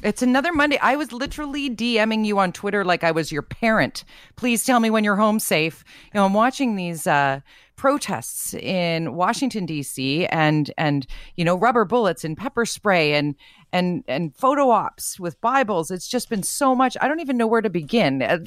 It's 0.01 0.21
another 0.21 0.53
Monday. 0.53 0.77
I 0.81 0.95
was 0.95 1.11
literally 1.11 1.69
DMing 1.69 2.25
you 2.25 2.39
on 2.39 2.51
Twitter 2.51 2.83
like 2.83 3.03
I 3.03 3.11
was 3.11 3.31
your 3.31 3.41
parent. 3.41 4.03
Please 4.35 4.63
tell 4.63 4.79
me 4.79 4.89
when 4.89 5.03
you're 5.03 5.15
home 5.15 5.39
safe. 5.39 5.83
You 6.13 6.19
know, 6.19 6.25
I'm 6.25 6.33
watching 6.33 6.75
these 6.75 7.07
uh, 7.07 7.41
protests 7.75 8.53
in 8.53 9.15
Washington 9.15 9.65
D.C. 9.65 10.25
and 10.27 10.71
and 10.77 11.05
you 11.35 11.45
know 11.45 11.55
rubber 11.55 11.85
bullets 11.85 12.23
and 12.23 12.37
pepper 12.37 12.65
spray 12.65 13.13
and 13.13 13.35
and 13.71 14.03
and 14.07 14.35
photo 14.35 14.69
ops 14.69 15.19
with 15.19 15.39
Bibles. 15.41 15.91
It's 15.91 16.07
just 16.07 16.29
been 16.29 16.43
so 16.43 16.75
much. 16.75 16.95
I 17.01 17.07
don't 17.07 17.19
even 17.19 17.37
know 17.37 17.47
where 17.47 17.61
to 17.61 17.69
begin. 17.69 18.21
Uh, 18.21 18.37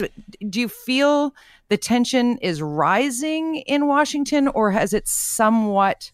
do 0.49 0.61
you 0.61 0.69
feel 0.69 1.35
the 1.69 1.77
tension 1.77 2.39
is 2.39 2.63
rising 2.63 3.57
in 3.57 3.87
Washington, 3.87 4.49
or 4.49 4.71
has 4.71 4.93
it 4.93 5.07
somewhat 5.07 6.11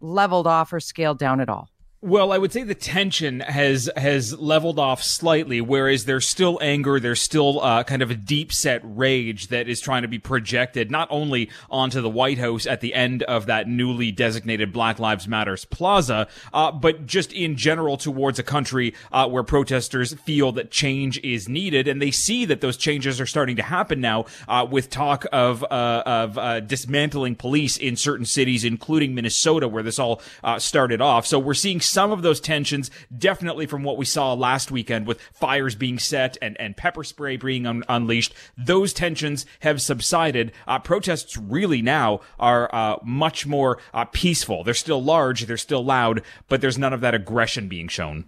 leveled 0.00 0.46
off 0.46 0.72
or 0.72 0.80
scaled 0.80 1.18
down 1.18 1.40
at 1.40 1.48
all? 1.48 1.68
Well, 2.06 2.32
I 2.32 2.36
would 2.36 2.52
say 2.52 2.64
the 2.64 2.74
tension 2.74 3.40
has 3.40 3.88
has 3.96 4.38
leveled 4.38 4.78
off 4.78 5.02
slightly, 5.02 5.62
whereas 5.62 6.04
there's 6.04 6.26
still 6.26 6.58
anger, 6.60 7.00
there's 7.00 7.22
still 7.22 7.62
uh, 7.62 7.82
kind 7.82 8.02
of 8.02 8.10
a 8.10 8.14
deep 8.14 8.52
set 8.52 8.82
rage 8.84 9.48
that 9.48 9.70
is 9.70 9.80
trying 9.80 10.02
to 10.02 10.08
be 10.08 10.18
projected 10.18 10.90
not 10.90 11.08
only 11.10 11.48
onto 11.70 12.02
the 12.02 12.10
White 12.10 12.36
House 12.36 12.66
at 12.66 12.82
the 12.82 12.92
end 12.92 13.22
of 13.22 13.46
that 13.46 13.68
newly 13.68 14.12
designated 14.12 14.70
Black 14.70 14.98
Lives 14.98 15.26
Matters 15.26 15.64
plaza, 15.64 16.28
uh, 16.52 16.70
but 16.70 17.06
just 17.06 17.32
in 17.32 17.56
general 17.56 17.96
towards 17.96 18.38
a 18.38 18.42
country 18.42 18.92
uh, 19.10 19.26
where 19.26 19.42
protesters 19.42 20.12
feel 20.12 20.52
that 20.52 20.70
change 20.70 21.18
is 21.20 21.48
needed, 21.48 21.88
and 21.88 22.02
they 22.02 22.10
see 22.10 22.44
that 22.44 22.60
those 22.60 22.76
changes 22.76 23.18
are 23.18 23.24
starting 23.24 23.56
to 23.56 23.62
happen 23.62 24.02
now, 24.02 24.26
uh, 24.46 24.66
with 24.70 24.90
talk 24.90 25.24
of 25.32 25.62
uh, 25.62 26.02
of 26.04 26.36
uh, 26.36 26.60
dismantling 26.60 27.34
police 27.34 27.78
in 27.78 27.96
certain 27.96 28.26
cities, 28.26 28.62
including 28.62 29.14
Minnesota, 29.14 29.66
where 29.66 29.82
this 29.82 29.98
all 29.98 30.20
started 30.58 31.00
off. 31.00 31.24
So 31.24 31.38
we're 31.38 31.54
seeing 31.54 31.80
some 31.94 32.10
of 32.10 32.22
those 32.22 32.40
tensions, 32.40 32.90
definitely 33.16 33.66
from 33.66 33.84
what 33.84 33.96
we 33.96 34.04
saw 34.04 34.34
last 34.34 34.70
weekend 34.70 35.06
with 35.06 35.20
fires 35.32 35.74
being 35.74 35.98
set 35.98 36.36
and, 36.42 36.60
and 36.60 36.76
pepper 36.76 37.04
spray 37.04 37.36
being 37.36 37.66
un- 37.66 37.84
unleashed, 37.88 38.34
those 38.58 38.92
tensions 38.92 39.46
have 39.60 39.80
subsided. 39.80 40.52
Uh, 40.66 40.78
protests 40.78 41.36
really 41.38 41.80
now 41.80 42.20
are 42.38 42.68
uh, 42.74 42.96
much 43.04 43.46
more 43.46 43.78
uh, 43.94 44.04
peaceful. 44.06 44.64
They're 44.64 44.74
still 44.74 45.02
large, 45.02 45.46
they're 45.46 45.56
still 45.56 45.84
loud, 45.84 46.22
but 46.48 46.60
there's 46.60 46.76
none 46.76 46.92
of 46.92 47.00
that 47.00 47.14
aggression 47.14 47.68
being 47.68 47.88
shown. 47.88 48.24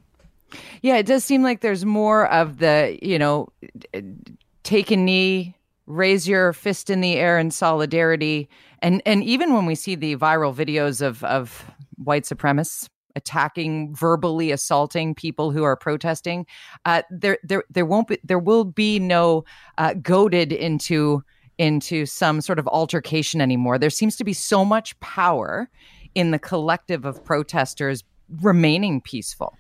Yeah, 0.81 0.97
it 0.97 1.07
does 1.07 1.25
seem 1.25 1.43
like 1.43 1.61
there's 1.61 1.85
more 1.85 2.31
of 2.31 2.59
the, 2.59 2.97
you 3.03 3.19
know, 3.19 3.49
take 4.63 4.93
a 4.93 4.97
knee, 4.97 5.57
raise 5.87 6.29
your 6.29 6.53
fist 6.53 6.89
in 6.89 7.01
the 7.01 7.17
air 7.17 7.39
in 7.39 7.51
solidarity. 7.51 8.49
And 8.81 9.03
and 9.05 9.25
even 9.25 9.55
when 9.55 9.67
we 9.67 9.75
see 9.75 9.97
the 9.97 10.17
viral 10.17 10.55
videos 10.55 11.03
of 11.03 11.25
of 11.25 11.65
white 11.97 12.25
supremacists 12.25 12.89
attacking, 13.17 13.95
verbally 13.95 14.53
assaulting 14.53 15.15
people 15.15 15.51
who 15.51 15.65
are 15.65 15.77
protesting. 15.77 16.47
Uh, 16.85 17.03
there, 17.11 17.39
there, 17.43 17.65
there 17.71 17.87
won't 17.87 18.09
be, 18.09 18.19
there 18.23 18.39
will 18.39 18.65
be 18.65 19.01
no 19.01 19.45
uh, 19.79 19.95
goaded 19.95 20.53
into 20.53 21.25
into 21.59 22.05
some 22.05 22.43
sort 22.43 22.59
of 22.59 22.69
altercation 22.69 23.41
anymore. 23.41 23.79
There 23.79 23.89
seems 23.89 24.15
to 24.17 24.25
be 24.25 24.35
so 24.35 24.63
much 24.63 24.99
power 25.01 25.71
in 26.15 26.31
the 26.31 26.39
collective 26.39 27.07
of 27.07 27.25
protesters 27.25 28.05
remaining 28.43 29.01
peaceful. 29.01 29.57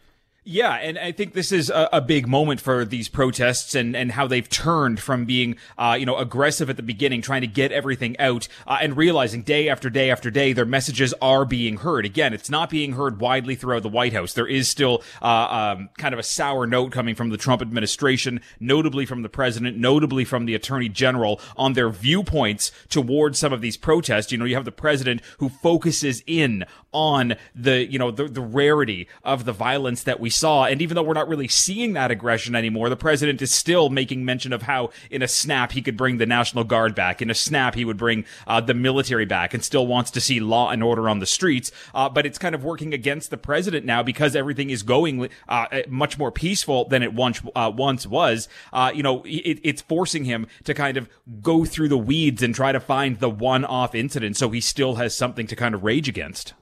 Yeah, 0.48 0.74
and 0.74 0.96
I 0.96 1.11
think 1.11 1.32
this 1.32 1.50
is 1.50 1.70
a, 1.70 1.88
a, 1.92 2.00
big 2.00 2.28
moment 2.28 2.61
for 2.61 2.85
these 2.85 3.09
protests 3.09 3.74
and, 3.74 3.96
and 3.96 4.12
how 4.12 4.28
they've 4.28 4.48
turned 4.48 5.00
from 5.00 5.24
being, 5.24 5.56
uh, 5.76 5.96
you 5.98 6.06
know, 6.06 6.16
aggressive 6.16 6.70
at 6.70 6.76
the 6.76 6.85
beginning, 6.85 7.20
trying 7.20 7.40
to 7.40 7.48
get 7.48 7.72
everything 7.72 8.16
out, 8.20 8.46
uh, 8.64 8.78
and 8.80 8.96
realizing 8.96 9.42
day 9.42 9.68
after 9.68 9.90
day 9.90 10.09
after 10.09 10.30
day 10.30 10.52
their 10.52 10.64
messages 10.64 11.12
are 11.20 11.44
being 11.44 11.78
heard. 11.78 12.06
Again, 12.06 12.32
it's 12.32 12.48
not 12.48 12.70
being 12.70 12.92
heard 12.92 13.20
widely 13.20 13.56
throughout 13.56 13.82
the 13.82 13.88
White 13.88 14.12
House. 14.12 14.35
There 14.35 14.46
is 14.46 14.68
still 14.68 15.02
uh, 15.20 15.74
um, 15.76 15.88
kind 15.98 16.12
of 16.12 16.20
a 16.20 16.22
sour 16.22 16.64
note 16.64 16.92
coming 16.92 17.16
from 17.16 17.30
the 17.30 17.37
Trump 17.37 17.61
administration, 17.61 18.40
notably 18.61 19.04
from 19.04 19.22
the 19.22 19.28
president, 19.28 19.76
notably 19.78 20.24
from 20.24 20.46
the 20.46 20.54
attorney 20.54 20.88
general 20.88 21.40
on 21.56 21.72
their 21.72 21.90
viewpoints 21.90 22.70
towards 22.88 23.37
some 23.37 23.52
of 23.52 23.62
these 23.62 23.76
protests. 23.76 24.30
You 24.30 24.38
know, 24.38 24.44
you 24.44 24.54
have 24.54 24.64
the 24.64 24.70
president 24.70 25.22
who 25.38 25.48
focuses 25.48 26.22
in 26.24 26.64
on 26.92 27.35
the, 27.52 27.85
you 27.85 27.98
know, 27.98 28.12
the, 28.12 28.28
the 28.28 28.40
rarity 28.40 29.09
of 29.24 29.44
the 29.44 29.52
violence 29.52 30.04
that 30.04 30.20
we 30.20 30.30
saw. 30.37 30.64
And 30.64 30.83
even 30.83 30.94
though 30.94 31.03
we're 31.03 31.14
not 31.14 31.29
really 31.29 31.49
seeing 31.49 31.94
that 31.94 32.11
aggression 32.11 32.55
anymore, 32.55 32.88
the 32.88 32.96
president 32.96 33.42
is 33.42 33.51
still 33.51 33.88
making 33.90 34.25
mention 34.25 34.53
of 34.53 34.62
how 34.62 34.90
in 35.11 35.22
a 35.22 35.29
snap 35.29 35.72
he 35.72 35.83
could 35.83 35.96
bring 35.96 36.18
the 36.18 36.27
National 36.27 36.64
Guard 36.64 36.94
back. 36.94 37.22
In 37.22 37.31
a 37.31 37.35
snap, 37.35 37.75
he 37.75 37.85
would 37.85 37.96
bring 37.96 38.25
uh, 38.46 38.61
the 38.61 38.75
military 38.75 39.25
back 39.25 39.55
and 39.55 39.64
still 39.64 39.87
wants 39.87 40.11
to 40.12 40.20
see 40.20 40.40
law 40.40 40.70
and 40.70 40.83
order 40.83 41.09
on 41.09 41.18
the 41.18 41.27
streets. 41.27 41.70
Uh, 41.94 42.09
but 42.09 42.27
it's 42.27 42.38
kind 42.38 42.55
of 42.55 42.64
working 42.64 42.92
against 42.92 43.31
the 43.31 43.37
president 43.37 43.85
now 43.87 44.03
because 44.03 44.37
everything 44.37 44.70
is 44.70 44.83
going 44.83 45.29
uh, 45.49 45.66
much 45.88 46.18
more 46.18 46.31
peaceful 46.31 46.87
than 46.88 47.03
it 47.03 47.12
once 47.14 47.40
uh, 47.55 47.72
once 47.75 48.07
was. 48.07 48.49
Uh, 48.72 48.92
you 48.94 49.03
know, 49.03 49.22
it, 49.25 49.61
it's 49.62 49.83
forcing 49.83 50.25
him 50.25 50.46
to 50.64 50.75
kind 50.75 50.96
of 50.96 51.09
go 51.42 51.64
through 51.64 51.88
the 51.88 51.99
weeds 51.99 52.42
and 52.42 52.55
try 52.55 52.72
to 52.72 52.81
find 52.81 53.18
the 53.20 53.31
one-off 53.31 53.94
incident 53.94 54.37
so 54.37 54.51
he 54.51 54.61
still 54.61 54.96
has 54.96 55.16
something 55.16 55.46
to 55.46 55.57
kind 55.57 55.75
of 55.75 55.85
rage 55.85 56.09
against. 56.09 56.55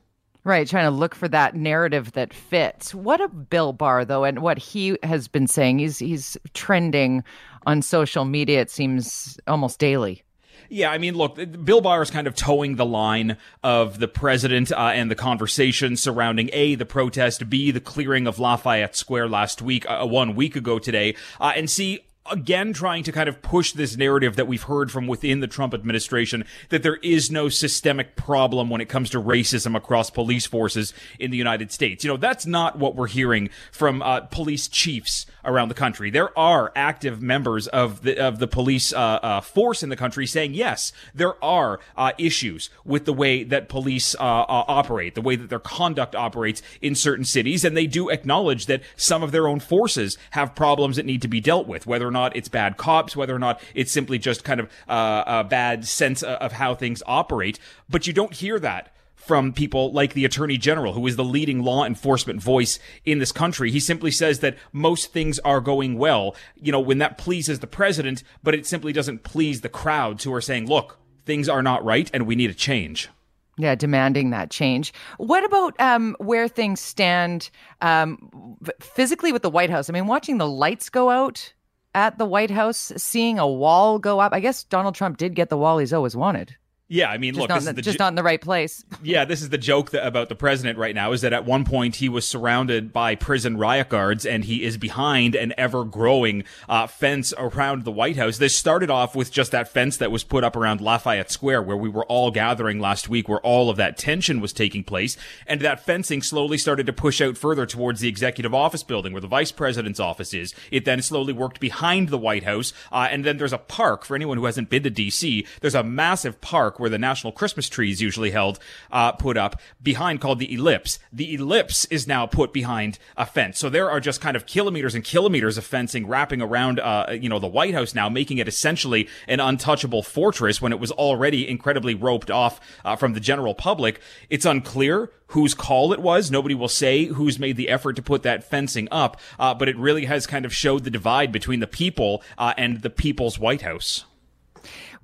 Right, 0.46 0.68
trying 0.68 0.84
to 0.84 0.90
look 0.90 1.14
for 1.14 1.26
that 1.28 1.56
narrative 1.56 2.12
that 2.12 2.34
fits. 2.34 2.94
What 2.94 3.18
a 3.22 3.28
Bill 3.28 3.72
Barr 3.72 4.04
though, 4.04 4.24
and 4.24 4.40
what 4.40 4.58
he 4.58 4.98
has 5.02 5.26
been 5.26 5.46
saying, 5.46 5.78
he's 5.78 5.98
he's 5.98 6.36
trending 6.52 7.24
on 7.64 7.80
social 7.80 8.26
media. 8.26 8.60
It 8.60 8.70
seems 8.70 9.38
almost 9.46 9.78
daily. 9.78 10.22
Yeah, 10.68 10.90
I 10.90 10.98
mean, 10.98 11.14
look, 11.14 11.38
Bill 11.64 11.80
Barr 11.80 12.02
is 12.02 12.10
kind 12.10 12.26
of 12.26 12.34
towing 12.34 12.76
the 12.76 12.84
line 12.84 13.36
of 13.62 13.98
the 13.98 14.08
president 14.08 14.72
uh, 14.72 14.92
and 14.94 15.10
the 15.10 15.14
conversation 15.14 15.96
surrounding 15.96 16.50
A, 16.52 16.74
the 16.74 16.86
protest, 16.86 17.48
B, 17.48 17.70
the 17.70 17.80
clearing 17.80 18.26
of 18.26 18.38
Lafayette 18.38 18.96
Square 18.96 19.28
last 19.28 19.62
week, 19.62 19.88
uh, 19.88 20.06
one 20.06 20.34
week 20.34 20.56
ago 20.56 20.78
today, 20.78 21.16
uh, 21.40 21.52
and 21.56 21.70
C, 21.70 22.00
again 22.30 22.72
trying 22.72 23.02
to 23.02 23.12
kind 23.12 23.28
of 23.28 23.42
push 23.42 23.72
this 23.72 23.96
narrative 23.96 24.36
that 24.36 24.46
we've 24.46 24.62
heard 24.62 24.90
from 24.90 25.06
within 25.06 25.40
the 25.40 25.46
Trump 25.46 25.74
administration 25.74 26.44
that 26.70 26.82
there 26.82 26.96
is 26.96 27.30
no 27.30 27.48
systemic 27.48 28.16
problem 28.16 28.70
when 28.70 28.80
it 28.80 28.88
comes 28.88 29.10
to 29.10 29.20
racism 29.20 29.76
across 29.76 30.08
police 30.08 30.46
forces 30.46 30.94
in 31.18 31.30
the 31.30 31.36
United 31.36 31.70
States. 31.70 32.02
You 32.02 32.08
know, 32.08 32.16
that's 32.16 32.46
not 32.46 32.78
what 32.78 32.96
we're 32.96 33.08
hearing 33.08 33.50
from 33.70 34.02
uh, 34.02 34.20
police 34.20 34.68
chiefs 34.68 35.26
around 35.44 35.68
the 35.68 35.74
country. 35.74 36.10
There 36.10 36.36
are 36.38 36.72
active 36.74 37.20
members 37.20 37.66
of 37.68 38.02
the 38.02 38.18
of 38.18 38.38
the 38.38 38.48
police 38.48 38.92
uh, 38.92 38.96
uh, 38.96 39.40
force 39.42 39.82
in 39.82 39.90
the 39.90 39.96
country 39.96 40.26
saying 40.26 40.54
yes, 40.54 40.92
there 41.14 41.42
are 41.44 41.80
uh, 41.96 42.12
issues 42.16 42.70
with 42.84 43.04
the 43.04 43.12
way 43.12 43.44
that 43.44 43.68
police 43.68 44.14
uh, 44.14 44.22
uh, 44.22 44.64
operate, 44.66 45.14
the 45.14 45.20
way 45.20 45.36
that 45.36 45.50
their 45.50 45.58
conduct 45.58 46.14
operates 46.14 46.62
in 46.80 46.94
certain 46.94 47.24
cities, 47.24 47.64
and 47.64 47.76
they 47.76 47.86
do 47.86 48.08
acknowledge 48.08 48.66
that 48.66 48.82
some 48.96 49.22
of 49.22 49.32
their 49.32 49.46
own 49.46 49.60
forces 49.60 50.16
have 50.30 50.54
problems 50.54 50.96
that 50.96 51.04
need 51.04 51.20
to 51.20 51.28
be 51.28 51.40
dealt 51.40 51.66
with, 51.66 51.86
whether 51.86 52.13
not 52.14 52.34
it's 52.34 52.48
bad 52.48 52.78
cops, 52.78 53.14
whether 53.14 53.34
or 53.34 53.38
not 53.38 53.60
it's 53.74 53.92
simply 53.92 54.18
just 54.18 54.42
kind 54.42 54.60
of 54.60 54.70
uh, 54.88 55.24
a 55.26 55.44
bad 55.44 55.84
sense 55.86 56.22
of 56.22 56.52
how 56.52 56.74
things 56.74 57.02
operate. 57.06 57.58
But 57.90 58.06
you 58.06 58.14
don't 58.14 58.32
hear 58.32 58.58
that 58.60 58.94
from 59.24 59.52
people 59.52 59.90
like 59.92 60.12
the 60.12 60.24
attorney 60.24 60.58
general, 60.58 60.92
who 60.92 61.06
is 61.06 61.16
the 61.16 61.24
leading 61.24 61.62
law 61.62 61.84
enforcement 61.84 62.42
voice 62.42 62.78
in 63.04 63.18
this 63.18 63.32
country. 63.32 63.70
He 63.70 63.80
simply 63.80 64.10
says 64.10 64.40
that 64.40 64.56
most 64.72 65.12
things 65.12 65.38
are 65.40 65.60
going 65.60 65.96
well, 65.96 66.36
you 66.56 66.70
know, 66.70 66.80
when 66.80 66.98
that 66.98 67.16
pleases 67.16 67.60
the 67.60 67.66
president, 67.66 68.22
but 68.42 68.54
it 68.54 68.66
simply 68.66 68.92
doesn't 68.92 69.22
please 69.22 69.62
the 69.62 69.70
crowds 69.70 70.24
who 70.24 70.34
are 70.34 70.42
saying, 70.42 70.66
look, 70.66 70.98
things 71.24 71.48
are 71.48 71.62
not 71.62 71.82
right 71.84 72.10
and 72.12 72.26
we 72.26 72.34
need 72.34 72.50
a 72.50 72.54
change. 72.54 73.08
Yeah, 73.56 73.74
demanding 73.76 74.30
that 74.30 74.50
change. 74.50 74.92
What 75.16 75.44
about 75.44 75.80
um, 75.80 76.16
where 76.18 76.48
things 76.48 76.80
stand 76.80 77.50
um, 77.80 78.58
physically 78.80 79.32
with 79.32 79.42
the 79.42 79.50
White 79.50 79.70
House? 79.70 79.88
I 79.88 79.92
mean, 79.92 80.06
watching 80.06 80.38
the 80.38 80.48
lights 80.48 80.90
go 80.90 81.08
out 81.08 81.54
at 81.94 82.18
the 82.18 82.26
White 82.26 82.50
House, 82.50 82.92
seeing 82.96 83.38
a 83.38 83.46
wall 83.46 83.98
go 83.98 84.20
up. 84.20 84.32
I 84.32 84.40
guess 84.40 84.64
Donald 84.64 84.94
Trump 84.94 85.16
did 85.16 85.34
get 85.34 85.48
the 85.48 85.56
wall 85.56 85.78
he's 85.78 85.92
always 85.92 86.16
wanted. 86.16 86.56
Yeah, 86.86 87.08
I 87.08 87.16
mean, 87.16 87.32
just 87.32 87.40
look, 87.40 87.48
not 87.48 87.62
this 87.62 87.64
the, 87.64 87.80
is 87.80 87.84
just 87.84 87.98
jo- 87.98 88.04
not 88.04 88.08
in 88.08 88.14
the 88.14 88.22
right 88.22 88.40
place. 88.40 88.84
yeah, 89.02 89.24
this 89.24 89.40
is 89.40 89.48
the 89.48 89.56
joke 89.56 89.92
that, 89.92 90.06
about 90.06 90.28
the 90.28 90.34
president 90.34 90.78
right 90.78 90.94
now 90.94 91.12
is 91.12 91.22
that 91.22 91.32
at 91.32 91.46
one 91.46 91.64
point 91.64 91.96
he 91.96 92.10
was 92.10 92.26
surrounded 92.26 92.92
by 92.92 93.14
prison 93.14 93.56
riot 93.56 93.88
guards 93.88 94.26
and 94.26 94.44
he 94.44 94.62
is 94.62 94.76
behind 94.76 95.34
an 95.34 95.54
ever 95.56 95.84
growing 95.84 96.44
uh, 96.68 96.86
fence 96.86 97.32
around 97.38 97.84
the 97.84 97.90
White 97.90 98.18
House. 98.18 98.36
This 98.36 98.54
started 98.54 98.90
off 98.90 99.16
with 99.16 99.32
just 99.32 99.50
that 99.52 99.68
fence 99.68 99.96
that 99.96 100.12
was 100.12 100.24
put 100.24 100.44
up 100.44 100.56
around 100.56 100.82
Lafayette 100.82 101.30
Square 101.30 101.62
where 101.62 101.76
we 101.76 101.88
were 101.88 102.04
all 102.04 102.30
gathering 102.30 102.78
last 102.78 103.08
week 103.08 103.30
where 103.30 103.40
all 103.40 103.70
of 103.70 103.78
that 103.78 103.96
tension 103.96 104.40
was 104.40 104.52
taking 104.52 104.84
place. 104.84 105.16
And 105.46 105.62
that 105.62 105.80
fencing 105.80 106.20
slowly 106.20 106.58
started 106.58 106.84
to 106.84 106.92
push 106.92 107.22
out 107.22 107.38
further 107.38 107.64
towards 107.64 108.00
the 108.00 108.08
executive 108.08 108.52
office 108.52 108.82
building 108.82 109.14
where 109.14 109.22
the 109.22 109.26
vice 109.26 109.52
president's 109.52 110.00
office 110.00 110.34
is. 110.34 110.54
It 110.70 110.84
then 110.84 111.00
slowly 111.00 111.32
worked 111.32 111.60
behind 111.60 112.10
the 112.10 112.18
White 112.18 112.44
House. 112.44 112.74
Uh, 112.92 113.08
and 113.10 113.24
then 113.24 113.38
there's 113.38 113.54
a 113.54 113.58
park 113.58 114.04
for 114.04 114.14
anyone 114.14 114.36
who 114.36 114.44
hasn't 114.44 114.68
been 114.68 114.82
to 114.82 114.90
DC. 114.90 115.46
There's 115.62 115.74
a 115.74 115.82
massive 115.82 116.42
park 116.42 116.73
where 116.78 116.90
the 116.90 116.98
National 116.98 117.32
Christmas 117.32 117.54
Christmas 117.54 117.68
trees 117.68 118.02
usually 118.02 118.30
held, 118.30 118.58
uh, 118.90 119.12
put 119.12 119.36
up 119.36 119.60
behind 119.82 120.20
called 120.20 120.38
the 120.38 120.52
ellipse. 120.52 120.98
The 121.12 121.34
ellipse 121.34 121.84
is 121.86 122.06
now 122.06 122.26
put 122.26 122.52
behind 122.52 122.98
a 123.16 123.26
fence. 123.26 123.58
So 123.58 123.68
there 123.68 123.90
are 123.90 124.00
just 124.00 124.20
kind 124.20 124.36
of 124.36 124.46
kilometers 124.46 124.94
and 124.94 125.04
kilometers 125.04 125.56
of 125.56 125.64
fencing 125.64 126.06
wrapping 126.06 126.42
around, 126.42 126.80
uh, 126.80 127.16
you 127.20 127.28
know, 127.28 127.38
the 127.38 127.46
White 127.46 127.74
House 127.74 127.94
now, 127.94 128.08
making 128.08 128.38
it 128.38 128.48
essentially 128.48 129.08
an 129.28 129.40
untouchable 129.40 130.02
fortress 130.02 130.60
when 130.60 130.72
it 130.72 130.80
was 130.80 130.90
already 130.90 131.48
incredibly 131.48 131.94
roped 131.94 132.30
off 132.30 132.60
uh, 132.84 132.96
from 132.96 133.12
the 133.12 133.20
general 133.20 133.54
public. 133.54 134.00
It's 134.30 134.46
unclear 134.46 135.10
whose 135.28 135.54
call 135.54 135.92
it 135.92 136.00
was. 136.00 136.30
Nobody 136.30 136.54
will 136.54 136.68
say 136.68 137.04
who's 137.04 137.38
made 137.38 137.56
the 137.56 137.68
effort 137.68 137.94
to 137.96 138.02
put 138.02 138.22
that 138.24 138.42
fencing 138.42 138.88
up, 138.90 139.20
uh, 139.38 139.54
but 139.54 139.68
it 139.68 139.76
really 139.76 140.06
has 140.06 140.26
kind 140.26 140.44
of 140.44 140.54
showed 140.54 140.84
the 140.84 140.90
divide 140.90 141.30
between 141.30 141.60
the 141.60 141.66
people 141.66 142.22
uh, 142.36 142.52
and 142.56 142.82
the 142.82 142.90
people's 142.90 143.38
White 143.38 143.62
House. 143.62 144.04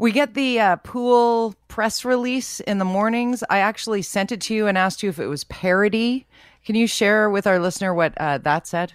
We 0.01 0.13
get 0.13 0.33
the 0.33 0.59
uh, 0.59 0.77
pool 0.77 1.55
press 1.69 2.07
release 2.07 2.61
in 2.61 2.79
the 2.79 2.87
mornings. 2.87 3.45
I 3.51 3.59
actually 3.59 4.01
sent 4.01 4.33
it 4.33 4.41
to 4.41 4.55
you 4.55 4.67
and 4.67 4.79
asked 4.79 5.03
you 5.03 5.11
if 5.11 5.19
it 5.19 5.27
was 5.27 5.45
parody. 5.45 6.27
Can 6.65 6.75
you 6.75 6.87
share 6.87 7.29
with 7.29 7.47
our 7.47 7.59
listener 7.59 7.93
what 7.93 8.17
uh, 8.17 8.39
that 8.39 8.67
said? 8.67 8.95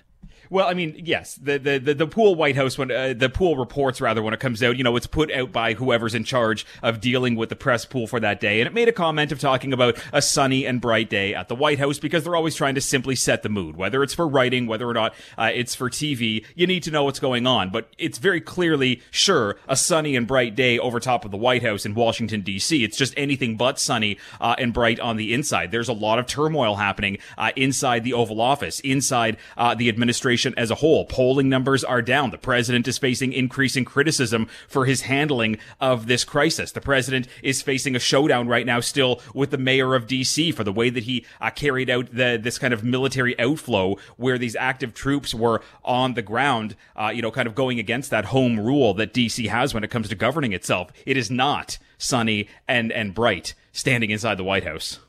Well, 0.50 0.68
I 0.68 0.74
mean, 0.74 1.02
yes, 1.04 1.36
the 1.36 1.58
the 1.58 1.78
the, 1.80 1.94
the 1.94 2.08
pool 2.08 2.36
White 2.36 2.56
House 2.56 2.78
when 2.78 2.92
uh, 2.92 3.14
the 3.16 3.30
pool 3.30 3.58
reports 3.58 4.02
rather 4.02 4.22
when 4.22 4.34
it 4.34 4.40
comes 4.40 4.62
out, 4.62 4.78
you 4.78 4.84
know, 4.84 4.96
it's 4.96 5.08
put 5.08 5.32
out 5.32 5.52
by 5.52 5.74
whoever's 5.74 6.16
in 6.16 6.24
charge 6.24 6.66
of 6.84 7.02
dealing 7.02 7.36
with 7.36 7.50
the 7.50 7.56
press 7.56 7.86
pool 7.86 8.08
for 8.08 8.20
that 8.20 8.40
day, 8.40 8.62
and 8.62 8.68
it 8.68 8.74
made 8.74 8.88
a 8.88 8.94
comment 8.94 9.32
of 9.32 9.40
talking 9.40 9.74
about 9.74 9.98
a 10.14 10.22
sunny 10.22 10.66
and 10.66 10.82
bright 10.82 11.10
day 11.10 11.34
at 11.34 11.48
the 11.48 11.56
White 11.56 11.80
House 11.80 12.00
because 12.00 12.24
they're 12.24 12.36
always 12.36 12.56
trying 12.56 12.76
to 12.76 12.82
simply 12.82 13.16
set 13.16 13.44
the 13.44 13.50
mood, 13.50 13.76
whether 13.76 14.04
it's 14.04 14.14
for 14.14 14.28
writing, 14.28 14.68
whether 14.68 14.88
or 14.88 14.94
not 14.94 15.14
uh, 15.38 15.52
it's 15.54 15.76
for 15.76 15.90
TV. 15.90 16.46
You 16.56 16.68
need 16.68 16.84
to 16.84 16.92
know 16.92 17.04
what's 17.04 17.20
going 17.20 17.48
on, 17.48 17.70
but 17.70 17.90
it's 17.98 18.18
very 18.18 18.42
clearly 18.42 19.02
sure 19.12 19.58
a 19.68 19.76
sunny 19.76 20.16
and 20.16 20.28
bright 20.28 20.56
day 20.56 20.78
over 20.80 21.00
top 21.00 21.26
of 21.26 21.32
the 21.32 21.38
White 21.38 21.64
House 21.64 21.86
in 21.86 21.96
Washington 21.96 22.42
D.C. 22.42 22.84
It's 22.84 22.98
just 22.98 23.14
anything 23.18 23.58
but 23.58 23.80
sunny 23.80 24.18
uh, 24.40 24.56
and 24.58 24.74
bright 24.74 25.00
on 25.00 25.18
the 25.18 25.34
inside. 25.34 25.72
There's 25.72 25.90
a 25.90 25.94
lot 25.94 26.20
of 26.20 26.28
turmoil 26.28 26.76
happening 26.76 27.18
uh, 27.38 27.52
inside 27.56 28.04
the 28.04 28.14
Oval 28.14 28.42
Office, 28.42 28.80
inside 28.82 29.38
uh, 29.58 29.74
the 29.74 29.90
administration 29.90 30.35
administration 30.36 30.54
as 30.58 30.72
a 30.72 30.76
whole. 30.76 31.06
Polling 31.06 31.50
numbers 31.50 31.84
are 31.84 32.02
down. 32.02 32.32
The 32.32 32.38
president 32.38 32.88
is 32.88 32.98
facing 32.98 33.34
increasing 33.34 33.86
criticism 33.86 34.48
for 34.68 34.86
his 34.86 35.02
handling 35.02 35.58
of 35.80 36.08
this 36.08 36.24
crisis. 36.24 36.72
The 36.72 36.82
president 36.82 37.28
is 37.42 37.62
facing 37.62 37.96
a 37.96 38.00
showdown 38.00 38.48
right 38.48 38.66
now 38.66 38.82
still 38.82 39.22
with 39.34 39.52
the 39.52 39.58
mayor 39.58 39.96
of 39.96 40.08
DC 40.08 40.54
for 40.54 40.64
the 40.64 40.74
way 40.74 40.90
that 40.90 41.04
he 41.04 41.26
uh, 41.40 41.52
carried 41.52 41.90
out 41.90 42.12
the, 42.12 42.40
this 42.42 42.60
kind 42.60 42.74
of 42.74 42.84
military 42.84 43.38
outflow 43.40 43.96
where 44.18 44.38
these 44.38 44.56
active 44.56 44.94
troops 44.94 45.34
were 45.34 45.62
on 45.84 46.14
the 46.14 46.22
ground, 46.22 46.76
uh, 46.96 47.12
you 47.14 47.22
know, 47.22 47.32
kind 47.32 47.48
of 47.48 47.56
going 47.56 47.80
against 47.80 48.10
that 48.12 48.26
home 48.26 48.60
rule 48.60 48.94
that 48.94 49.14
DC 49.14 49.48
has 49.48 49.74
when 49.74 49.84
it 49.84 49.92
comes 49.92 50.10
to 50.10 50.16
governing 50.16 50.54
itself. 50.54 50.92
It 51.06 51.18
is 51.18 51.32
not 51.32 51.78
sunny 51.98 52.48
and, 52.68 52.92
and 52.92 53.14
bright 53.14 53.54
standing 53.72 54.10
inside 54.10 54.38
the 54.38 54.44
White 54.44 54.66
House. 54.66 55.00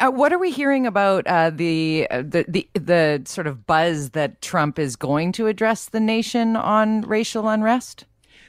Uh, 0.00 0.10
what 0.10 0.32
are 0.32 0.38
we 0.38 0.50
hearing 0.50 0.86
about 0.86 1.26
uh, 1.26 1.50
the, 1.50 2.06
uh, 2.10 2.22
the 2.22 2.44
the 2.48 2.68
the 2.74 3.22
sort 3.24 3.46
of 3.46 3.66
buzz 3.66 4.10
that 4.10 4.40
Trump 4.42 4.78
is 4.78 4.96
going 4.96 5.32
to 5.32 5.46
address 5.46 5.86
the 5.86 6.00
nation 6.00 6.56
on 6.56 7.02
racial 7.02 7.48
unrest? 7.48 8.04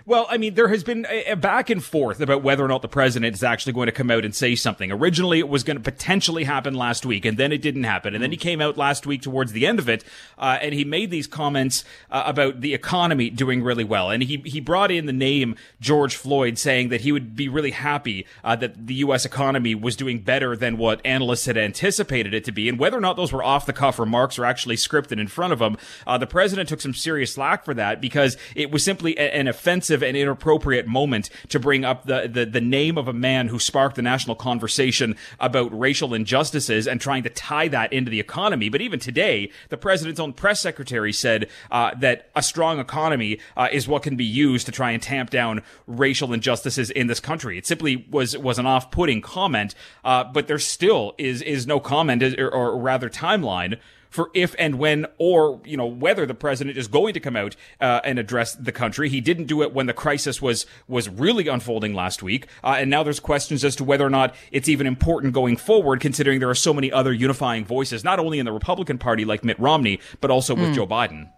Well, 0.06 0.26
I 0.30 0.38
mean, 0.38 0.56
there 0.56 0.70
has 0.70 0.84
been 0.84 1.06
a, 1.10 1.32
a, 1.32 1.36
back 1.36 1.70
and 1.70 1.84
forth 1.84 2.22
about 2.22 2.42
whether 2.42 2.66
or 2.66 2.68
not 2.68 2.82
the 2.82 2.88
president 2.88 3.36
is 3.36 3.44
actually 3.44 3.74
going 3.74 3.86
to 3.86 3.92
come 3.92 4.10
out 4.10 4.26
and 4.26 4.34
say 4.34 4.56
something. 4.56 4.92
Originally, 4.92 5.38
it 5.38 5.48
was 5.48 5.64
going 5.64 5.78
to 5.78 5.84
potentially 5.84 6.44
happen 6.44 6.74
last 6.74 7.06
week, 7.06 7.24
and 7.24 7.38
then 7.38 7.52
it 7.52 7.62
didn't 7.62 7.84
happen. 7.84 8.16
And 8.16 8.24
then 8.24 8.32
he 8.32 8.38
came 8.38 8.62
out 8.62 8.78
last 8.78 9.06
week 9.06 9.22
towards 9.22 9.52
the 9.52 9.68
end 9.68 9.78
of 9.78 9.88
it, 9.88 10.04
uh, 10.40 10.58
and 10.60 10.74
he 10.74 10.84
made 10.84 11.12
these 11.12 11.28
comments 11.28 11.84
uh, 12.10 12.24
about 12.26 12.62
the 12.62 12.74
economy 12.74 13.30
doing 13.30 13.62
really 13.62 13.84
well. 13.84 14.10
And 14.10 14.24
he, 14.24 14.38
he 14.38 14.60
brought 14.60 14.90
in 14.90 15.06
the 15.06 15.14
name 15.14 15.56
George 15.80 16.16
Floyd, 16.16 16.58
saying 16.58 16.90
that 16.90 17.02
he 17.02 17.12
would 17.12 17.36
be 17.36 17.48
really 17.48 17.72
happy 17.72 18.26
uh, 18.44 18.56
that 18.56 18.88
the 18.88 18.96
U.S. 18.96 19.24
economy 19.24 19.76
was 19.76 19.96
doing 19.96 20.20
better 20.20 20.56
than 20.56 20.78
what 20.78 21.00
analysts 21.06 21.46
had 21.46 21.58
anticipated 21.58 22.34
it 22.34 22.44
to 22.46 22.52
be. 22.52 22.68
And 22.68 22.80
whether 22.80 22.98
or 22.98 23.02
not 23.02 23.18
those 23.18 23.32
were 23.32 23.44
off 23.44 23.68
the 23.68 23.74
cuff 23.74 24.00
remarks 24.00 24.40
or 24.40 24.46
actually 24.46 24.78
scripted 24.78 25.20
in 25.20 25.28
front 25.28 25.54
of 25.54 25.62
him, 25.62 25.78
uh, 26.08 26.18
the 26.18 26.28
president 26.28 26.70
took 26.70 26.82
some 26.82 26.94
serious 26.96 27.34
slack 27.36 27.64
for 27.64 27.76
that 27.76 28.02
because 28.02 28.36
it 28.56 28.72
was 28.72 28.84
simply 28.84 29.16
a, 29.18 29.36
an 29.36 29.48
offensive 29.48 29.91
offensive 29.92 30.08
and 30.08 30.18
inappropriate 30.18 30.88
moment 30.88 31.30
to 31.50 31.60
bring 31.60 31.86
up 31.86 32.06
the, 32.06 32.30
the, 32.32 32.46
the 32.46 32.62
name 32.62 32.98
of 32.98 33.08
a 33.08 33.14
man 33.14 33.48
who 33.48 33.60
sparked 33.60 33.96
the 33.96 34.02
national 34.02 34.36
conversation 34.36 35.16
about 35.40 35.78
racial 35.78 36.14
injustices 36.14 36.88
and 36.88 37.02
trying 37.02 37.24
to 37.24 37.30
tie 37.30 37.68
that 37.68 37.92
into 37.92 38.10
the 38.10 38.20
economy. 38.20 38.70
But 38.70 38.82
even 38.82 39.00
today, 39.00 39.52
the 39.70 39.78
president's 39.78 40.20
own 40.20 40.34
press 40.34 40.62
secretary 40.62 41.14
said 41.14 41.50
uh, 41.70 41.94
that 42.00 42.30
a 42.36 42.42
strong 42.42 42.80
economy 42.80 43.40
uh, 43.58 43.68
is 43.72 43.88
what 43.88 44.04
can 44.04 44.16
be 44.16 44.26
used 44.26 44.66
to 44.66 44.72
try 44.72 44.92
and 44.92 45.04
tamp 45.04 45.30
down 45.30 45.62
racial 45.88 46.34
injustices 46.34 46.90
in 46.90 47.08
this 47.08 47.20
country. 47.20 47.58
It 47.58 47.66
simply 47.66 48.08
was 48.10 48.38
was 48.38 48.60
an 48.60 48.66
off-putting 48.66 49.22
comment, 49.22 49.76
uh, 50.04 50.24
but 50.24 50.48
there 50.48 50.60
still 50.60 51.14
is 51.18 51.42
is 51.42 51.68
no 51.68 51.80
comment 51.80 52.24
or, 52.24 52.50
or 52.50 52.78
rather 52.78 53.10
timeline 53.10 53.78
for 54.12 54.30
if 54.36 54.54
and 54.60 54.76
when 54.76 55.08
or, 55.18 55.60
you 55.66 55.76
know, 55.76 55.88
whether 55.88 56.28
the 56.28 56.36
president 56.36 56.78
is 56.78 56.88
going 56.88 57.16
to 57.16 57.20
come 57.20 57.36
out 57.36 57.56
uh, 57.80 58.02
and 58.04 58.20
address 58.20 58.54
the 58.54 58.72
country. 58.72 59.10
He 59.10 59.22
didn't 59.22 59.46
do 59.46 59.64
it 59.64 59.74
when 59.74 59.88
the 59.88 59.94
crisis 59.94 60.40
was, 60.42 60.68
was 60.88 61.10
really 61.10 61.48
unfolding 61.48 61.96
last 61.96 62.22
week. 62.22 62.46
Uh, 62.64 62.76
and 62.78 62.92
now 62.92 63.02
there's 63.02 63.20
questions 63.20 63.66
as 63.66 63.76
to 63.78 63.84
whether 63.84 64.06
or 64.06 64.12
not 64.12 64.36
it's 64.52 64.70
even 64.70 64.86
important 64.86 65.34
going 65.34 65.58
forward, 65.58 66.00
considering 66.00 66.40
there 66.40 66.50
are 66.50 66.56
so 66.56 66.74
many 66.74 66.92
other 66.92 67.14
unifying 67.14 67.66
voices, 67.66 68.04
not 68.04 68.20
only 68.20 68.38
in 68.38 68.46
the 68.46 68.52
Republican 68.52 69.00
Party 69.00 69.26
like 69.26 69.44
Mitt 69.44 69.60
Romney, 69.60 70.00
but 70.20 70.30
also 70.30 70.54
with 70.54 70.70
mm. 70.70 70.76
Joe 70.76 70.86
Biden. 70.86 71.30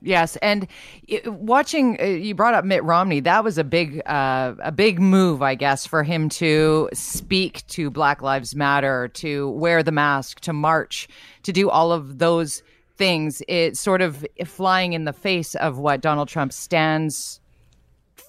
Yes, 0.00 0.36
and 0.36 0.66
watching 1.26 2.00
uh, 2.00 2.04
you 2.04 2.34
brought 2.34 2.54
up 2.54 2.64
Mitt 2.64 2.84
Romney. 2.84 3.20
That 3.20 3.42
was 3.42 3.58
a 3.58 3.64
big, 3.64 4.00
uh, 4.06 4.54
a 4.60 4.70
big 4.70 5.00
move, 5.00 5.42
I 5.42 5.54
guess, 5.54 5.86
for 5.86 6.02
him 6.02 6.28
to 6.30 6.88
speak 6.92 7.66
to 7.68 7.90
Black 7.90 8.22
Lives 8.22 8.54
Matter, 8.54 9.08
to 9.14 9.50
wear 9.50 9.82
the 9.82 9.92
mask, 9.92 10.40
to 10.40 10.52
march, 10.52 11.08
to 11.42 11.52
do 11.52 11.68
all 11.68 11.92
of 11.92 12.18
those 12.18 12.62
things. 12.96 13.42
It's 13.48 13.80
sort 13.80 14.02
of 14.02 14.24
flying 14.44 14.92
in 14.92 15.04
the 15.04 15.12
face 15.12 15.54
of 15.56 15.78
what 15.78 16.00
Donald 16.00 16.28
Trump 16.28 16.52
stands 16.52 17.40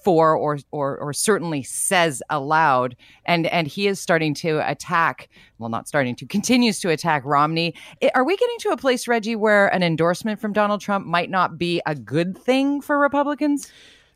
for 0.02 0.34
or, 0.36 0.58
or 0.70 0.98
or 0.98 1.12
certainly 1.12 1.62
says 1.62 2.22
aloud. 2.30 2.96
And 3.26 3.46
and 3.46 3.66
he 3.66 3.86
is 3.86 4.00
starting 4.00 4.34
to 4.34 4.58
attack 4.68 5.28
well 5.58 5.68
not 5.68 5.88
starting 5.88 6.16
to 6.16 6.26
continues 6.40 6.80
to 6.80 6.90
attack 6.90 7.22
Romney. 7.24 7.74
Are 8.14 8.24
we 8.24 8.36
getting 8.36 8.58
to 8.60 8.70
a 8.70 8.76
place 8.76 9.08
Reggie 9.08 9.36
where 9.36 9.68
an 9.68 9.82
endorsement 9.82 10.40
from 10.40 10.52
Donald 10.52 10.80
Trump 10.80 11.06
might 11.06 11.30
not 11.30 11.58
be 11.58 11.80
a 11.86 11.94
good 11.94 12.36
thing 12.36 12.80
for 12.80 12.98
Republicans 12.98 13.70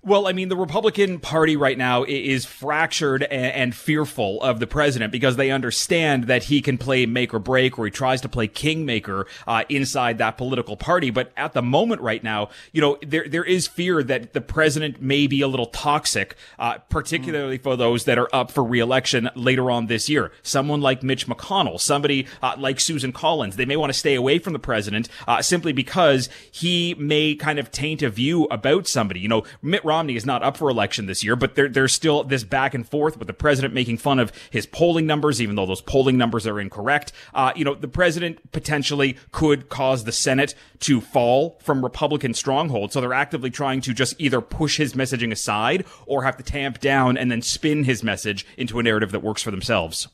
well, 0.04 0.26
I 0.26 0.32
mean, 0.32 0.50
the 0.50 0.56
Republican 0.56 1.18
Party 1.18 1.56
right 1.56 1.78
now 1.78 2.04
is 2.04 2.44
fractured 2.44 3.22
and, 3.22 3.74
fearful 3.74 4.40
of 4.42 4.60
the 4.60 4.66
president 4.66 5.10
because 5.10 5.36
they 5.36 5.50
understand 5.50 6.24
that 6.24 6.44
he 6.44 6.60
can 6.60 6.78
play 6.78 7.06
make 7.06 7.32
or 7.32 7.38
break 7.38 7.78
or 7.78 7.86
he 7.86 7.90
tries 7.90 8.20
to 8.20 8.28
play 8.28 8.46
kingmaker 8.46 9.26
uh, 9.46 9.64
inside 9.68 10.18
that 10.18 10.36
political 10.36 10.76
party. 10.76 11.10
But 11.10 11.32
at 11.36 11.54
the 11.54 11.62
moment 11.62 12.02
right 12.02 12.22
now, 12.22 12.50
you 12.72 12.80
know, 12.80 12.98
there 13.04 13.26
there 13.28 13.42
is 13.42 13.66
fear 13.66 14.02
that 14.02 14.32
the 14.32 14.40
president 14.40 15.00
may 15.00 15.26
be 15.26 15.40
a 15.40 15.48
little 15.48 15.66
toxic, 15.66 16.36
uh, 16.58 16.78
particularly 16.90 17.58
for 17.58 17.74
those 17.74 18.04
that 18.04 18.18
are 18.18 18.28
up 18.32 18.50
for 18.50 18.62
reelection 18.62 19.30
later 19.34 19.70
on 19.70 19.86
this 19.86 20.08
year. 20.08 20.30
Someone 20.42 20.80
like 20.80 21.02
Mitch 21.02 21.26
McConnell, 21.26 21.80
somebody 21.80 22.26
uh, 22.42 22.54
like 22.58 22.80
Susan 22.80 23.12
Collins, 23.12 23.56
they 23.56 23.64
may 23.64 23.76
want 23.76 23.92
to 23.92 23.98
stay 23.98 24.14
away 24.14 24.38
from 24.38 24.52
the 24.52 24.58
president 24.58 25.08
uh, 25.26 25.40
simply 25.42 25.72
because 25.72 26.28
he 26.50 26.94
may 26.94 27.34
kind 27.34 27.58
of 27.58 27.70
taint 27.70 28.02
a 28.02 28.10
view 28.10 28.44
about 28.50 28.86
somebody. 28.86 29.20
You 29.20 29.28
know, 29.28 29.44
Mitt 29.62 29.84
Romney 29.94 30.16
is 30.16 30.26
not 30.26 30.42
up 30.42 30.56
for 30.56 30.68
election 30.68 31.06
this 31.06 31.22
year, 31.22 31.36
but 31.36 31.54
there, 31.54 31.68
there's 31.68 31.92
still 31.92 32.24
this 32.24 32.42
back 32.42 32.74
and 32.74 32.88
forth 32.88 33.16
with 33.16 33.28
the 33.28 33.32
president 33.32 33.72
making 33.74 33.98
fun 33.98 34.18
of 34.18 34.32
his 34.50 34.66
polling 34.66 35.06
numbers, 35.06 35.40
even 35.40 35.54
though 35.54 35.66
those 35.66 35.80
polling 35.80 36.18
numbers 36.18 36.48
are 36.48 36.58
incorrect. 36.58 37.12
Uh, 37.32 37.52
you 37.54 37.64
know, 37.64 37.76
the 37.76 37.86
president 37.86 38.50
potentially 38.50 39.16
could 39.30 39.68
cause 39.68 40.02
the 40.02 40.10
Senate 40.10 40.56
to 40.80 41.00
fall 41.00 41.60
from 41.62 41.84
Republican 41.84 42.34
stronghold. 42.34 42.92
So 42.92 43.00
they're 43.00 43.12
actively 43.12 43.50
trying 43.50 43.82
to 43.82 43.94
just 43.94 44.16
either 44.18 44.40
push 44.40 44.78
his 44.78 44.94
messaging 44.94 45.30
aside 45.30 45.84
or 46.06 46.24
have 46.24 46.36
to 46.38 46.42
tamp 46.42 46.80
down 46.80 47.16
and 47.16 47.30
then 47.30 47.40
spin 47.40 47.84
his 47.84 48.02
message 48.02 48.44
into 48.56 48.80
a 48.80 48.82
narrative 48.82 49.12
that 49.12 49.22
works 49.22 49.42
for 49.42 49.52
themselves. 49.52 50.08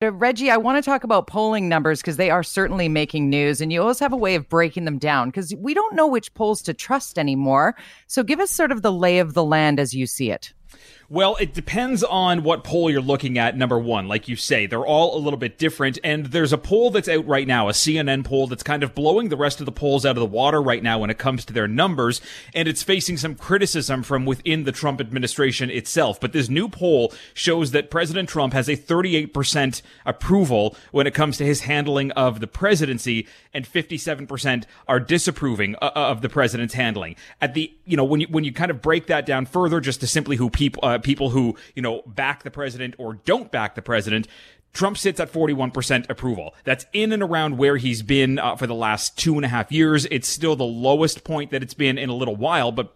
Reggie, 0.00 0.50
I 0.50 0.56
want 0.58 0.82
to 0.82 0.88
talk 0.88 1.02
about 1.02 1.26
polling 1.26 1.68
numbers 1.68 2.00
because 2.00 2.16
they 2.16 2.30
are 2.30 2.44
certainly 2.44 2.88
making 2.88 3.28
news, 3.28 3.60
and 3.60 3.72
you 3.72 3.80
always 3.80 3.98
have 3.98 4.12
a 4.12 4.16
way 4.16 4.36
of 4.36 4.48
breaking 4.48 4.84
them 4.84 4.98
down 4.98 5.28
because 5.28 5.52
we 5.56 5.74
don't 5.74 5.96
know 5.96 6.06
which 6.06 6.34
polls 6.34 6.62
to 6.62 6.74
trust 6.74 7.18
anymore. 7.18 7.74
So 8.06 8.22
give 8.22 8.38
us 8.38 8.50
sort 8.50 8.70
of 8.70 8.82
the 8.82 8.92
lay 8.92 9.18
of 9.18 9.34
the 9.34 9.44
land 9.44 9.80
as 9.80 9.94
you 9.94 10.06
see 10.06 10.30
it. 10.30 10.52
Well, 11.10 11.36
it 11.40 11.54
depends 11.54 12.04
on 12.04 12.42
what 12.42 12.64
poll 12.64 12.90
you're 12.90 13.00
looking 13.00 13.38
at. 13.38 13.56
Number 13.56 13.78
one, 13.78 14.08
like 14.08 14.28
you 14.28 14.36
say, 14.36 14.66
they're 14.66 14.84
all 14.84 15.16
a 15.16 15.18
little 15.18 15.38
bit 15.38 15.56
different. 15.56 15.98
And 16.04 16.26
there's 16.26 16.52
a 16.52 16.58
poll 16.58 16.90
that's 16.90 17.08
out 17.08 17.26
right 17.26 17.46
now, 17.46 17.70
a 17.70 17.72
CNN 17.72 18.26
poll 18.26 18.46
that's 18.46 18.62
kind 18.62 18.82
of 18.82 18.94
blowing 18.94 19.30
the 19.30 19.36
rest 19.38 19.58
of 19.58 19.64
the 19.64 19.72
polls 19.72 20.04
out 20.04 20.18
of 20.18 20.20
the 20.20 20.26
water 20.26 20.60
right 20.60 20.82
now 20.82 20.98
when 20.98 21.08
it 21.08 21.16
comes 21.16 21.46
to 21.46 21.54
their 21.54 21.66
numbers. 21.66 22.20
And 22.52 22.68
it's 22.68 22.82
facing 22.82 23.16
some 23.16 23.36
criticism 23.36 24.02
from 24.02 24.26
within 24.26 24.64
the 24.64 24.72
Trump 24.72 25.00
administration 25.00 25.70
itself. 25.70 26.20
But 26.20 26.34
this 26.34 26.50
new 26.50 26.68
poll 26.68 27.14
shows 27.32 27.70
that 27.70 27.90
President 27.90 28.28
Trump 28.28 28.52
has 28.52 28.68
a 28.68 28.76
38% 28.76 29.80
approval 30.04 30.76
when 30.92 31.06
it 31.06 31.14
comes 31.14 31.38
to 31.38 31.46
his 31.46 31.60
handling 31.60 32.10
of 32.12 32.40
the 32.40 32.46
presidency 32.46 33.26
and 33.54 33.64
57% 33.64 34.64
are 34.86 35.00
disapproving 35.00 35.74
uh, 35.80 35.90
of 35.94 36.20
the 36.20 36.28
president's 36.28 36.74
handling. 36.74 37.16
At 37.40 37.54
the, 37.54 37.72
you 37.86 37.96
know, 37.96 38.04
when 38.04 38.20
you, 38.20 38.26
when 38.28 38.44
you 38.44 38.52
kind 38.52 38.70
of 38.70 38.82
break 38.82 39.06
that 39.06 39.24
down 39.24 39.46
further 39.46 39.80
just 39.80 40.00
to 40.00 40.06
simply 40.06 40.36
who 40.36 40.50
people, 40.50 40.84
uh, 40.84 40.97
people 41.02 41.30
who, 41.30 41.56
you 41.74 41.82
know, 41.82 42.02
back 42.06 42.42
the 42.42 42.50
president 42.50 42.94
or 42.98 43.14
don't 43.14 43.50
back 43.50 43.74
the 43.74 43.82
president, 43.82 44.28
Trump 44.72 44.98
sits 44.98 45.18
at 45.18 45.32
41% 45.32 46.08
approval. 46.10 46.54
That's 46.64 46.86
in 46.92 47.12
and 47.12 47.22
around 47.22 47.58
where 47.58 47.76
he's 47.76 48.02
been 48.02 48.38
uh, 48.38 48.56
for 48.56 48.66
the 48.66 48.74
last 48.74 49.18
two 49.18 49.36
and 49.36 49.44
a 49.44 49.48
half 49.48 49.72
years. 49.72 50.06
It's 50.10 50.28
still 50.28 50.56
the 50.56 50.64
lowest 50.64 51.24
point 51.24 51.50
that 51.50 51.62
it's 51.62 51.74
been 51.74 51.98
in 51.98 52.10
a 52.10 52.14
little 52.14 52.36
while, 52.36 52.70
but 52.72 52.94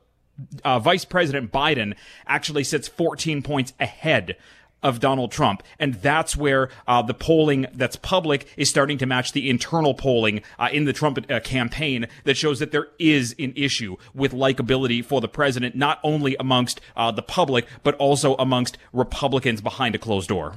uh, 0.64 0.78
Vice 0.78 1.04
President 1.04 1.52
Biden 1.52 1.94
actually 2.26 2.64
sits 2.64 2.88
14 2.88 3.42
points 3.42 3.72
ahead 3.80 4.36
of 4.82 5.00
Donald 5.00 5.32
Trump. 5.32 5.62
And 5.78 5.94
that's 5.94 6.36
where 6.36 6.68
uh, 6.86 7.02
the 7.02 7.14
polling 7.14 7.66
that's 7.72 7.96
public 7.96 8.46
is 8.56 8.68
starting 8.68 8.98
to 8.98 9.06
match 9.06 9.32
the 9.32 9.48
internal 9.48 9.94
polling 9.94 10.42
uh, 10.58 10.68
in 10.72 10.84
the 10.84 10.92
Trump 10.92 11.18
uh, 11.30 11.40
campaign 11.40 12.06
that 12.24 12.36
shows 12.36 12.58
that 12.58 12.72
there 12.72 12.88
is 12.98 13.34
an 13.38 13.52
issue 13.56 13.96
with 14.14 14.32
likability 14.32 15.04
for 15.04 15.20
the 15.20 15.28
president, 15.28 15.74
not 15.74 15.98
only 16.02 16.36
amongst 16.38 16.80
uh, 16.96 17.10
the 17.10 17.22
public, 17.22 17.66
but 17.82 17.94
also 17.96 18.34
amongst 18.36 18.78
Republicans 18.92 19.60
behind 19.60 19.94
a 19.94 19.98
closed 19.98 20.28
door. 20.28 20.54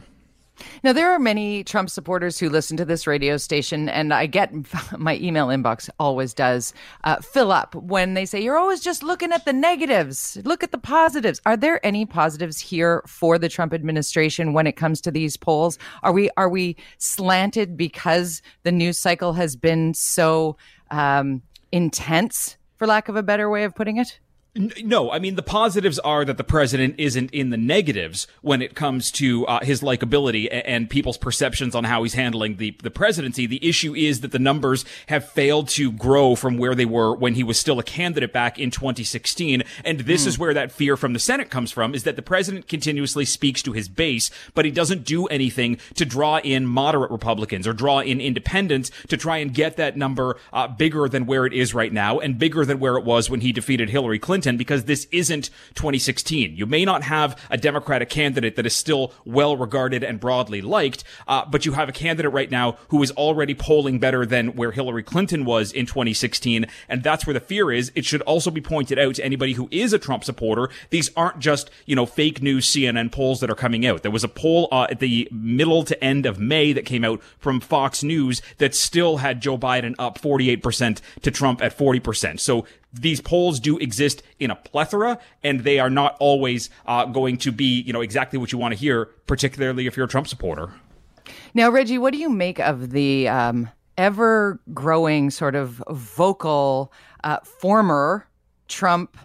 Now, 0.83 0.93
there 0.93 1.11
are 1.11 1.19
many 1.19 1.63
Trump 1.63 1.89
supporters 1.89 2.39
who 2.39 2.49
listen 2.49 2.77
to 2.77 2.85
this 2.85 3.07
radio 3.07 3.37
station, 3.37 3.89
and 3.89 4.13
I 4.13 4.25
get 4.25 4.53
my 4.97 5.17
email 5.17 5.47
inbox 5.47 5.89
always 5.99 6.33
does 6.33 6.73
uh, 7.03 7.17
fill 7.17 7.51
up 7.51 7.75
when 7.75 8.13
they 8.13 8.25
say, 8.25 8.41
You're 8.41 8.57
always 8.57 8.81
just 8.81 9.03
looking 9.03 9.31
at 9.31 9.45
the 9.45 9.53
negatives. 9.53 10.37
Look 10.43 10.63
at 10.63 10.71
the 10.71 10.77
positives. 10.77 11.41
Are 11.45 11.57
there 11.57 11.85
any 11.85 12.05
positives 12.05 12.59
here 12.59 13.03
for 13.07 13.37
the 13.37 13.49
Trump 13.49 13.73
administration 13.73 14.53
when 14.53 14.67
it 14.67 14.73
comes 14.73 15.01
to 15.01 15.11
these 15.11 15.37
polls? 15.37 15.77
Are 16.03 16.11
we, 16.11 16.29
are 16.37 16.49
we 16.49 16.75
slanted 16.97 17.77
because 17.77 18.41
the 18.63 18.71
news 18.71 18.97
cycle 18.97 19.33
has 19.33 19.55
been 19.55 19.93
so 19.93 20.57
um, 20.91 21.41
intense, 21.71 22.57
for 22.77 22.87
lack 22.87 23.09
of 23.09 23.15
a 23.15 23.23
better 23.23 23.49
way 23.49 23.63
of 23.63 23.75
putting 23.75 23.97
it? 23.97 24.19
No, 24.57 25.11
I 25.11 25.19
mean 25.19 25.35
the 25.35 25.43
positives 25.43 25.99
are 25.99 26.23
that 26.23 26.37
the 26.37 26.43
president 26.43 26.95
isn't 26.97 27.29
in 27.31 27.49
the 27.49 27.57
negatives 27.57 28.25
when 28.41 28.61
it 28.61 28.73
comes 28.73 29.11
to 29.11 29.45
uh, 29.47 29.59
his 29.65 29.81
likability 29.81 30.47
and, 30.49 30.65
and 30.65 30.89
people's 30.89 31.17
perceptions 31.17 31.75
on 31.75 31.83
how 31.83 32.03
he's 32.03 32.13
handling 32.13 32.55
the 32.55 32.73
the 32.81 32.89
presidency. 32.89 33.47
The 33.47 33.67
issue 33.67 33.93
is 33.93 34.21
that 34.21 34.31
the 34.31 34.39
numbers 34.39 34.85
have 35.07 35.29
failed 35.29 35.67
to 35.69 35.91
grow 35.91 36.35
from 36.35 36.57
where 36.57 36.73
they 36.73 36.85
were 36.85 37.13
when 37.13 37.35
he 37.35 37.43
was 37.43 37.59
still 37.59 37.79
a 37.79 37.83
candidate 37.83 38.31
back 38.31 38.57
in 38.57 38.71
2016, 38.71 39.61
and 39.83 39.99
this 39.99 40.23
mm. 40.23 40.27
is 40.27 40.39
where 40.39 40.53
that 40.53 40.71
fear 40.71 40.95
from 40.95 41.11
the 41.11 41.19
Senate 41.19 41.49
comes 41.49 41.73
from: 41.73 41.93
is 41.93 42.03
that 42.03 42.15
the 42.15 42.21
president 42.21 42.69
continuously 42.69 43.25
speaks 43.25 43.61
to 43.61 43.73
his 43.73 43.89
base, 43.89 44.31
but 44.53 44.63
he 44.63 44.71
doesn't 44.71 45.03
do 45.03 45.25
anything 45.25 45.77
to 45.95 46.05
draw 46.05 46.39
in 46.39 46.65
moderate 46.65 47.11
Republicans 47.11 47.67
or 47.67 47.73
draw 47.73 47.99
in 47.99 48.21
independents 48.21 48.89
to 49.09 49.17
try 49.17 49.35
and 49.35 49.53
get 49.53 49.75
that 49.75 49.97
number 49.97 50.37
uh, 50.53 50.65
bigger 50.65 51.09
than 51.09 51.25
where 51.25 51.45
it 51.45 51.51
is 51.51 51.73
right 51.73 51.91
now 51.91 52.19
and 52.19 52.39
bigger 52.39 52.63
than 52.63 52.79
where 52.79 52.95
it 52.95 53.03
was 53.03 53.29
when 53.29 53.41
he 53.41 53.51
defeated 53.51 53.89
Hillary 53.89 54.17
Clinton 54.17 54.44
because 54.57 54.85
this 54.85 55.07
isn't 55.11 55.49
2016. 55.73 56.55
You 56.55 56.65
may 56.65 56.85
not 56.85 57.03
have 57.03 57.41
a 57.49 57.57
Democratic 57.57 58.09
candidate 58.09 58.55
that 58.55 58.65
is 58.65 58.75
still 58.75 59.13
well 59.25 59.57
regarded 59.57 60.03
and 60.03 60.19
broadly 60.19 60.61
liked, 60.61 61.03
uh, 61.27 61.45
but 61.45 61.65
you 61.65 61.73
have 61.73 61.89
a 61.89 61.91
candidate 61.91 62.31
right 62.31 62.51
now 62.51 62.77
who 62.89 63.01
is 63.01 63.11
already 63.11 63.55
polling 63.55 63.99
better 63.99 64.25
than 64.25 64.55
where 64.55 64.71
Hillary 64.71 65.03
Clinton 65.03 65.45
was 65.45 65.71
in 65.71 65.85
2016. 65.85 66.65
And 66.87 67.03
that's 67.03 67.25
where 67.25 67.33
the 67.33 67.39
fear 67.39 67.71
is. 67.71 67.91
It 67.95 68.05
should 68.05 68.21
also 68.21 68.51
be 68.51 68.61
pointed 68.61 68.99
out 68.99 69.15
to 69.15 69.25
anybody 69.25 69.53
who 69.53 69.67
is 69.71 69.93
a 69.93 69.99
Trump 69.99 70.23
supporter. 70.23 70.69
These 70.89 71.09
aren't 71.15 71.39
just, 71.39 71.71
you 71.85 71.95
know, 71.95 72.05
fake 72.05 72.41
news 72.41 72.67
CNN 72.67 73.11
polls 73.11 73.39
that 73.39 73.49
are 73.49 73.55
coming 73.55 73.85
out. 73.85 74.03
There 74.03 74.11
was 74.11 74.23
a 74.23 74.29
poll 74.29 74.67
uh, 74.71 74.87
at 74.89 74.99
the 74.99 75.27
middle 75.31 75.83
to 75.83 76.03
end 76.03 76.25
of 76.25 76.39
May 76.39 76.73
that 76.73 76.85
came 76.85 77.03
out 77.03 77.21
from 77.37 77.59
Fox 77.59 78.03
News 78.03 78.41
that 78.57 78.75
still 78.75 79.17
had 79.17 79.41
Joe 79.41 79.57
Biden 79.57 79.95
up 79.97 80.19
48% 80.19 81.01
to 81.21 81.31
Trump 81.31 81.61
at 81.61 81.77
40%. 81.77 82.39
So 82.39 82.65
these 82.99 83.21
polls 83.21 83.59
do 83.59 83.77
exist 83.77 84.23
in 84.39 84.51
a 84.51 84.55
plethora, 84.55 85.19
and 85.43 85.61
they 85.61 85.79
are 85.79 85.89
not 85.89 86.15
always 86.19 86.69
uh, 86.85 87.05
going 87.05 87.37
to 87.37 87.51
be, 87.51 87.81
you 87.81 87.93
know, 87.93 88.01
exactly 88.01 88.39
what 88.39 88.51
you 88.51 88.57
want 88.57 88.73
to 88.73 88.79
hear, 88.79 89.05
particularly 89.27 89.87
if 89.87 89.97
you're 89.97 90.05
a 90.05 90.09
Trump 90.09 90.27
supporter. 90.27 90.73
Now, 91.53 91.69
Reggie, 91.69 91.97
what 91.97 92.13
do 92.13 92.19
you 92.19 92.29
make 92.29 92.59
of 92.59 92.91
the 92.91 93.27
um, 93.27 93.69
ever 93.97 94.59
growing 94.73 95.29
sort 95.29 95.55
of 95.55 95.83
vocal 95.89 96.91
uh, 97.23 97.39
former 97.39 98.27
Trump 98.67 99.17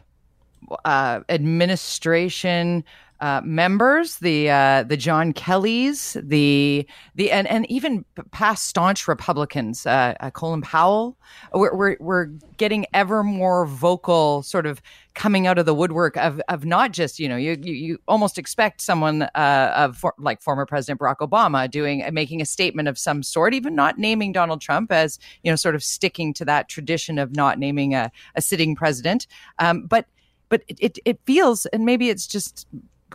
uh, 0.85 1.21
administration 1.29 2.85
uh, 3.21 3.43
members, 3.45 4.17
the 4.19 4.51
uh, 4.51 4.83
the 4.85 4.97
John 4.97 5.33
Kellys, 5.33 6.17
the 6.23 6.87
the 7.15 7.31
and, 7.31 7.47
and 7.49 7.71
even 7.71 8.05
past 8.31 8.67
staunch 8.67 9.07
Republicans, 9.07 9.87
uh, 9.87 10.15
uh, 10.21 10.31
Colin 10.31 10.63
Powell, 10.63 11.19
we're, 11.53 11.75
we're, 11.75 11.97
we're 12.01 12.27
getting 12.57 12.87
ever 12.95 13.23
more 13.23 13.67
vocal, 13.67 14.43
sort 14.43 14.65
of 14.65 14.81
coming 15.15 15.47
out 15.47 15.59
of 15.59 15.67
the 15.67 15.75
woodwork 15.75 16.17
of 16.17 16.41
of 16.49 16.65
not 16.65 16.93
just 16.93 17.19
you 17.19 17.29
know 17.29 17.37
you 17.37 17.59
you, 17.63 17.75
you 17.75 17.99
almost 18.09 18.39
expect 18.39 18.81
someone 18.81 19.23
uh, 19.23 19.73
of 19.77 19.99
for, 19.99 20.15
like 20.19 20.41
former 20.41 20.65
President 20.65 20.99
Barack 20.99 21.19
Obama 21.19 21.71
doing 21.71 22.03
making 22.13 22.41
a 22.41 22.47
statement 22.47 22.89
of 22.89 22.99
some 22.99 23.23
sort, 23.23 23.53
even 23.53 23.75
not 23.75 23.99
naming 23.99 24.33
Donald 24.33 24.63
Trump 24.63 24.91
as 24.91 25.19
you 25.43 25.53
know 25.53 25.57
sort 25.57 25.75
of 25.75 25.85
sticking 25.85 26.33
to 26.35 26.45
that 26.47 26.71
tradition 26.71 27.19
of 27.19 27.37
not 27.37 27.59
naming 27.59 27.95
a, 27.95 28.11
a 28.35 28.41
sitting 28.41 28.75
president, 28.75 29.27
um, 29.59 29.87
but 29.87 30.07
but 30.49 30.63
it, 30.69 30.79
it, 30.81 30.99
it 31.05 31.21
feels 31.25 31.65
and 31.67 31.85
maybe 31.85 32.09
it's 32.11 32.27
just 32.27 32.67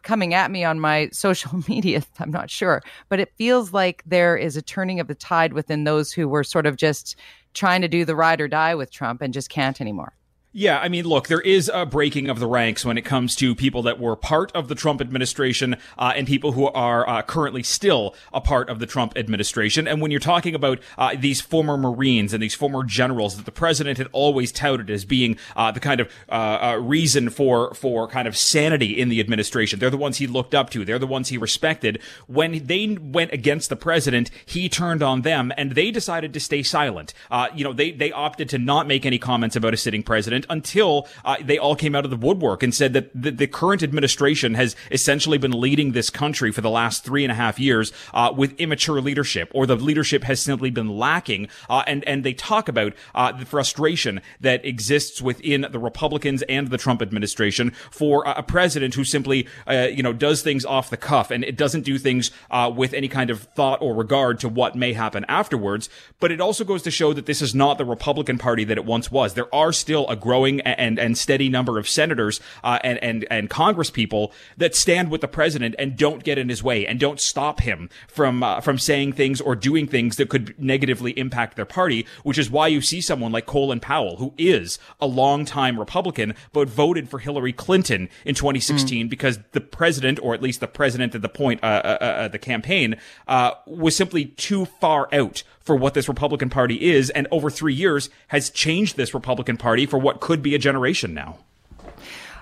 coming 0.03 0.33
at 0.33 0.51
me 0.51 0.63
on 0.63 0.79
my 0.79 1.09
social 1.11 1.63
media. 1.67 2.03
I'm 2.19 2.31
not 2.31 2.49
sure, 2.49 2.81
but 3.09 3.19
it 3.19 3.33
feels 3.37 3.73
like 3.73 4.03
there 4.05 4.37
is 4.37 4.55
a 4.55 4.61
turning 4.61 4.99
of 4.99 5.07
the 5.07 5.15
tide 5.15 5.53
within 5.53 5.83
those 5.83 6.11
who 6.11 6.27
were 6.27 6.43
sort 6.43 6.65
of 6.65 6.77
just 6.77 7.15
trying 7.53 7.81
to 7.81 7.87
do 7.87 8.05
the 8.05 8.15
ride 8.15 8.41
or 8.41 8.47
die 8.47 8.75
with 8.75 8.91
Trump 8.91 9.21
and 9.21 9.33
just 9.33 9.49
can't 9.49 9.79
anymore. 9.79 10.13
Yeah, 10.57 10.79
I 10.79 10.87
mean, 10.87 11.03
look, 11.03 11.27
there 11.27 11.41
is 11.41 11.69
a 11.73 11.85
breaking 11.85 12.29
of 12.29 12.39
the 12.39 12.47
ranks 12.47 12.85
when 12.85 12.97
it 12.97 13.01
comes 13.01 13.35
to 13.35 13.53
people 13.55 13.81
that 13.81 13.99
were 13.99 14.15
part 14.15 14.53
of 14.53 14.69
the 14.69 14.73
Trump 14.73 15.01
administration 15.01 15.75
uh, 15.97 16.13
and 16.15 16.25
people 16.25 16.53
who 16.53 16.67
are 16.67 17.05
uh, 17.09 17.23
currently 17.23 17.61
still 17.61 18.15
a 18.31 18.39
part 18.39 18.69
of 18.69 18.79
the 18.79 18.85
Trump 18.85 19.17
administration. 19.17 19.85
And 19.85 20.01
when 20.01 20.11
you're 20.11 20.21
talking 20.21 20.55
about 20.55 20.79
uh, 20.97 21.13
these 21.19 21.41
former 21.41 21.75
Marines 21.75 22.33
and 22.33 22.41
these 22.41 22.55
former 22.55 22.85
generals 22.85 23.35
that 23.35 23.45
the 23.45 23.51
president 23.51 23.97
had 23.97 24.07
always 24.13 24.53
touted 24.53 24.89
as 24.89 25.03
being 25.03 25.37
uh, 25.57 25.71
the 25.71 25.81
kind 25.81 25.99
of 25.99 26.09
uh, 26.29 26.31
uh, 26.31 26.79
reason 26.81 27.29
for 27.29 27.73
for 27.73 28.07
kind 28.07 28.25
of 28.25 28.37
sanity 28.37 28.97
in 28.97 29.09
the 29.09 29.19
administration, 29.19 29.79
they're 29.79 29.89
the 29.89 29.97
ones 29.97 30.19
he 30.19 30.25
looked 30.25 30.55
up 30.55 30.69
to. 30.69 30.85
They're 30.85 30.97
the 30.97 31.05
ones 31.05 31.27
he 31.27 31.37
respected. 31.37 32.01
When 32.27 32.65
they 32.65 32.97
went 33.01 33.33
against 33.33 33.67
the 33.67 33.75
president, 33.75 34.31
he 34.45 34.69
turned 34.69 35.03
on 35.03 35.23
them, 35.23 35.51
and 35.57 35.73
they 35.73 35.91
decided 35.91 36.33
to 36.33 36.39
stay 36.39 36.63
silent. 36.63 37.13
you 37.53 37.65
know, 37.65 37.73
they 37.73 37.91
they 37.91 38.13
opted 38.13 38.47
to 38.51 38.57
not 38.57 38.87
make 38.87 39.05
any 39.05 39.19
comments 39.19 39.57
about 39.57 39.73
a 39.73 39.77
sitting 39.77 40.01
president 40.01 40.44
until 40.49 41.07
uh, 41.23 41.37
they 41.41 41.57
all 41.57 41.75
came 41.75 41.95
out 41.95 42.05
of 42.05 42.11
the 42.11 42.17
woodwork 42.17 42.63
and 42.63 42.73
said 42.73 42.93
that 42.93 43.09
the, 43.13 43.31
the, 43.31 43.47
current 43.47 43.83
administration 43.83 44.55
has 44.55 44.75
essentially 44.91 45.37
been 45.37 45.51
leading 45.51 45.91
this 45.91 46.09
country 46.09 46.51
for 46.51 46.61
the 46.61 46.69
last 46.69 47.03
three 47.05 47.23
and 47.23 47.31
a 47.31 47.35
half 47.35 47.59
years 47.59 47.93
uh, 48.13 48.33
with 48.35 48.59
immature 48.59 48.99
leadership, 48.99 49.49
or 49.53 49.65
the 49.65 49.75
leadership 49.75 50.23
has 50.23 50.41
simply 50.41 50.69
been 50.69 50.89
lacking. 50.89 51.47
Uh, 51.69 51.83
and 51.87 52.03
and 52.05 52.23
they 52.23 52.33
talk 52.33 52.67
about 52.67 52.93
uh, 53.13 53.31
the 53.31 53.45
frustration 53.45 54.21
that 54.41 54.65
exists 54.65 55.21
within 55.21 55.65
the 55.71 55.79
Republicans 55.79 56.41
and 56.43 56.69
the 56.69 56.77
Trump 56.77 57.01
administration 57.01 57.71
for 57.91 58.23
a 58.25 58.43
president 58.43 58.93
who 58.95 59.03
simply 59.03 59.47
uh, 59.67 59.87
you 59.91 60.03
know 60.03 60.13
does 60.13 60.41
things 60.41 60.65
off 60.65 60.89
the 60.89 60.97
cuff 60.97 61.31
and 61.31 61.43
it 61.43 61.57
doesn't 61.57 61.81
do 61.81 61.97
things 61.97 62.31
uh, 62.51 62.71
with 62.75 62.93
any 62.93 63.07
kind 63.07 63.29
of 63.29 63.43
thought 63.55 63.81
or 63.81 63.93
regard 63.93 64.39
to 64.39 64.49
what 64.49 64.75
may 64.75 64.93
happen 64.93 65.25
afterwards. 65.27 65.89
But 66.19 66.31
it 66.31 66.41
also 66.41 66.63
goes 66.63 66.81
to 66.83 66.91
show 66.91 67.13
that 67.13 67.25
this 67.25 67.41
is 67.41 67.55
not 67.55 67.77
the 67.77 67.85
Republican 67.85 68.37
Party 68.37 68.63
that 68.65 68.77
it 68.77 68.85
once 68.85 69.11
was. 69.11 69.33
There 69.33 69.53
are 69.53 69.71
still 69.71 70.07
a 70.07 70.15
growing 70.15 70.34
growing 70.35 70.59
and 70.61 70.99
and 70.99 71.17
steady 71.17 71.47
number 71.47 71.79
of 71.79 71.87
senators 71.87 72.41
uh, 72.63 72.79
and 72.83 73.01
and 73.01 73.25
and 73.31 73.49
Congress 73.49 73.89
people 73.89 74.33
that 74.57 74.75
stand 74.75 75.09
with 75.09 75.21
the 75.21 75.27
president 75.27 75.75
and 75.79 75.95
don't 75.95 76.23
get 76.23 76.37
in 76.37 76.49
his 76.49 76.61
way 76.61 76.85
and 76.85 76.99
don't 76.99 77.21
stop 77.21 77.61
him 77.61 77.89
from 78.07 78.43
uh, 78.43 78.59
from 78.59 78.77
saying 78.77 79.13
things 79.13 79.39
or 79.39 79.55
doing 79.55 79.87
things 79.87 80.17
that 80.17 80.27
could 80.27 80.53
negatively 80.59 81.17
impact 81.17 81.55
their 81.55 81.65
party. 81.65 82.05
Which 82.23 82.37
is 82.37 82.51
why 82.51 82.67
you 82.67 82.81
see 82.81 82.99
someone 82.99 83.31
like 83.31 83.45
Colin 83.45 83.79
Powell, 83.79 84.17
who 84.17 84.33
is 84.37 84.77
a 84.99 85.07
longtime 85.07 85.79
Republican 85.79 86.35
but 86.51 86.67
voted 86.67 87.09
for 87.09 87.19
Hillary 87.19 87.53
Clinton 87.53 88.09
in 88.25 88.35
2016 88.35 89.05
mm. 89.05 89.09
because 89.09 89.39
the 89.53 89.61
president, 89.61 90.19
or 90.21 90.33
at 90.33 90.41
least 90.41 90.59
the 90.59 90.67
president 90.67 91.15
at 91.15 91.21
the 91.21 91.29
point, 91.29 91.63
uh, 91.63 91.81
uh, 91.83 91.97
uh 92.03 92.27
the 92.27 92.39
campaign, 92.39 92.97
uh, 93.27 93.51
was 93.65 93.95
simply 93.95 94.25
too 94.25 94.65
far 94.65 95.07
out 95.13 95.43
for 95.65 95.75
what 95.75 95.93
this 95.95 96.07
Republican 96.07 96.49
Party 96.49 96.91
is, 96.91 97.09
and 97.09 97.27
over 97.31 97.49
three 97.49 97.73
years 97.73 98.09
has 98.27 98.49
changed 98.49 98.95
this 98.95 99.13
Republican 99.13 99.57
Party 99.57 99.85
for 99.85 99.97
what 99.97 100.21
could 100.21 100.41
be 100.41 100.55
a 100.55 100.59
generation 100.59 101.13
now. 101.13 101.39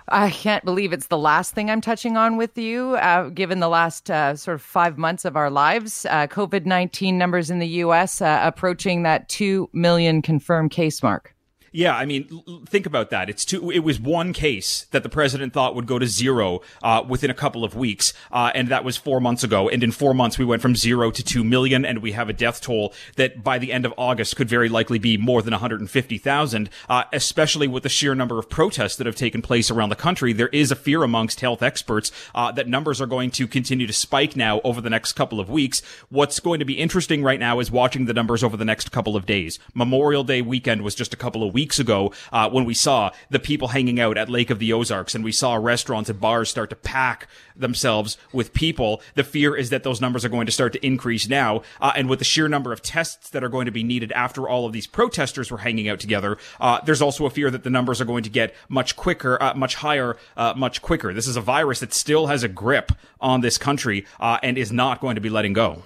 I 0.10 0.30
can't 0.32 0.66
believe 0.66 0.92
it's 0.92 1.08
the 1.08 1.18
last 1.18 1.56
thing 1.56 1.72
I'm 1.72 1.80
touching 1.80 2.18
on 2.18 2.36
with 2.36 2.58
you, 2.58 2.96
uh, 2.96 3.30
given 3.30 3.62
the 3.62 3.70
last 3.70 4.12
uh, 4.12 4.36
sort 4.36 4.56
of 4.56 4.62
five 4.62 4.98
months 4.98 5.24
of 5.24 5.38
our 5.38 5.50
lives. 5.50 6.06
Uh, 6.10 6.28
COVID 6.28 6.66
19 6.66 7.18
numbers 7.18 7.50
in 7.50 7.60
the 7.60 7.68
US 7.68 8.22
uh, 8.22 8.42
approaching 8.44 9.04
that 9.04 9.30
2 9.30 9.70
million 9.72 10.22
confirmed 10.22 10.72
case 10.72 11.02
mark. 11.02 11.33
Yeah, 11.76 11.96
I 11.98 12.06
mean, 12.06 12.44
think 12.68 12.86
about 12.86 13.10
that. 13.10 13.32
It's 13.32 13.44
two. 13.44 13.72
It 13.72 13.80
was 13.80 14.00
one 14.00 14.32
case 14.32 14.86
that 14.92 15.02
the 15.02 15.10
president 15.10 15.54
thought 15.54 15.74
would 15.74 15.88
go 15.88 15.98
to 15.98 16.06
zero 16.06 16.62
uh, 16.84 17.04
within 17.08 17.32
a 17.32 17.34
couple 17.34 17.64
of 17.64 17.76
weeks, 17.76 18.14
uh, 18.32 18.52
and 18.54 18.68
that 18.70 18.84
was 18.84 18.96
four 18.96 19.20
months 19.20 19.44
ago. 19.44 19.70
And 19.70 19.84
in 19.84 19.92
four 19.92 20.14
months, 20.14 20.38
we 20.38 20.46
went 20.46 20.62
from 20.62 20.76
zero 20.76 21.10
to 21.10 21.24
two 21.24 21.44
million, 21.44 21.84
and 21.84 22.04
we 22.04 22.12
have 22.12 22.30
a 22.30 22.34
death 22.34 22.62
toll 22.62 22.94
that 23.16 23.44
by 23.44 23.58
the 23.58 23.74
end 23.74 23.88
of 23.88 23.94
August 23.98 24.36
could 24.36 24.48
very 24.48 24.70
likely 24.70 25.00
be 25.00 25.18
more 25.18 25.42
than 25.42 25.52
150,000. 25.52 26.70
Uh, 26.88 27.04
especially 27.12 27.68
with 27.68 27.82
the 27.82 27.90
sheer 27.90 28.14
number 28.14 28.38
of 28.38 28.52
protests 28.52 28.96
that 28.98 29.08
have 29.08 29.16
taken 29.16 29.42
place 29.42 29.72
around 29.72 29.90
the 29.90 29.96
country, 29.96 30.32
there 30.32 30.50
is 30.50 30.70
a 30.70 30.76
fear 30.76 31.02
amongst 31.02 31.40
health 31.40 31.64
experts 31.64 32.12
uh, 32.36 32.52
that 32.52 32.68
numbers 32.68 33.02
are 33.02 33.08
going 33.08 33.32
to 33.32 33.48
continue 33.48 33.88
to 33.88 33.94
spike 33.94 34.36
now 34.36 34.62
over 34.64 34.80
the 34.80 34.92
next 34.92 35.14
couple 35.14 35.40
of 35.40 35.50
weeks. 35.50 35.82
What's 36.10 36.40
going 36.40 36.60
to 36.60 36.66
be 36.66 36.74
interesting 36.74 37.24
right 37.24 37.40
now 37.40 37.60
is 37.60 37.72
watching 37.72 38.06
the 38.06 38.14
numbers 38.14 38.44
over 38.44 38.58
the 38.58 38.64
next 38.64 38.92
couple 38.92 39.16
of 39.16 39.26
days. 39.26 39.58
Memorial 39.74 40.24
Day 40.24 40.44
weekend 40.44 40.84
was 40.84 40.94
just 40.94 41.16
a 41.16 41.18
couple 41.18 41.42
of 41.42 41.52
weeks 41.52 41.63
weeks 41.64 41.80
ago 41.80 42.12
uh, 42.34 42.50
when 42.50 42.66
we 42.66 42.74
saw 42.74 43.10
the 43.30 43.40
people 43.40 43.70
hanging 43.70 43.98
out 43.98 44.18
at 44.18 44.28
Lake 44.28 44.50
of 44.50 44.60
the 44.60 44.74
Ozarks 44.74 45.16
and 45.16 45.24
we 45.24 45.32
saw 45.32 45.56
restaurants 45.56 46.10
and 46.10 46.20
bars 46.20 46.50
start 46.50 46.70
to 46.70 46.76
pack 46.76 47.30
themselves 47.56 48.18
with 48.34 48.52
people. 48.52 49.02
The 49.16 49.24
fear 49.24 49.56
is 49.56 49.70
that 49.70 49.84
those 49.84 50.02
numbers 50.02 50.26
are 50.26 50.30
going 50.30 50.46
to 50.46 50.52
start 50.52 50.74
to 50.74 50.86
increase 50.86 51.30
now. 51.30 51.62
Uh, 51.80 51.94
and 51.96 52.10
with 52.10 52.20
the 52.20 52.26
sheer 52.26 52.50
number 52.50 52.74
of 52.74 52.82
tests 52.82 53.30
that 53.30 53.46
are 53.46 53.50
going 53.50 53.66
to 53.66 53.72
be 53.72 53.82
needed 53.82 54.12
after 54.12 54.50
all 54.50 54.66
of 54.66 54.74
these 54.74 54.88
protesters 54.88 55.50
were 55.50 55.60
hanging 55.60 55.88
out 55.88 56.02
together, 56.02 56.38
uh, 56.60 56.82
there's 56.82 57.02
also 57.02 57.26
a 57.26 57.30
fear 57.30 57.50
that 57.50 57.64
the 57.64 57.70
numbers 57.70 58.02
are 58.02 58.06
going 58.06 58.24
to 58.24 58.30
get 58.30 58.54
much 58.68 58.98
quicker, 58.98 59.42
uh, 59.42 59.54
much 59.54 59.76
higher, 59.76 60.18
uh, 60.36 60.54
much 60.58 60.82
quicker. 60.82 61.14
This 61.14 61.28
is 61.28 61.38
a 61.38 61.42
virus 61.42 61.80
that 61.80 61.94
still 61.94 62.28
has 62.28 62.44
a 62.44 62.50
grip 62.50 62.92
on 63.22 63.40
this 63.40 63.58
country 63.58 64.06
uh, 64.20 64.38
and 64.44 64.58
is 64.58 64.74
not 64.74 65.00
going 65.00 65.16
to 65.16 65.22
be 65.22 65.30
letting 65.30 65.54
go. 65.54 65.84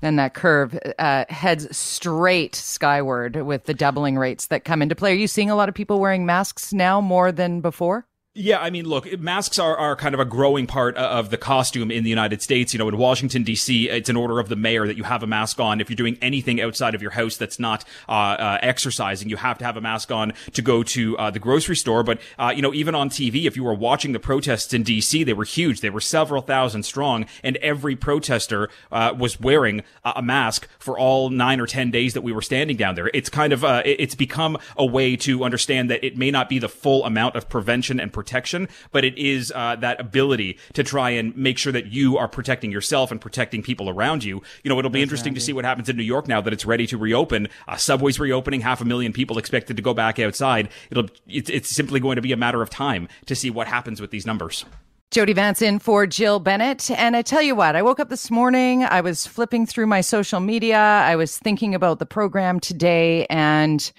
And 0.00 0.18
that 0.18 0.34
curve 0.34 0.78
uh, 0.98 1.24
heads 1.28 1.76
straight 1.76 2.54
skyward 2.54 3.36
with 3.36 3.64
the 3.64 3.74
doubling 3.74 4.16
rates 4.16 4.46
that 4.46 4.64
come 4.64 4.82
into 4.82 4.94
play. 4.94 5.12
Are 5.12 5.16
you 5.16 5.26
seeing 5.26 5.50
a 5.50 5.56
lot 5.56 5.68
of 5.68 5.74
people 5.74 5.98
wearing 5.98 6.24
masks 6.24 6.72
now 6.72 7.00
more 7.00 7.32
than 7.32 7.60
before? 7.60 8.06
Yeah, 8.40 8.60
I 8.60 8.70
mean, 8.70 8.84
look, 8.84 9.18
masks 9.18 9.58
are, 9.58 9.76
are 9.76 9.96
kind 9.96 10.14
of 10.14 10.20
a 10.20 10.24
growing 10.24 10.68
part 10.68 10.96
of 10.96 11.30
the 11.30 11.36
costume 11.36 11.90
in 11.90 12.04
the 12.04 12.08
United 12.08 12.40
States. 12.40 12.72
You 12.72 12.78
know, 12.78 12.88
in 12.88 12.96
Washington, 12.96 13.42
D.C., 13.42 13.88
it's 13.88 14.08
an 14.08 14.14
order 14.14 14.38
of 14.38 14.48
the 14.48 14.54
mayor 14.54 14.86
that 14.86 14.96
you 14.96 15.02
have 15.02 15.24
a 15.24 15.26
mask 15.26 15.58
on. 15.58 15.80
If 15.80 15.90
you're 15.90 15.96
doing 15.96 16.16
anything 16.22 16.60
outside 16.60 16.94
of 16.94 17.02
your 17.02 17.10
house 17.10 17.36
that's 17.36 17.58
not 17.58 17.84
uh, 18.08 18.12
uh, 18.12 18.58
exercising, 18.62 19.28
you 19.28 19.38
have 19.38 19.58
to 19.58 19.64
have 19.64 19.76
a 19.76 19.80
mask 19.80 20.12
on 20.12 20.34
to 20.52 20.62
go 20.62 20.84
to 20.84 21.18
uh, 21.18 21.32
the 21.32 21.40
grocery 21.40 21.74
store. 21.74 22.04
But, 22.04 22.20
uh, 22.38 22.52
you 22.54 22.62
know, 22.62 22.72
even 22.72 22.94
on 22.94 23.10
TV, 23.10 23.44
if 23.46 23.56
you 23.56 23.64
were 23.64 23.74
watching 23.74 24.12
the 24.12 24.20
protests 24.20 24.72
in 24.72 24.84
D.C., 24.84 25.24
they 25.24 25.32
were 25.32 25.42
huge. 25.42 25.80
They 25.80 25.90
were 25.90 26.00
several 26.00 26.40
thousand 26.40 26.84
strong, 26.84 27.26
and 27.42 27.56
every 27.56 27.96
protester 27.96 28.68
uh, 28.92 29.16
was 29.18 29.40
wearing 29.40 29.82
a 30.04 30.22
mask 30.22 30.68
for 30.78 30.96
all 30.96 31.30
nine 31.30 31.58
or 31.58 31.66
10 31.66 31.90
days 31.90 32.14
that 32.14 32.20
we 32.20 32.30
were 32.30 32.42
standing 32.42 32.76
down 32.76 32.94
there. 32.94 33.10
It's 33.12 33.30
kind 33.30 33.52
of, 33.52 33.64
uh, 33.64 33.82
it's 33.84 34.14
become 34.14 34.58
a 34.76 34.86
way 34.86 35.16
to 35.16 35.42
understand 35.42 35.90
that 35.90 36.04
it 36.06 36.16
may 36.16 36.30
not 36.30 36.48
be 36.48 36.60
the 36.60 36.68
full 36.68 37.04
amount 37.04 37.34
of 37.34 37.48
prevention 37.48 37.98
and 37.98 38.12
protection 38.12 38.27
protection, 38.28 38.68
but 38.92 39.04
it 39.04 39.16
is 39.16 39.50
uh, 39.54 39.76
that 39.76 39.98
ability 39.98 40.58
to 40.74 40.84
try 40.84 41.10
and 41.10 41.34
make 41.34 41.56
sure 41.56 41.72
that 41.72 41.86
you 41.86 42.18
are 42.18 42.28
protecting 42.28 42.70
yourself 42.70 43.10
and 43.10 43.20
protecting 43.20 43.62
people 43.62 43.88
around 43.88 44.22
you. 44.22 44.42
You 44.62 44.68
know, 44.68 44.78
it'll 44.78 44.90
be 44.90 45.00
That's 45.00 45.04
interesting 45.04 45.34
to 45.34 45.40
see 45.40 45.54
what 45.54 45.64
happens 45.64 45.88
in 45.88 45.96
New 45.96 46.02
York 46.02 46.28
now 46.28 46.42
that 46.42 46.52
it's 46.52 46.66
ready 46.66 46.86
to 46.88 46.98
reopen. 46.98 47.48
Uh, 47.66 47.76
subways 47.76 48.20
reopening, 48.20 48.60
half 48.60 48.82
a 48.82 48.84
million 48.84 49.14
people 49.14 49.38
expected 49.38 49.76
to 49.76 49.82
go 49.82 49.94
back 49.94 50.18
outside. 50.18 50.68
It'll 50.90 51.06
it's, 51.26 51.48
it's 51.48 51.70
simply 51.70 52.00
going 52.00 52.16
to 52.16 52.22
be 52.22 52.32
a 52.32 52.36
matter 52.36 52.60
of 52.60 52.68
time 52.68 53.08
to 53.26 53.34
see 53.34 53.48
what 53.48 53.66
happens 53.66 54.00
with 54.00 54.10
these 54.10 54.26
numbers. 54.26 54.66
Jody 55.10 55.32
Vance 55.32 55.62
in 55.62 55.78
for 55.78 56.06
Jill 56.06 56.38
Bennett. 56.38 56.90
And 56.90 57.16
I 57.16 57.22
tell 57.22 57.40
you 57.40 57.54
what, 57.54 57.74
I 57.76 57.80
woke 57.80 57.98
up 57.98 58.10
this 58.10 58.30
morning, 58.30 58.84
I 58.84 59.00
was 59.00 59.26
flipping 59.26 59.64
through 59.64 59.86
my 59.86 60.02
social 60.02 60.38
media, 60.38 60.78
I 60.78 61.16
was 61.16 61.38
thinking 61.38 61.74
about 61.74 61.98
the 61.98 62.04
program 62.04 62.60
today, 62.60 63.24
and 63.30 63.90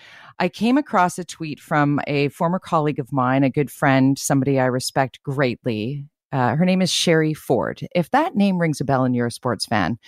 I 0.41 0.47
came 0.47 0.77
across 0.77 1.19
a 1.19 1.25
tweet 1.25 1.59
from 1.59 1.99
a 2.07 2.29
former 2.29 2.59
colleague 2.59 2.99
of 2.99 3.11
mine, 3.11 3.43
a 3.43 3.49
good 3.49 3.69
friend, 3.69 4.17
somebody 4.17 4.57
I 4.57 4.65
respect 4.65 5.21
greatly. 5.21 6.05
Uh, 6.31 6.55
her 6.55 6.63
name 6.63 6.81
is 6.81 6.89
Sheri 6.89 7.35
Forde. 7.35 7.85
If 7.93 8.11
that 8.11 8.35
name 8.35 8.57
rings 8.57 8.79
a 8.79 8.85
bell 8.85 9.03
and 9.03 9.13
you're 9.13 9.27
a 9.27 9.31
sports 9.31 9.65
fan, 9.65 9.99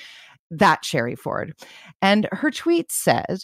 that 0.49 0.83
Sheri 0.83 1.19
Forde. 1.19 1.51
And 2.01 2.29
her 2.31 2.49
tweet 2.49 2.93
said, 2.93 3.43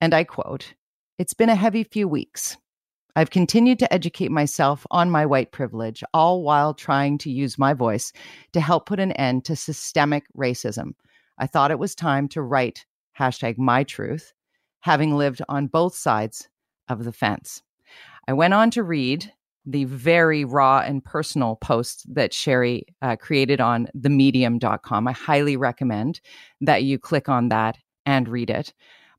and 0.00 0.12
I 0.12 0.24
quote, 0.24 0.74
It's 1.18 1.34
been 1.34 1.50
a 1.50 1.54
heavy 1.54 1.84
few 1.84 2.08
weeks. 2.08 2.56
I've 3.14 3.30
continued 3.30 3.78
to 3.78 3.92
educate 3.94 4.32
myself 4.32 4.84
on 4.90 5.10
my 5.10 5.24
white 5.24 5.52
privilege, 5.52 6.02
all 6.12 6.42
while 6.42 6.74
trying 6.74 7.16
to 7.18 7.30
use 7.30 7.58
my 7.58 7.74
voice 7.74 8.12
to 8.54 8.60
help 8.60 8.86
put 8.86 8.98
an 8.98 9.12
end 9.12 9.44
to 9.44 9.54
systemic 9.54 10.24
racism. 10.36 10.94
I 11.38 11.46
thought 11.46 11.70
it 11.70 11.78
was 11.78 11.94
time 11.94 12.26
to 12.30 12.42
write 12.42 12.86
hashtag 13.16 13.56
my 13.56 13.84
truth 13.84 14.32
having 14.84 15.16
lived 15.16 15.40
on 15.48 15.66
both 15.66 15.94
sides 15.94 16.46
of 16.90 17.04
the 17.04 17.12
fence. 17.12 17.62
I 18.28 18.34
went 18.34 18.52
on 18.52 18.70
to 18.72 18.82
read 18.82 19.32
the 19.64 19.84
very 19.84 20.44
raw 20.44 20.80
and 20.80 21.02
personal 21.02 21.56
post 21.56 22.04
that 22.14 22.32
Sheri 22.32 22.82
uh, 23.00 23.16
created 23.16 23.62
on 23.62 23.88
themedium.com. 23.96 25.08
I 25.08 25.12
highly 25.12 25.56
recommend 25.56 26.20
that 26.60 26.82
you 26.82 26.98
click 26.98 27.30
on 27.30 27.48
that 27.48 27.78
and 28.04 28.28
read 28.28 28.50
it. 28.50 28.74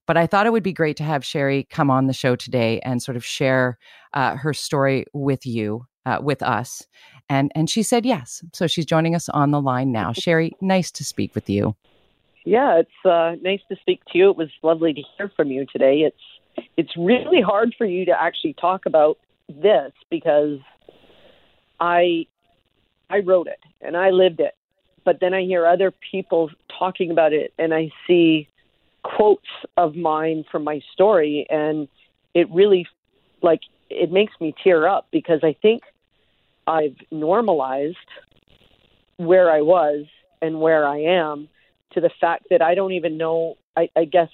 But 0.06 0.18
I 0.18 0.28
thought 0.28 0.46
it 0.46 0.52
would 0.52 0.62
be 0.62 0.72
great 0.72 0.98
to 0.98 1.04
have 1.04 1.24
Sheri 1.24 1.68
come 1.68 1.90
on 1.90 2.06
the 2.06 2.14
show 2.14 2.36
today 2.36 2.80
and 2.82 3.02
sort 3.02 3.18
of 3.18 3.26
share 3.26 3.80
uh, 4.14 4.36
her 4.36 4.54
story 4.54 5.08
with 5.14 5.48
you, 5.48 5.88
uh, 6.06 6.20
with 6.22 6.44
us. 6.44 6.86
And, 7.28 7.52
and 7.56 7.72
she 7.72 7.82
said 7.82 8.06
yes. 8.06 8.44
So 8.54 8.68
she's 8.68 8.86
joining 8.86 9.16
us 9.16 9.30
on 9.30 9.50
the 9.50 9.62
line 9.62 9.92
now. 9.92 10.14
Sherry, 10.14 10.52
nice 10.62 10.92
to 10.92 11.04
speak 11.04 11.34
with 11.34 11.50
you. 11.50 11.76
Yeah, 12.46 12.80
it's 12.80 13.06
uh, 13.06 13.36
nice 13.42 13.62
to 13.70 13.76
speak 13.82 14.02
to 14.12 14.18
you. 14.18 14.30
It 14.30 14.38
was 14.38 14.50
lovely 14.62 14.94
to 14.94 15.02
hear 15.18 15.32
from 15.36 15.50
you 15.50 15.66
today. 15.66 16.02
It's 16.02 16.68
it's 16.78 16.96
really 16.96 17.42
hard 17.42 17.74
for 17.78 17.86
you 17.86 18.06
to 18.06 18.14
actually 18.22 18.54
talk 18.54 18.86
about 18.86 19.18
this 19.50 19.92
because 20.12 20.60
I 21.80 22.28
I 23.10 23.20
wrote 23.20 23.48
it 23.48 23.60
and 23.82 23.98
I 23.98 24.12
lived 24.12 24.40
it, 24.40 24.56
but 25.04 25.20
then 25.20 25.34
I 25.34 25.42
hear 25.42 25.66
other 25.66 25.92
people 26.12 26.52
talking 26.78 27.10
about 27.12 27.34
it 27.34 27.52
and 27.58 27.74
I 27.74 27.90
see 28.08 28.48
quotes 29.04 29.50
of 29.76 29.96
mine 29.96 30.46
from 30.52 30.64
my 30.64 30.82
story 30.94 31.46
and 31.50 31.88
it 32.36 32.50
really 32.52 32.88
like 33.42 33.62
it 33.90 34.12
makes 34.12 34.34
me 34.40 34.54
tear 34.64 34.88
up 34.88 35.08
because 35.12 35.40
I 35.44 35.56
think 35.62 35.82
I've 36.68 36.96
normalized 37.12 37.98
where 39.18 39.52
I 39.52 39.62
was 39.62 40.06
and 40.42 40.60
where 40.60 40.88
I 40.88 41.00
am 41.02 41.50
to 41.96 42.02
the 42.02 42.12
fact 42.22 42.46
that 42.50 42.62
I 42.62 42.76
don't 42.76 42.94
even 42.94 43.18
know. 43.18 43.56
I, 43.76 43.90
I 43.96 44.06
guess 44.06 44.30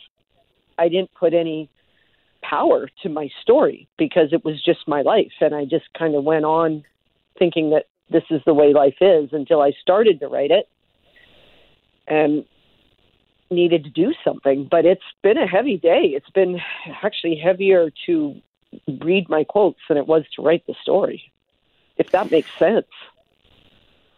I 0.78 0.90
didn't 0.90 1.14
put 1.14 1.34
any 1.34 1.70
power 2.42 2.90
to 3.04 3.10
my 3.10 3.30
story 3.42 3.88
because 3.98 4.34
it 4.34 4.44
was 4.44 4.62
just 4.64 4.88
my 4.88 5.02
life, 5.02 5.32
and 5.40 5.56
I 5.56 5.66
just 5.66 5.86
kind 5.98 6.16
of 6.16 6.24
went 6.24 6.46
on 6.46 6.84
thinking 7.40 7.70
that 7.72 7.86
this 8.10 8.24
is 8.30 8.42
the 8.46 8.54
way 8.54 8.74
life 8.74 8.98
is 9.00 9.30
until 9.32 9.62
I 9.62 9.72
started 9.82 10.20
to 10.20 10.28
write 10.28 10.52
it 10.52 10.68
and 12.08 12.46
needed 13.50 13.84
to 13.86 13.90
do 13.90 14.14
something. 14.24 14.68
But 14.70 14.86
it's 14.86 15.02
been 15.24 15.38
a 15.38 15.48
heavy 15.48 15.78
day. 15.78 16.12
It's 16.16 16.30
been 16.30 16.60
actually 17.04 17.38
heavier 17.38 17.90
to 18.06 18.36
read 19.02 19.30
my 19.30 19.44
quotes 19.44 19.80
than 19.88 19.98
it 19.98 20.08
was 20.08 20.24
to 20.36 20.42
write 20.42 20.66
the 20.68 20.76
story, 20.82 21.32
if 21.98 22.08
that 22.12 22.32
makes 22.32 22.50
sense. 22.60 22.88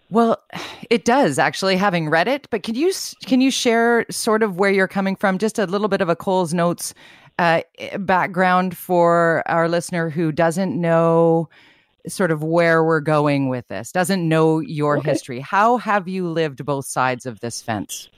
Well, 0.10 0.44
it 0.90 1.06
does 1.06 1.40
actually 1.40 1.76
having 1.76 2.10
read 2.10 2.28
it, 2.28 2.48
but 2.52 2.62
can 2.64 2.76
you 2.76 2.92
can 3.26 3.42
you 3.42 3.50
share 3.50 4.06
sort 4.12 4.44
of 4.44 4.58
where 4.58 4.72
you're 4.72 4.88
coming 4.88 5.16
from 5.16 5.38
just 5.38 5.58
a 5.58 5.66
little 5.66 5.88
bit 5.88 6.02
of 6.02 6.10
a 6.10 6.16
Cole's 6.16 6.54
notes 6.54 6.94
uh, 7.40 7.62
background 7.98 8.78
for 8.78 9.44
our 9.48 9.68
listener 9.68 10.10
who 10.10 10.32
doesn't 10.32 10.80
know 10.80 11.50
sort 12.08 12.32
of 12.32 12.44
where 12.44 12.84
we're 12.84 13.00
going 13.00 13.50
with 13.50 13.68
this, 13.70 13.92
doesn't 13.92 14.28
know 14.28 14.60
your 14.60 14.98
okay. 14.98 15.10
history. 15.10 15.40
How 15.40 15.78
have 15.78 16.08
you 16.08 16.28
lived 16.28 16.64
both 16.66 16.86
sides 16.86 17.26
of 17.26 17.40
this 17.40 17.62
fence? 17.62 18.10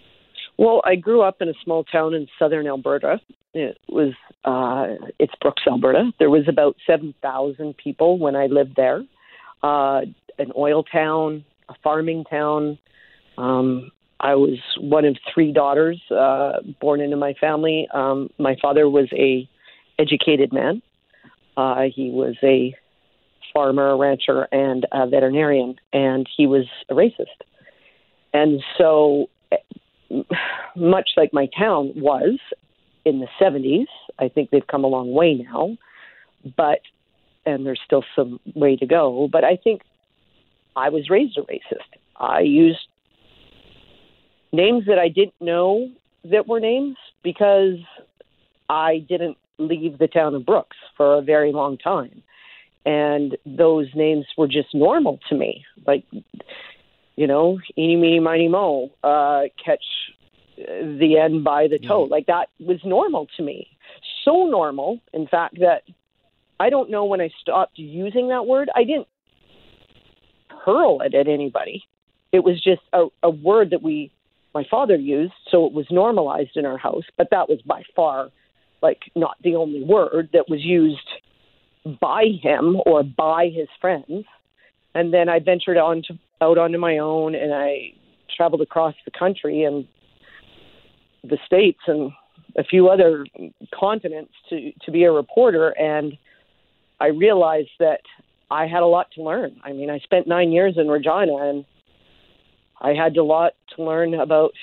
Well, 0.57 0.81
I 0.85 0.95
grew 0.95 1.21
up 1.21 1.41
in 1.41 1.49
a 1.49 1.53
small 1.63 1.83
town 1.83 2.13
in 2.13 2.27
southern 2.39 2.67
Alberta. 2.67 3.19
It 3.53 3.77
was 3.87 4.13
uh, 4.43 5.07
it's 5.19 5.33
Brooks, 5.41 5.63
Alberta. 5.67 6.11
There 6.19 6.29
was 6.29 6.47
about 6.47 6.75
seven 6.85 7.13
thousand 7.21 7.77
people 7.77 8.19
when 8.19 8.35
I 8.35 8.47
lived 8.47 8.75
there. 8.75 9.03
Uh, 9.63 10.01
an 10.37 10.51
oil 10.57 10.83
town, 10.83 11.45
a 11.69 11.75
farming 11.83 12.25
town. 12.25 12.77
Um, 13.37 13.91
I 14.19 14.35
was 14.35 14.59
one 14.79 15.05
of 15.05 15.17
three 15.33 15.51
daughters 15.51 16.01
uh, 16.09 16.59
born 16.79 17.01
into 17.01 17.17
my 17.17 17.33
family. 17.33 17.87
Um, 17.93 18.29
my 18.37 18.55
father 18.61 18.89
was 18.89 19.07
a 19.13 19.47
educated 19.99 20.53
man. 20.53 20.81
Uh, 21.57 21.83
he 21.93 22.09
was 22.09 22.35
a 22.43 22.75
farmer, 23.53 23.91
a 23.91 23.95
rancher, 23.95 24.43
and 24.51 24.85
a 24.91 25.07
veterinarian, 25.07 25.75
and 25.93 26.27
he 26.35 26.47
was 26.47 26.65
a 26.89 26.93
racist. 26.93 27.25
And 28.33 28.61
so 28.77 29.29
much 30.75 31.11
like 31.17 31.33
my 31.33 31.47
town 31.57 31.93
was 31.95 32.39
in 33.05 33.19
the 33.19 33.27
70s. 33.39 33.87
I 34.19 34.27
think 34.29 34.49
they've 34.49 34.67
come 34.67 34.83
a 34.83 34.87
long 34.87 35.13
way 35.13 35.35
now, 35.35 35.77
but 36.57 36.79
and 37.45 37.65
there's 37.65 37.79
still 37.85 38.03
some 38.15 38.39
way 38.55 38.75
to 38.75 38.85
go. 38.85 39.29
But 39.31 39.43
I 39.43 39.55
think 39.55 39.81
I 40.75 40.89
was 40.89 41.09
raised 41.09 41.37
a 41.37 41.41
racist. 41.41 41.99
I 42.17 42.41
used 42.41 42.87
names 44.51 44.85
that 44.87 44.99
I 44.99 45.09
didn't 45.09 45.39
know 45.39 45.89
that 46.23 46.47
were 46.47 46.59
names 46.59 46.97
because 47.23 47.77
I 48.69 49.05
didn't 49.07 49.37
leave 49.57 49.97
the 49.97 50.07
town 50.07 50.35
of 50.35 50.45
Brooks 50.45 50.77
for 50.97 51.17
a 51.17 51.21
very 51.21 51.51
long 51.51 51.77
time. 51.77 52.23
And 52.85 53.37
those 53.45 53.87
names 53.95 54.25
were 54.37 54.47
just 54.47 54.73
normal 54.73 55.19
to 55.29 55.35
me. 55.35 55.65
Like 55.85 56.03
you 57.15 57.27
know, 57.27 57.59
eeny, 57.77 57.95
meeny, 57.95 58.19
miny, 58.19 58.47
mo, 58.47 58.89
uh, 59.03 59.43
catch 59.63 59.83
the 60.57 61.17
end 61.21 61.43
by 61.43 61.67
the 61.67 61.79
toe. 61.79 62.03
Like 62.03 62.27
that 62.27 62.49
was 62.59 62.79
normal 62.83 63.27
to 63.37 63.43
me. 63.43 63.67
So 64.23 64.47
normal, 64.47 64.99
in 65.13 65.27
fact, 65.27 65.59
that 65.59 65.83
I 66.59 66.69
don't 66.69 66.89
know 66.89 67.05
when 67.05 67.21
I 67.21 67.29
stopped 67.41 67.77
using 67.77 68.29
that 68.29 68.45
word. 68.45 68.69
I 68.75 68.83
didn't 68.83 69.07
hurl 70.65 71.01
it 71.01 71.13
at 71.13 71.27
anybody. 71.27 71.83
It 72.31 72.43
was 72.43 72.61
just 72.61 72.81
a, 72.91 73.05
a 73.23 73.29
word 73.29 73.69
that 73.69 73.81
we, 73.81 74.11
my 74.53 74.65
father 74.69 74.95
used, 74.95 75.33
so 75.49 75.65
it 75.65 75.73
was 75.73 75.85
normalized 75.91 76.55
in 76.55 76.65
our 76.65 76.77
house. 76.77 77.03
But 77.17 77.29
that 77.31 77.47
was 77.47 77.61
by 77.61 77.83
far, 77.95 78.29
like, 78.81 78.99
not 79.15 79.37
the 79.43 79.55
only 79.55 79.83
word 79.83 80.29
that 80.33 80.49
was 80.49 80.61
used 80.61 81.07
by 82.01 82.25
him 82.41 82.77
or 82.85 83.03
by 83.03 83.49
his 83.53 83.67
friends. 83.79 84.25
And 84.93 85.13
then 85.13 85.29
I 85.29 85.39
ventured 85.39 85.77
on 85.77 86.01
to 86.07 86.17
out 86.41 86.57
onto 86.57 86.77
my 86.77 86.97
own 86.97 87.35
and 87.35 87.53
I 87.53 87.93
traveled 88.35 88.61
across 88.61 88.95
the 89.05 89.11
country 89.11 89.63
and 89.63 89.87
the 91.23 91.37
states 91.45 91.79
and 91.87 92.11
a 92.57 92.63
few 92.63 92.89
other 92.89 93.25
continents 93.73 94.33
to 94.49 94.71
to 94.83 94.91
be 94.91 95.03
a 95.03 95.11
reporter 95.11 95.69
and 95.69 96.17
I 96.99 97.07
realized 97.07 97.71
that 97.79 98.01
I 98.49 98.67
had 98.67 98.83
a 98.83 98.87
lot 98.87 99.07
to 99.15 99.23
learn. 99.23 99.59
I 99.63 99.73
mean, 99.73 99.89
I 99.89 99.99
spent 99.99 100.27
9 100.27 100.51
years 100.51 100.75
in 100.77 100.87
Regina 100.87 101.35
and 101.37 101.65
I 102.79 102.93
had 102.93 103.17
a 103.17 103.23
lot 103.23 103.53
to 103.75 103.83
learn 103.83 104.13
about 104.13 104.53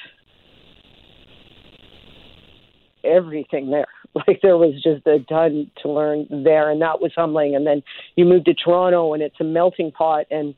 everything 3.05 3.71
there. 3.71 3.87
Like 4.15 4.41
there 4.43 4.59
was 4.59 4.75
just 4.75 5.07
a 5.07 5.21
ton 5.21 5.71
to 5.81 5.89
learn 5.89 6.27
there 6.29 6.71
and 6.71 6.83
that 6.83 7.01
was 7.01 7.13
humbling 7.17 7.57
and 7.57 7.67
then 7.67 7.83
you 8.15 8.27
move 8.27 8.45
to 8.45 8.53
Toronto 8.53 9.15
and 9.15 9.23
it's 9.23 9.41
a 9.41 9.45
melting 9.45 9.91
pot 9.91 10.27
and 10.31 10.55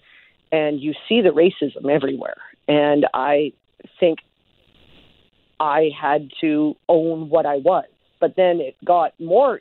and 0.51 0.81
you 0.81 0.93
see 1.09 1.21
the 1.21 1.29
racism 1.29 1.89
everywhere. 1.89 2.35
And 2.67 3.07
I 3.15 3.53
think 4.01 4.19
I 5.61 5.91
had 5.97 6.31
to 6.41 6.75
own 6.89 7.29
what 7.29 7.47
I 7.47 7.59
was. 7.59 7.85
But 8.19 8.35
then 8.37 8.61
it 8.61 8.75
got 8.85 9.13
more 9.21 9.61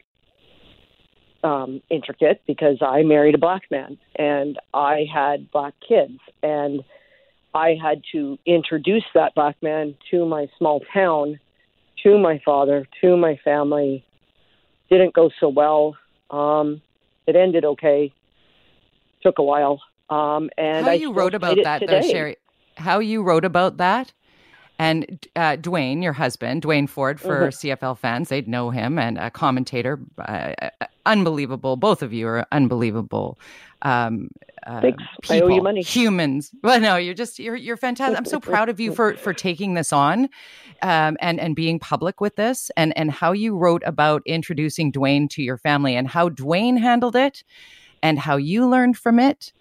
um, 1.44 1.82
intricate 1.90 2.42
because 2.48 2.78
I 2.82 3.04
married 3.04 3.36
a 3.36 3.38
black 3.38 3.64
man 3.70 3.98
and 4.16 4.58
I 4.74 5.06
had 5.14 5.52
black 5.52 5.74
kids. 5.88 6.20
And 6.42 6.84
I 7.54 7.76
had 7.82 8.02
to 8.14 8.40
introduce 8.46 9.04
that 9.14 9.36
black 9.36 9.62
man 9.62 9.96
to 10.12 10.26
my 10.26 10.48
small 10.58 10.82
town, 10.94 11.40
to 12.04 12.18
my 12.18 12.42
father, 12.44 12.88
to 13.02 13.18
my 13.18 13.40
family. 13.44 14.06
Didn't 14.90 15.14
go 15.14 15.30
so 15.40 15.50
well. 15.50 15.96
Um, 16.30 16.82
it 17.28 17.36
ended 17.36 17.66
okay. 17.66 18.14
Took 19.22 19.40
a 19.40 19.44
while. 19.44 19.82
Um, 20.10 20.50
and 20.58 20.86
how 20.86 20.92
I 20.92 20.96
you 20.96 21.14
wrote 21.14 21.34
about 21.34 21.58
that, 21.64 21.80
today. 21.80 22.02
though, 22.02 22.14
Sheri? 22.14 22.36
How 22.76 23.00
you 23.00 23.24
wrote 23.24 23.46
about 23.46 23.78
that? 23.78 24.12
And 24.84 25.26
uh, 25.38 25.56
Duane, 25.56 26.02
your 26.02 26.12
husband, 26.12 26.64
Duane 26.64 26.88
Forde 26.88 27.18
for 27.18 27.48
mm-hmm. 27.48 27.86
CFL 27.86 27.98
fans, 27.98 28.28
they'd 28.28 28.50
know 28.50 28.70
him, 28.70 29.00
and 29.00 29.18
a 29.18 29.32
commentator, 29.32 29.98
uh, 30.20 30.52
uh, 30.62 30.70
unbelievable. 31.06 31.78
Both 31.78 32.02
of 32.02 32.12
you 32.12 32.28
are 32.28 32.46
unbelievable. 32.52 33.40
Um, 33.84 34.28
uh, 34.68 34.82
Thanks. 34.82 35.02
People, 35.22 35.36
I 35.38 35.40
owe 35.40 35.56
you 35.56 35.64
money. 35.64 35.84
Humans. 35.84 36.52
Well, 36.64 36.82
no, 36.82 36.98
you're 36.98 37.14
just 37.14 37.40
you're 37.40 37.56
you're 37.56 37.78
fantastic. 37.78 38.18
I'm 38.18 38.26
so 38.26 38.40
proud 38.52 38.68
of 38.68 38.82
you 38.82 38.94
for 38.94 39.16
for 39.16 39.34
taking 39.34 39.74
this 39.74 39.94
on, 39.94 40.28
um, 40.82 41.16
and 41.22 41.40
and 41.40 41.56
being 41.56 41.80
public 41.80 42.20
with 42.20 42.36
this, 42.36 42.70
and 42.76 42.92
and 42.98 43.10
how 43.10 43.32
you 43.32 43.56
wrote 43.56 43.84
about 43.86 44.22
introducing 44.26 44.92
Duane 44.92 45.30
to 45.30 45.42
your 45.42 45.58
family, 45.58 45.96
and 45.96 46.10
how 46.10 46.28
Duane 46.28 46.76
handled 46.76 47.16
it, 47.16 47.46
and 48.02 48.20
how 48.20 48.36
you 48.36 48.68
learned 48.68 48.98
from 48.98 49.18
it 49.18 49.54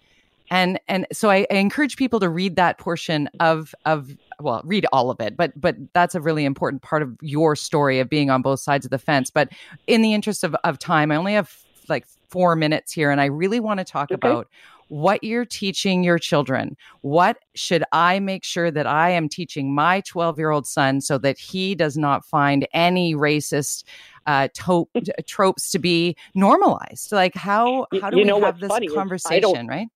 and 0.49 0.79
and 0.87 1.07
so 1.11 1.29
I, 1.29 1.45
I, 1.49 1.55
encourage 1.55 1.97
people 1.97 2.19
to 2.19 2.29
read 2.29 2.55
that 2.55 2.77
portion 2.77 3.29
of 3.39 3.73
of 3.85 4.15
well 4.39 4.61
read 4.65 4.85
all 4.91 5.09
of 5.09 5.19
it 5.19 5.37
but 5.37 5.59
but 5.59 5.75
that's 5.93 6.15
a 6.15 6.21
really 6.21 6.45
important 6.45 6.81
part 6.81 7.01
of 7.01 7.15
your 7.21 7.55
story 7.55 7.99
of 7.99 8.09
being 8.09 8.29
on 8.29 8.41
both 8.41 8.59
sides 8.59 8.85
of 8.85 8.91
the 8.91 8.99
fence. 8.99 9.29
But 9.29 9.49
in 9.87 10.01
the 10.01 10.13
interest 10.13 10.43
of, 10.43 10.55
of 10.63 10.79
time 10.79 11.11
i 11.11 11.15
only 11.15 11.33
have 11.33 11.55
like 11.89 12.05
four 12.29 12.55
minutes 12.55 12.91
here 12.91 13.11
and 13.11 13.21
i 13.21 13.25
really 13.25 13.59
want 13.59 13.79
to 13.79 13.83
talk 13.83 14.11
okay. 14.11 14.15
about 14.15 14.47
what 14.89 15.23
you're 15.23 15.45
teaching 15.45 16.03
your 16.03 16.19
children. 16.19 16.77
What 17.01 17.37
should 17.55 17.83
i 17.91 18.19
make 18.19 18.43
sure 18.43 18.69
that 18.69 18.85
i 18.85 19.09
am 19.09 19.27
teaching 19.27 19.73
my 19.73 20.01
12 20.01 20.37
year 20.37 20.51
old 20.51 20.67
son 20.67 21.01
so 21.01 21.17
that 21.19 21.39
he 21.39 21.73
does 21.73 21.97
not 21.97 22.25
find 22.25 22.67
any 22.73 23.15
racist 23.15 23.85
uh, 24.27 24.49
to- 24.53 24.87
tropes 25.25 25.71
to 25.71 25.79
be 25.79 26.15
normalized? 26.35 27.11
Like 27.11 27.33
how 27.33 27.87
how 28.01 28.09
do 28.09 28.17
you 28.17 28.23
we 28.23 28.27
know 28.27 28.41
have 28.41 28.59
this 28.59 28.71
conversation 28.93 29.67
right 29.67 29.87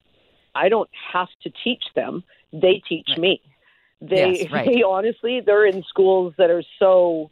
I 0.58 0.70
don't 0.70 0.89
have 1.14 1.30
to 1.43 1.51
teach 1.64 1.84
them; 1.95 2.24
they 2.51 2.82
teach 2.88 3.10
right. 3.10 3.20
me. 3.20 3.41
They, 4.01 4.39
yes, 4.39 4.51
right. 4.51 4.66
they 4.66 4.84
honestly, 4.84 5.41
they're 5.45 5.66
in 5.66 5.84
schools 5.84 6.34
that 6.38 6.49
are 6.49 6.64
so 6.80 7.32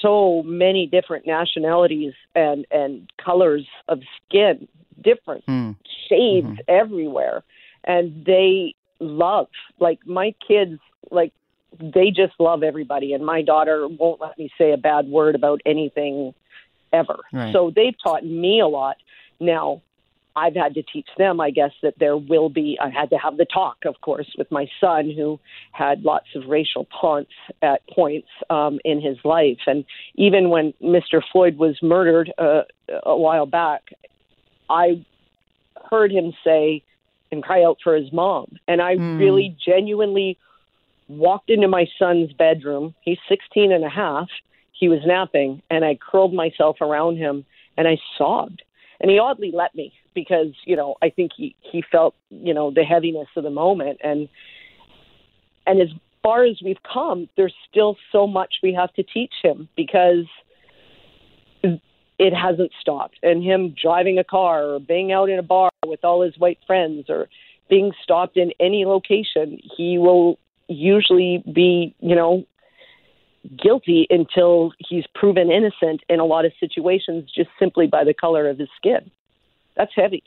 so 0.00 0.42
many 0.44 0.86
different 0.86 1.26
nationalities 1.26 2.12
and 2.34 2.66
and 2.70 3.10
colors 3.22 3.66
of 3.88 4.00
skin, 4.26 4.68
different 5.00 5.46
mm. 5.46 5.76
shades 6.08 6.46
mm-hmm. 6.46 6.60
everywhere, 6.68 7.42
and 7.84 8.24
they 8.24 8.74
love 9.00 9.48
like 9.80 9.98
my 10.06 10.34
kids 10.46 10.80
like 11.10 11.32
they 11.78 12.10
just 12.10 12.32
love 12.38 12.62
everybody 12.62 13.12
and 13.12 13.24
my 13.24 13.42
daughter 13.42 13.88
won't 13.88 14.20
let 14.20 14.38
me 14.38 14.50
say 14.56 14.72
a 14.72 14.76
bad 14.76 15.08
word 15.08 15.34
about 15.34 15.60
anything 15.66 16.32
ever 16.92 17.18
right. 17.32 17.52
so 17.52 17.72
they've 17.74 17.96
taught 18.02 18.24
me 18.24 18.60
a 18.60 18.66
lot 18.66 18.96
now 19.40 19.82
I've 20.36 20.54
had 20.54 20.74
to 20.74 20.82
teach 20.82 21.08
them, 21.16 21.40
I 21.40 21.50
guess, 21.50 21.70
that 21.82 21.94
there 21.98 22.16
will 22.16 22.48
be, 22.48 22.76
I 22.80 22.90
had 22.90 23.10
to 23.10 23.16
have 23.16 23.36
the 23.36 23.44
talk, 23.44 23.78
of 23.84 24.00
course, 24.00 24.26
with 24.36 24.50
my 24.50 24.66
son 24.80 25.12
who 25.14 25.38
had 25.72 26.02
lots 26.02 26.26
of 26.34 26.46
racial 26.48 26.86
taunts 27.00 27.30
at 27.62 27.86
points 27.88 28.28
um, 28.50 28.80
in 28.84 29.00
his 29.00 29.16
life. 29.24 29.58
And 29.66 29.84
even 30.16 30.50
when 30.50 30.74
Mr. 30.82 31.22
Floyd 31.30 31.56
was 31.56 31.78
murdered 31.82 32.32
uh, 32.36 32.62
a 33.04 33.16
while 33.16 33.46
back, 33.46 33.82
I 34.68 35.04
heard 35.90 36.10
him 36.10 36.32
say 36.42 36.82
and 37.30 37.42
cry 37.42 37.62
out 37.62 37.78
for 37.82 37.94
his 37.94 38.12
mom. 38.12 38.58
And 38.66 38.82
I 38.82 38.96
mm. 38.96 39.18
really 39.18 39.56
genuinely 39.64 40.36
walked 41.08 41.50
into 41.50 41.68
my 41.68 41.86
son's 41.98 42.32
bedroom. 42.32 42.94
He's 43.02 43.18
16 43.28 43.70
and 43.70 43.84
a 43.84 43.88
half. 43.88 44.28
He 44.72 44.88
was 44.88 45.00
napping, 45.06 45.62
and 45.70 45.84
I 45.84 45.96
curled 45.96 46.34
myself 46.34 46.80
around 46.80 47.16
him 47.18 47.44
and 47.76 47.86
I 47.86 47.98
sobbed. 48.18 48.62
And 49.00 49.10
he 49.10 49.18
oddly 49.18 49.52
let 49.52 49.74
me 49.74 49.92
because, 50.14 50.54
you 50.64 50.76
know, 50.76 50.96
I 51.02 51.10
think 51.10 51.32
he, 51.36 51.54
he 51.60 51.82
felt, 51.90 52.14
you 52.30 52.54
know, 52.54 52.70
the 52.70 52.84
heaviness 52.84 53.28
of 53.36 53.44
the 53.44 53.50
moment. 53.50 54.00
And 54.02 54.28
and 55.66 55.80
as 55.80 55.88
far 56.22 56.44
as 56.44 56.60
we've 56.64 56.82
come, 56.90 57.28
there's 57.36 57.54
still 57.70 57.96
so 58.12 58.26
much 58.26 58.56
we 58.62 58.74
have 58.74 58.92
to 58.94 59.02
teach 59.02 59.32
him 59.42 59.68
because 59.76 60.26
it 62.18 62.32
hasn't 62.34 62.72
stopped. 62.80 63.18
And 63.22 63.42
him 63.42 63.74
driving 63.80 64.18
a 64.18 64.24
car 64.24 64.64
or 64.64 64.80
being 64.80 65.12
out 65.12 65.28
in 65.28 65.38
a 65.38 65.42
bar 65.42 65.70
with 65.86 66.04
all 66.04 66.22
his 66.22 66.36
white 66.38 66.58
friends 66.66 67.06
or 67.08 67.28
being 67.68 67.92
stopped 68.02 68.36
in 68.36 68.52
any 68.60 68.84
location, 68.84 69.58
he 69.76 69.98
will 69.98 70.38
usually 70.68 71.42
be, 71.52 71.94
you 72.00 72.14
know, 72.14 72.44
guilty 73.62 74.06
until 74.10 74.72
he's 74.78 75.04
proven 75.14 75.50
innocent 75.50 76.02
in 76.08 76.20
a 76.20 76.24
lot 76.24 76.44
of 76.44 76.52
situations 76.58 77.30
just 77.34 77.50
simply 77.58 77.86
by 77.86 78.04
the 78.04 78.14
color 78.14 78.48
of 78.48 78.58
his 78.58 78.68
skin. 78.76 79.10
That's 79.76 79.92
heavy. 79.94 80.22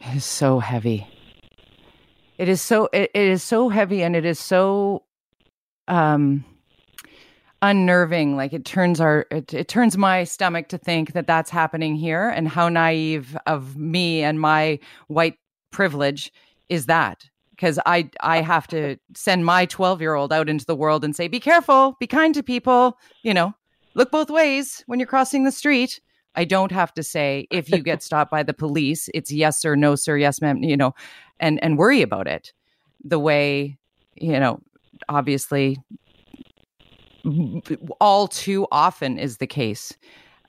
It 0.00 0.16
is 0.16 0.24
so 0.24 0.58
heavy. 0.58 1.06
It 2.38 2.48
is 2.48 2.60
so 2.60 2.88
it, 2.92 3.10
it 3.14 3.28
is 3.28 3.42
so 3.42 3.68
heavy 3.68 4.02
and 4.02 4.16
it 4.16 4.24
is 4.24 4.38
so 4.38 5.04
um 5.88 6.44
unnerving 7.60 8.36
like 8.36 8.52
it 8.52 8.64
turns 8.64 9.00
our 9.00 9.26
it, 9.30 9.54
it 9.54 9.68
turns 9.68 9.96
my 9.96 10.24
stomach 10.24 10.68
to 10.68 10.78
think 10.78 11.12
that 11.12 11.28
that's 11.28 11.50
happening 11.50 11.94
here 11.94 12.28
and 12.28 12.48
how 12.48 12.68
naive 12.68 13.36
of 13.46 13.76
me 13.76 14.22
and 14.22 14.40
my 14.40 14.78
white 15.06 15.38
privilege 15.70 16.32
is 16.68 16.86
that 16.86 17.24
because 17.50 17.78
I 17.86 18.10
I 18.20 18.40
have 18.40 18.66
to 18.68 18.96
send 19.14 19.44
my 19.44 19.66
12 19.66 20.00
year 20.00 20.14
old 20.14 20.32
out 20.32 20.48
into 20.48 20.66
the 20.66 20.74
world 20.74 21.04
and 21.04 21.14
say, 21.14 21.28
be 21.28 21.38
careful, 21.38 21.96
be 22.00 22.08
kind 22.08 22.34
to 22.34 22.42
people, 22.42 22.98
you 23.22 23.32
know, 23.32 23.54
look 23.94 24.10
both 24.10 24.30
ways 24.30 24.82
when 24.86 24.98
you're 24.98 25.06
crossing 25.06 25.44
the 25.44 25.52
street. 25.52 26.00
I 26.34 26.44
don't 26.44 26.72
have 26.72 26.94
to 26.94 27.02
say 27.02 27.46
if 27.50 27.70
you 27.70 27.82
get 27.82 28.02
stopped 28.02 28.30
by 28.30 28.42
the 28.42 28.54
police, 28.54 29.08
it's 29.14 29.30
yes 29.30 29.64
or 29.64 29.76
no 29.76 29.94
sir, 29.94 30.16
yes 30.16 30.40
ma'am, 30.40 30.62
you 30.62 30.76
know, 30.76 30.94
and 31.40 31.62
and 31.62 31.78
worry 31.78 32.02
about 32.02 32.26
it. 32.26 32.52
The 33.04 33.18
way, 33.18 33.78
you 34.14 34.38
know, 34.38 34.60
obviously 35.08 35.78
all 38.00 38.28
too 38.28 38.66
often 38.72 39.18
is 39.18 39.38
the 39.38 39.46
case 39.46 39.96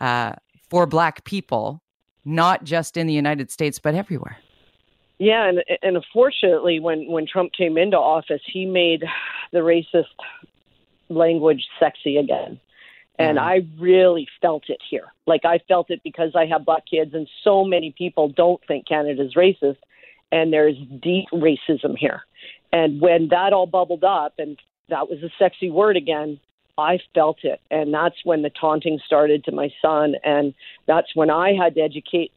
uh, 0.01 0.33
for 0.69 0.85
black 0.85 1.23
people, 1.23 1.83
not 2.25 2.63
just 2.63 2.97
in 2.97 3.07
the 3.07 3.13
United 3.13 3.51
States 3.51 3.79
but 3.79 3.95
everywhere. 3.95 4.37
Yeah, 5.19 5.47
and 5.47 5.63
and 5.81 5.95
unfortunately, 5.95 6.79
when 6.79 7.09
when 7.09 7.27
Trump 7.27 7.51
came 7.57 7.77
into 7.77 7.97
office, 7.97 8.41
he 8.51 8.65
made 8.65 9.03
the 9.51 9.59
racist 9.59 10.05
language 11.09 11.65
sexy 11.79 12.17
again. 12.17 12.59
And 13.19 13.37
mm-hmm. 13.37 13.47
I 13.47 13.67
really 13.79 14.27
felt 14.41 14.69
it 14.69 14.79
here. 14.89 15.13
Like 15.27 15.45
I 15.45 15.59
felt 15.67 15.91
it 15.91 16.01
because 16.03 16.31
I 16.35 16.45
have 16.47 16.65
black 16.65 16.83
kids, 16.89 17.13
and 17.13 17.27
so 17.43 17.63
many 17.63 17.93
people 17.95 18.29
don't 18.29 18.61
think 18.67 18.87
Canada's 18.87 19.35
racist, 19.35 19.77
and 20.31 20.51
there's 20.51 20.75
deep 21.01 21.27
racism 21.31 21.97
here. 21.97 22.21
And 22.71 22.99
when 22.99 23.27
that 23.29 23.53
all 23.53 23.67
bubbled 23.67 24.03
up, 24.03 24.33
and 24.39 24.57
that 24.89 25.09
was 25.09 25.21
a 25.21 25.29
sexy 25.37 25.69
word 25.69 25.95
again, 25.95 26.39
I 26.77 26.99
felt 27.13 27.43
it. 27.43 27.61
And 27.69 27.93
that's 27.93 28.15
when 28.23 28.41
the 28.41 28.49
taunting 28.49 28.99
started 29.05 29.43
to 29.45 29.51
my 29.51 29.69
son. 29.79 30.15
And 30.23 30.55
that's 30.87 31.15
when 31.15 31.29
I 31.29 31.53
had 31.53 31.75
to 31.75 31.81
educate 31.81 32.31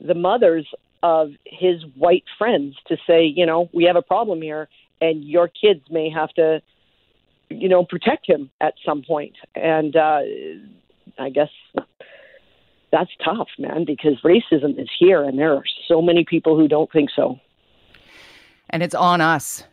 the 0.00 0.14
mothers 0.14 0.66
of 1.02 1.30
his 1.44 1.84
white 1.96 2.24
friends 2.38 2.74
to 2.88 2.96
say, 3.06 3.24
you 3.24 3.46
know, 3.46 3.70
we 3.72 3.84
have 3.84 3.94
a 3.94 4.02
problem 4.02 4.42
here, 4.42 4.68
and 5.00 5.22
your 5.22 5.48
kids 5.48 5.82
may 5.90 6.10
have 6.10 6.30
to, 6.30 6.60
you 7.50 7.68
know, 7.68 7.84
protect 7.84 8.28
him 8.28 8.50
at 8.60 8.74
some 8.84 9.02
point. 9.02 9.34
And 9.54 9.96
uh, 9.96 10.20
I 11.18 11.30
guess 11.30 11.50
that's 12.92 13.10
tough, 13.24 13.48
man, 13.58 13.84
because 13.84 14.20
racism 14.24 14.80
is 14.80 14.88
here, 14.98 15.22
and 15.22 15.38
there 15.38 15.54
are 15.54 15.64
so 15.86 16.00
many 16.02 16.24
people 16.24 16.56
who 16.56 16.68
don't 16.68 16.90
think 16.92 17.10
so. 17.14 17.38
And 18.70 18.82
it's 18.82 18.94
on 18.94 19.20
us 19.20 19.64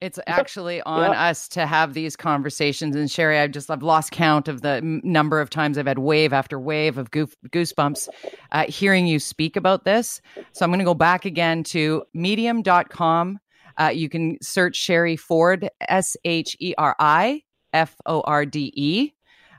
it's 0.00 0.18
actually 0.26 0.82
on 0.82 1.14
us 1.14 1.48
to 1.48 1.66
have 1.66 1.94
these 1.94 2.16
conversations. 2.16 2.94
And 2.96 3.08
Sheri, 3.08 3.40
I've 3.40 3.50
just 3.50 3.70
I've 3.70 3.82
lost 3.82 4.12
count 4.12 4.46
of 4.46 4.60
the 4.60 4.80
number 4.82 5.40
of 5.40 5.48
times 5.48 5.78
I've 5.78 5.86
had 5.86 5.98
wave 5.98 6.32
after 6.32 6.60
wave 6.60 6.98
of 6.98 7.10
goof, 7.10 7.34
goosebumps 7.48 8.08
uh, 8.52 8.64
hearing 8.68 9.06
you 9.06 9.18
speak 9.18 9.56
about 9.56 9.84
this. 9.84 10.20
So 10.52 10.64
I'm 10.64 10.70
going 10.70 10.80
to 10.80 10.84
go 10.84 10.94
back 10.94 11.24
again 11.24 11.62
to 11.64 12.04
medium.com. 12.12 13.38
Uh, 13.78 13.90
you 13.92 14.08
can 14.08 14.38
search 14.42 14.78
Sheri 14.78 15.18
Forde, 15.18 15.68
S 15.80 16.16
H 16.24 16.56
E 16.60 16.74
R 16.78 16.96
I 16.98 17.42
F 17.72 17.96
O 18.06 18.20
R 18.22 18.46
D 18.46 18.72
E, 18.74 19.12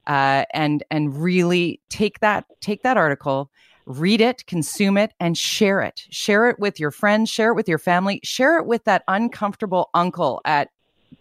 uh, 0.07 0.45
and 0.53 0.83
and 0.89 1.21
really 1.21 1.81
take 1.89 2.19
that 2.19 2.45
take 2.61 2.83
that 2.83 2.97
article 2.97 3.51
read 3.87 4.19
it, 4.21 4.45
consume 4.45 4.97
it, 4.97 5.13
and 5.19 5.37
share 5.37 5.81
it. 5.81 6.03
Share 6.09 6.49
it 6.49 6.59
with 6.59 6.79
your 6.79 6.91
friends, 6.91 7.29
share 7.29 7.51
it 7.51 7.55
with 7.55 7.69
your 7.69 7.77
family, 7.77 8.19
share 8.23 8.59
it 8.59 8.65
with 8.67 8.83
that 8.83 9.03
uncomfortable 9.07 9.89
uncle 9.93 10.41
at 10.45 10.69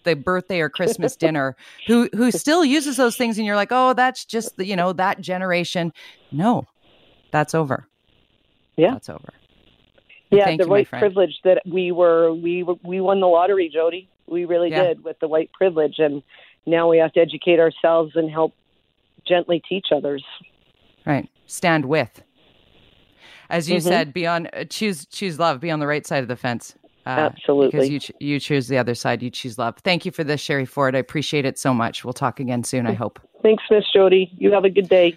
the 0.02 0.14
birthday 0.14 0.60
or 0.60 0.68
Christmas 0.68 1.16
dinner 1.24 1.56
who 1.86 2.08
who 2.12 2.30
still 2.30 2.64
uses 2.64 2.96
those 2.96 3.16
things 3.16 3.38
and 3.38 3.46
you're 3.46 3.56
like, 3.56 3.70
"Oh, 3.70 3.94
that's 3.94 4.24
just 4.24 4.56
the, 4.56 4.66
you 4.66 4.76
know, 4.76 4.92
that 4.92 5.20
generation." 5.20 5.92
No. 6.32 6.66
That's 7.30 7.54
over. 7.54 7.86
Yeah. 8.76 8.92
That's 8.92 9.08
over. 9.08 9.32
Yeah, 10.30 10.44
Thank 10.44 10.60
the 10.60 10.66
you, 10.66 10.70
white 10.70 10.88
privilege 10.88 11.34
that 11.44 11.62
we 11.66 11.92
were 11.92 12.32
we 12.32 12.64
we 12.82 13.00
won 13.00 13.20
the 13.20 13.26
lottery, 13.26 13.70
Jody. 13.72 14.08
We 14.26 14.44
really 14.44 14.70
yeah. 14.70 14.88
did 14.88 15.04
with 15.04 15.18
the 15.20 15.28
white 15.28 15.52
privilege 15.52 15.98
and 15.98 16.22
now 16.66 16.90
we 16.90 16.98
have 16.98 17.12
to 17.12 17.20
educate 17.20 17.60
ourselves 17.60 18.12
and 18.16 18.28
help 18.28 18.52
gently 19.26 19.62
teach 19.68 19.86
others. 19.92 20.24
Right. 21.04 21.30
Stand 21.46 21.84
with 21.84 22.22
as 23.50 23.68
you 23.68 23.76
mm-hmm. 23.76 23.88
said, 23.88 24.12
be 24.12 24.26
on 24.26 24.48
uh, 24.52 24.64
choose 24.64 25.06
choose 25.06 25.38
love. 25.38 25.60
Be 25.60 25.70
on 25.70 25.80
the 25.80 25.86
right 25.86 26.06
side 26.06 26.22
of 26.22 26.28
the 26.28 26.36
fence. 26.36 26.74
Uh, 27.04 27.30
Absolutely, 27.32 27.70
because 27.70 27.88
you 27.88 28.00
ch- 28.00 28.12
you 28.18 28.40
choose 28.40 28.68
the 28.68 28.78
other 28.78 28.94
side. 28.94 29.22
You 29.22 29.30
choose 29.30 29.58
love. 29.58 29.76
Thank 29.78 30.04
you 30.04 30.10
for 30.10 30.24
this, 30.24 30.44
Sheri 30.44 30.68
Forde. 30.68 30.96
I 30.96 30.98
appreciate 30.98 31.44
it 31.44 31.58
so 31.58 31.72
much. 31.72 32.04
We'll 32.04 32.12
talk 32.12 32.40
again 32.40 32.64
soon. 32.64 32.86
I 32.86 32.94
hope. 32.94 33.20
Thanks, 33.42 33.62
Miss 33.70 33.84
Jody. 33.92 34.32
You 34.36 34.52
have 34.52 34.64
a 34.64 34.70
good 34.70 34.88
day. 34.88 35.16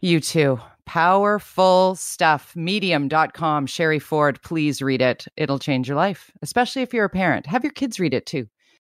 You 0.00 0.20
too. 0.20 0.60
Powerful 0.86 1.94
stuff. 1.94 2.54
Medium.com. 2.56 3.66
Sheri 3.66 4.00
Forde, 4.00 4.42
Please 4.42 4.82
read 4.82 5.00
it. 5.00 5.26
It'll 5.36 5.58
change 5.58 5.88
your 5.88 5.96
life, 5.96 6.30
especially 6.42 6.82
if 6.82 6.92
you're 6.92 7.04
a 7.04 7.10
parent. 7.10 7.46
Have 7.46 7.64
your 7.64 7.72
kids 7.72 8.00
read 8.00 8.14
it 8.14 8.26
too. 8.26 8.48